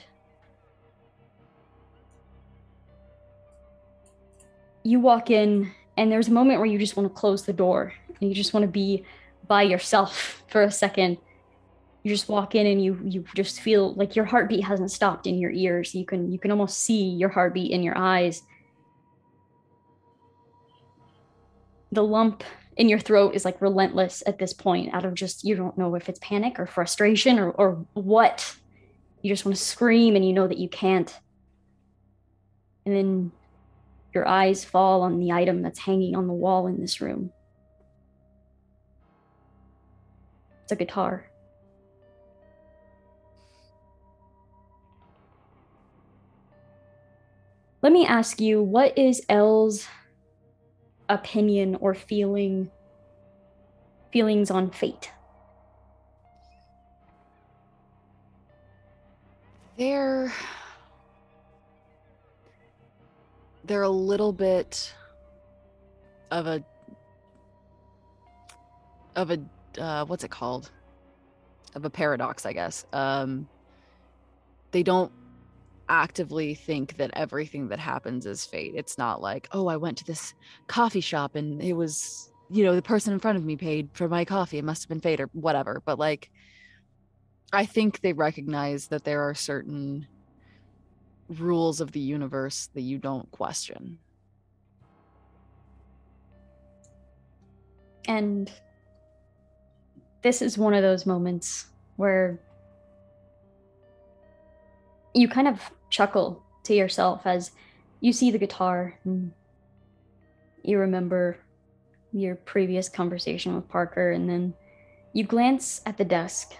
[4.82, 7.92] you walk in and there's a moment where you just want to close the door.
[8.20, 9.04] And you just want to be
[9.48, 11.18] by yourself for a second.
[12.04, 15.38] You just walk in and you you just feel like your heartbeat hasn't stopped in
[15.38, 15.94] your ears.
[15.94, 18.42] You can you can almost see your heartbeat in your eyes.
[21.90, 22.44] The lump
[22.76, 25.94] in your throat is like relentless at this point out of just you don't know
[25.96, 28.56] if it's panic or frustration or, or what.
[29.22, 31.12] You just want to scream and you know that you can't.
[32.86, 33.32] And then
[34.14, 37.32] your eyes fall on the item that's hanging on the wall in this room
[40.72, 41.30] a guitar.
[47.80, 49.86] Let me ask you what is Elle's
[51.08, 52.70] opinion or feeling
[54.12, 55.12] feelings on fate?
[59.76, 60.32] They're
[63.64, 64.92] they're a little bit
[66.32, 66.64] of a
[69.14, 69.38] of a
[69.78, 70.70] uh, what's it called?
[71.74, 72.84] Of a paradox, I guess.
[72.92, 73.48] Um,
[74.70, 75.12] they don't
[75.88, 78.72] actively think that everything that happens is fate.
[78.74, 80.34] It's not like, oh, I went to this
[80.66, 84.08] coffee shop and it was, you know, the person in front of me paid for
[84.08, 84.58] my coffee.
[84.58, 85.82] It must have been fate or whatever.
[85.84, 86.30] But like,
[87.52, 90.06] I think they recognize that there are certain
[91.28, 93.98] rules of the universe that you don't question.
[98.06, 98.50] And
[100.22, 101.66] this is one of those moments
[101.96, 102.38] where
[105.14, 107.50] you kind of chuckle to yourself as
[108.00, 109.32] you see the guitar and
[110.62, 111.38] you remember
[112.12, 114.54] your previous conversation with Parker, and then
[115.12, 116.54] you glance at the desk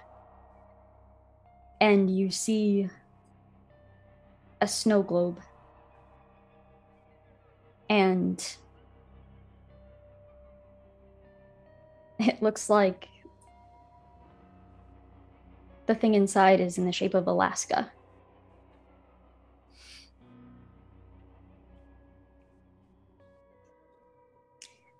[1.80, 2.88] and you see
[4.60, 5.40] a snow globe.
[7.88, 8.44] And
[12.18, 13.08] it looks like
[15.88, 17.90] the thing inside is in the shape of Alaska.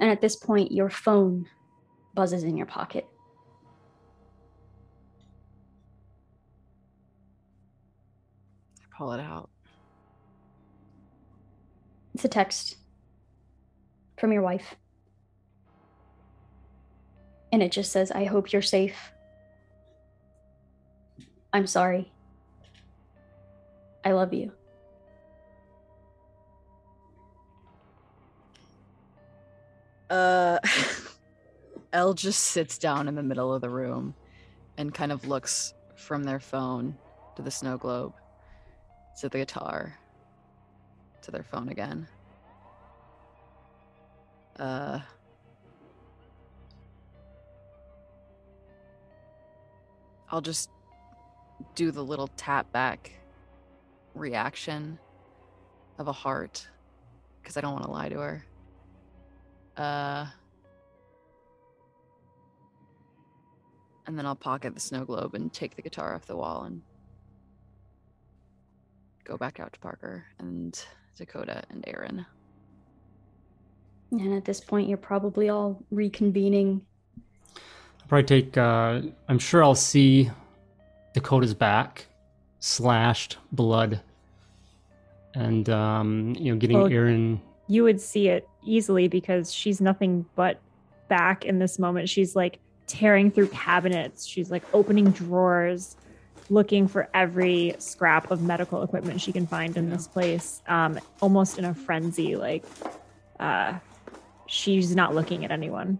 [0.01, 1.47] And at this point, your phone
[2.15, 3.06] buzzes in your pocket.
[8.81, 9.51] I pull it out.
[12.15, 12.78] It's a text
[14.16, 14.74] from your wife.
[17.52, 19.12] And it just says, I hope you're safe.
[21.53, 22.12] I'm sorry.
[24.05, 24.53] I love you.
[30.11, 30.59] Uh,
[31.93, 34.15] Elle just sits down in the middle of the room
[34.77, 36.97] and kind of looks from their phone
[37.37, 38.15] to the snow globe,
[39.20, 39.99] to the guitar,
[41.23, 42.07] to their phone again.
[44.59, 45.01] Uh,
[50.31, 50.70] I'll just
[51.79, 53.13] do the little tap back
[54.17, 54.99] reaction
[56.01, 56.67] of a heart
[57.41, 58.45] because I don't want to lie to her.
[59.77, 60.27] Uh,
[64.09, 66.83] and then I'll pocket the snow globe and take the guitar off the wall and
[69.23, 70.85] go back out to Parker and
[71.17, 72.27] Dakota and Eryn.
[74.11, 76.81] And at this point, you're probably all reconvening.
[77.55, 78.59] I'll probably take.
[78.59, 80.29] Uh, I'm sure I'll see
[81.19, 82.07] Dakota's back,
[82.61, 84.01] slashed, blood,
[85.35, 86.89] and um, you know, getting Oh.
[86.89, 87.40] Eryn.
[87.66, 90.61] You would see it easily because she's nothing but
[91.09, 92.09] back in this moment.
[92.09, 94.27] She's like tearing through cabinets.
[94.27, 95.97] She's like opening drawers,
[96.51, 101.59] looking for every scrap of medical equipment she can find in this place, um, almost
[101.59, 102.36] in a frenzy.
[102.36, 102.65] Like,
[103.40, 103.74] uh,
[104.47, 105.99] she's not looking at anyone.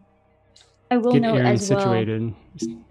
[0.93, 2.88] I will Get note Eryn as well.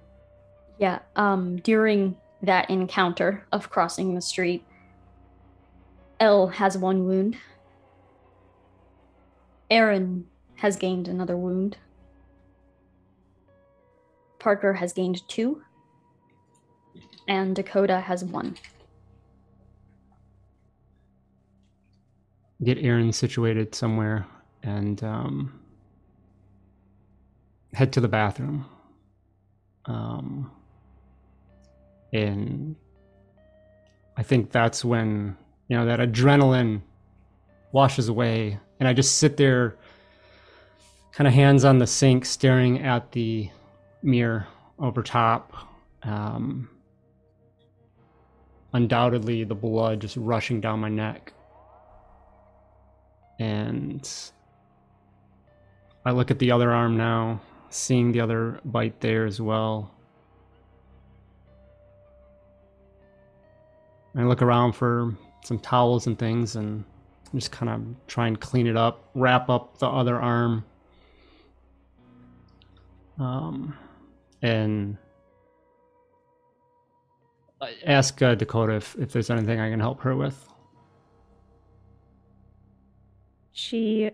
[0.80, 4.64] Yeah, um, during that encounter of crossing the street,
[6.20, 7.38] Elle has one wound.
[9.72, 10.24] Eryn
[10.56, 11.78] has gained another wound.
[14.40, 15.62] Parker has gained two.
[17.28, 18.56] And Dakota has one.
[22.64, 24.26] get Eryn situated somewhere
[24.64, 25.60] and um,
[27.74, 28.66] head to the bathroom.
[29.86, 30.52] Um,
[32.14, 32.76] and
[34.16, 36.82] I think that's when you know that adrenaline
[37.72, 39.78] washes away, and I just sit there,
[41.12, 43.50] kind of hands on the sink, staring at the
[44.02, 44.48] mirror
[44.80, 45.54] over top.
[46.04, 46.70] Um,
[48.74, 51.34] undoubtedly, the blood just rushing down my neck
[53.40, 54.10] and
[56.06, 59.92] I look at the other arm now, seeing the other bite there as well.
[64.18, 66.84] I look around for some towels and things and
[67.36, 70.66] just kind of try and clean it up, wrap up the other arm.
[73.20, 73.78] Um,
[74.42, 74.98] and
[77.86, 80.48] ask uh, Dakota if, if there's anything I can help her with.
[83.52, 84.12] She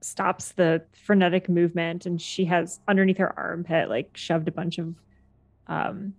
[0.00, 4.94] stops the frenetic movement and she has underneath her armpit like shoved a bunch of
[5.66, 6.14] um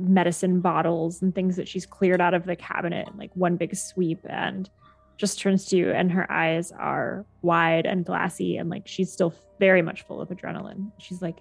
[0.00, 3.74] medicine bottles and things that she's cleared out of the cabinet in like one big
[3.76, 4.70] sweep and
[5.16, 9.34] just turns to you and her eyes are wide and glassy and like she's still
[9.58, 10.90] very much full of adrenaline.
[10.98, 11.38] She's like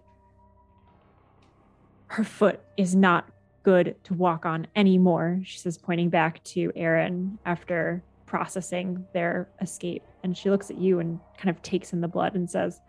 [2.07, 3.29] her foot is not
[3.63, 10.03] good to walk on anymore, she says, pointing back to Eryn after processing their escape.
[10.23, 12.79] And she looks at you and kind of takes in the blood and says,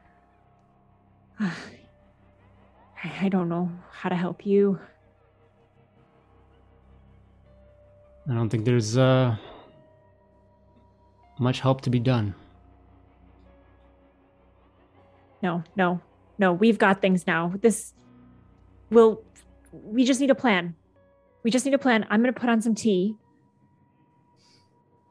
[1.41, 4.79] I don't know how to help you.
[8.31, 9.37] I don't think there's uh,
[11.39, 12.35] much help to be done.
[15.43, 16.01] No, no,
[16.39, 16.53] no.
[16.53, 17.55] We've got things now.
[17.61, 17.95] This
[18.91, 19.23] will.
[19.73, 20.75] We just need a plan.
[21.43, 22.07] We just need a plan.
[22.11, 23.15] I'm going to put on some tea.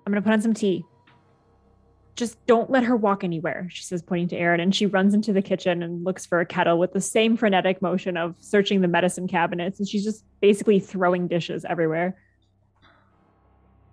[0.06, 0.84] I'm going to put on some tea.
[2.15, 4.60] Just don't let her walk anywhere, she says, pointing to Eryn.
[4.60, 7.81] And she runs into the kitchen and looks for a kettle with the same frenetic
[7.81, 9.80] motion of searching the medicine cabinets.
[9.80, 12.15] And she's just basically throwing dishes everywhere.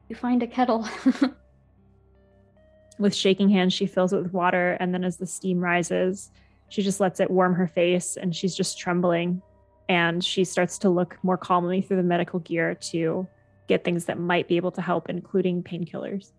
[0.09, 0.89] You find a kettle.
[2.98, 4.76] with shaking hands, she fills it with water.
[4.81, 6.31] And then as the steam rises,
[6.68, 9.43] she just lets it warm her face and she's just trembling.
[9.89, 13.26] And she starts to look more calmly through the medical gear to
[13.68, 16.32] get things that might be able to help, including painkillers.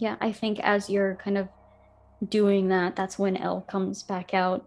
[0.00, 1.48] yeah, I think as you're kind of
[2.26, 4.66] doing that, that's when Elle comes back out.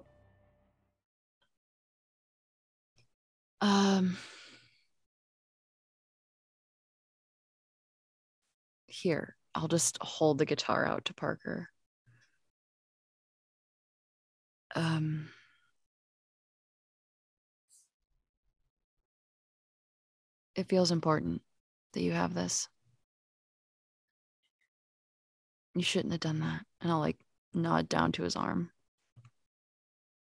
[3.59, 4.17] Um.
[9.03, 11.67] Here, I'll just hold the guitar out to Parker.
[14.77, 15.27] Um.
[20.55, 21.41] It feels important
[21.91, 22.69] that you have this.
[25.75, 26.65] You shouldn't have done that.
[26.79, 27.17] And I'll like
[27.53, 28.71] nod down to his arm.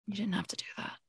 [0.08, 1.01] You didn't have to do that.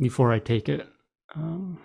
[0.00, 0.88] Before I take it,
[1.34, 1.78] um,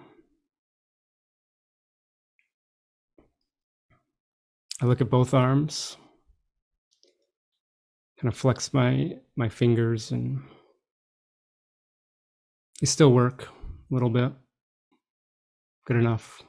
[4.81, 5.97] I look at both arms,
[8.17, 10.41] kind of flex my my fingers, and
[12.79, 14.31] they still work a little bit.
[15.85, 16.41] Good enough.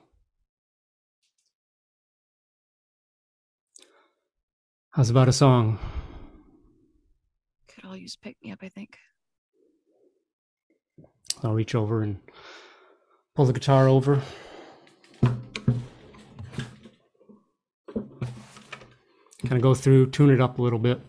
[4.90, 5.80] How's about a song?
[7.68, 8.98] Could all use pick me up, I think.
[11.42, 12.18] I'll reach over and
[13.34, 14.22] pull the guitar over.
[19.46, 21.00] Kind of go through, tune it up a little bit.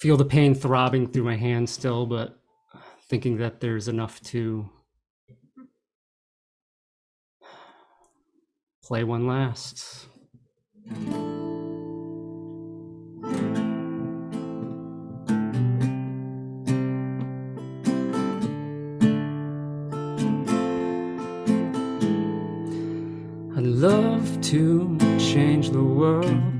[0.00, 2.38] Feel the pain throbbing through my hand still, but
[3.08, 4.68] thinking that there's enough to
[8.82, 10.06] play one last.
[24.46, 26.55] To change the world,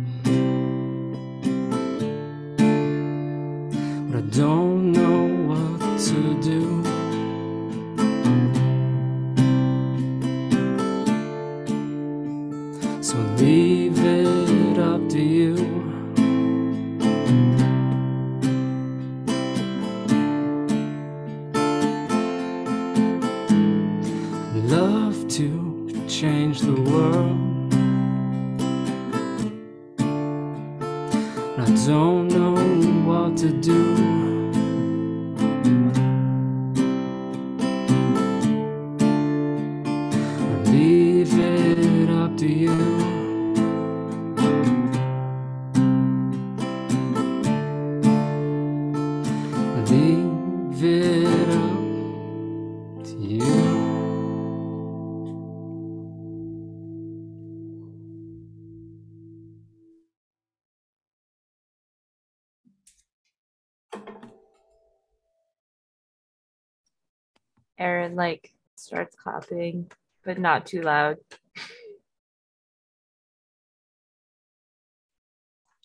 [68.17, 69.91] like starts clapping,
[70.25, 71.17] but not too loud.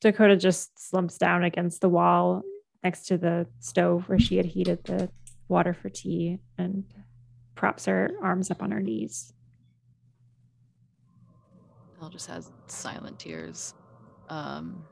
[0.02, 2.42] Dakota just slumps down against the wall
[2.84, 5.10] next to the stove where she had heated the
[5.48, 6.84] water for tea and
[7.54, 9.34] props her arms up on her knees.
[12.02, 13.76] Elle just has silent tears.
[14.30, 14.84] Um,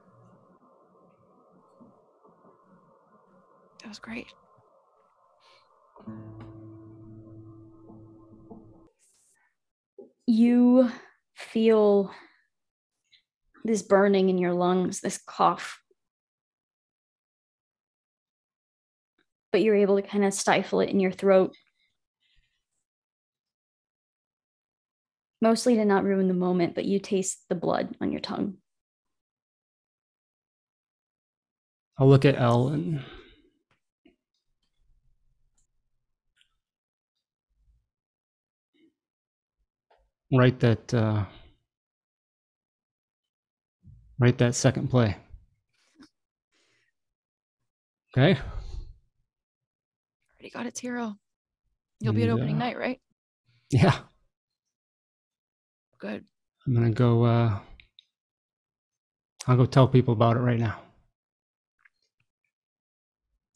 [3.82, 4.28] that was great.
[10.32, 10.92] You
[11.34, 12.14] feel
[13.64, 15.82] this burning in your lungs, this cough.
[19.52, 21.56] But you're able to kind of stifle it in your throat.
[25.42, 28.58] Mostly to not ruin the moment, but you taste the blood on your tongue.
[31.98, 33.00] I'll look at Elle
[40.32, 41.26] write that uh,
[44.20, 45.18] write that second play.
[48.18, 48.40] Okay.
[50.36, 51.16] Already got its hero.
[52.00, 53.00] You'll be at opening uh, night, right?
[53.70, 54.00] Yeah.
[56.00, 56.26] Good.
[56.66, 57.60] I'm gonna go uh
[59.48, 60.80] I'll go tell people about it right now.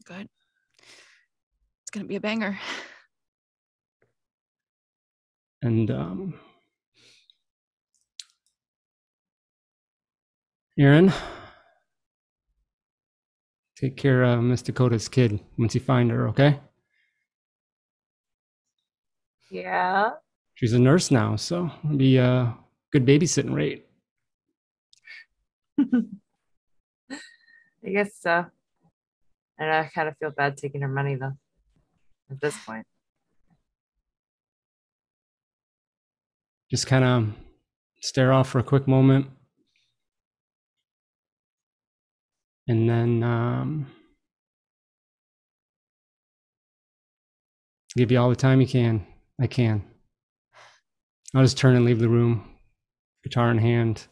[0.06, 0.28] Good.
[1.82, 2.60] It's gonna be a banger.
[5.62, 6.34] And um
[10.80, 11.14] Eryn,
[13.78, 16.60] take care of Miss Dakota's kid once you find her, okay?
[19.52, 20.14] Yeah.
[20.56, 22.58] She's a nurse now, so it'll be a
[22.91, 23.86] good babysitting rate.
[25.80, 25.86] I
[27.91, 28.45] guess so.
[29.60, 31.34] And I kind of feel bad taking her money though.
[32.32, 32.88] At this point.
[36.72, 37.32] Just kind of
[38.02, 39.28] stare off for a quick moment.
[42.68, 43.88] And then um,
[47.98, 49.06] give you all the time you can.
[49.40, 49.84] I can.
[51.35, 52.48] I'll just turn and leave the room,
[53.23, 54.07] guitar in hand.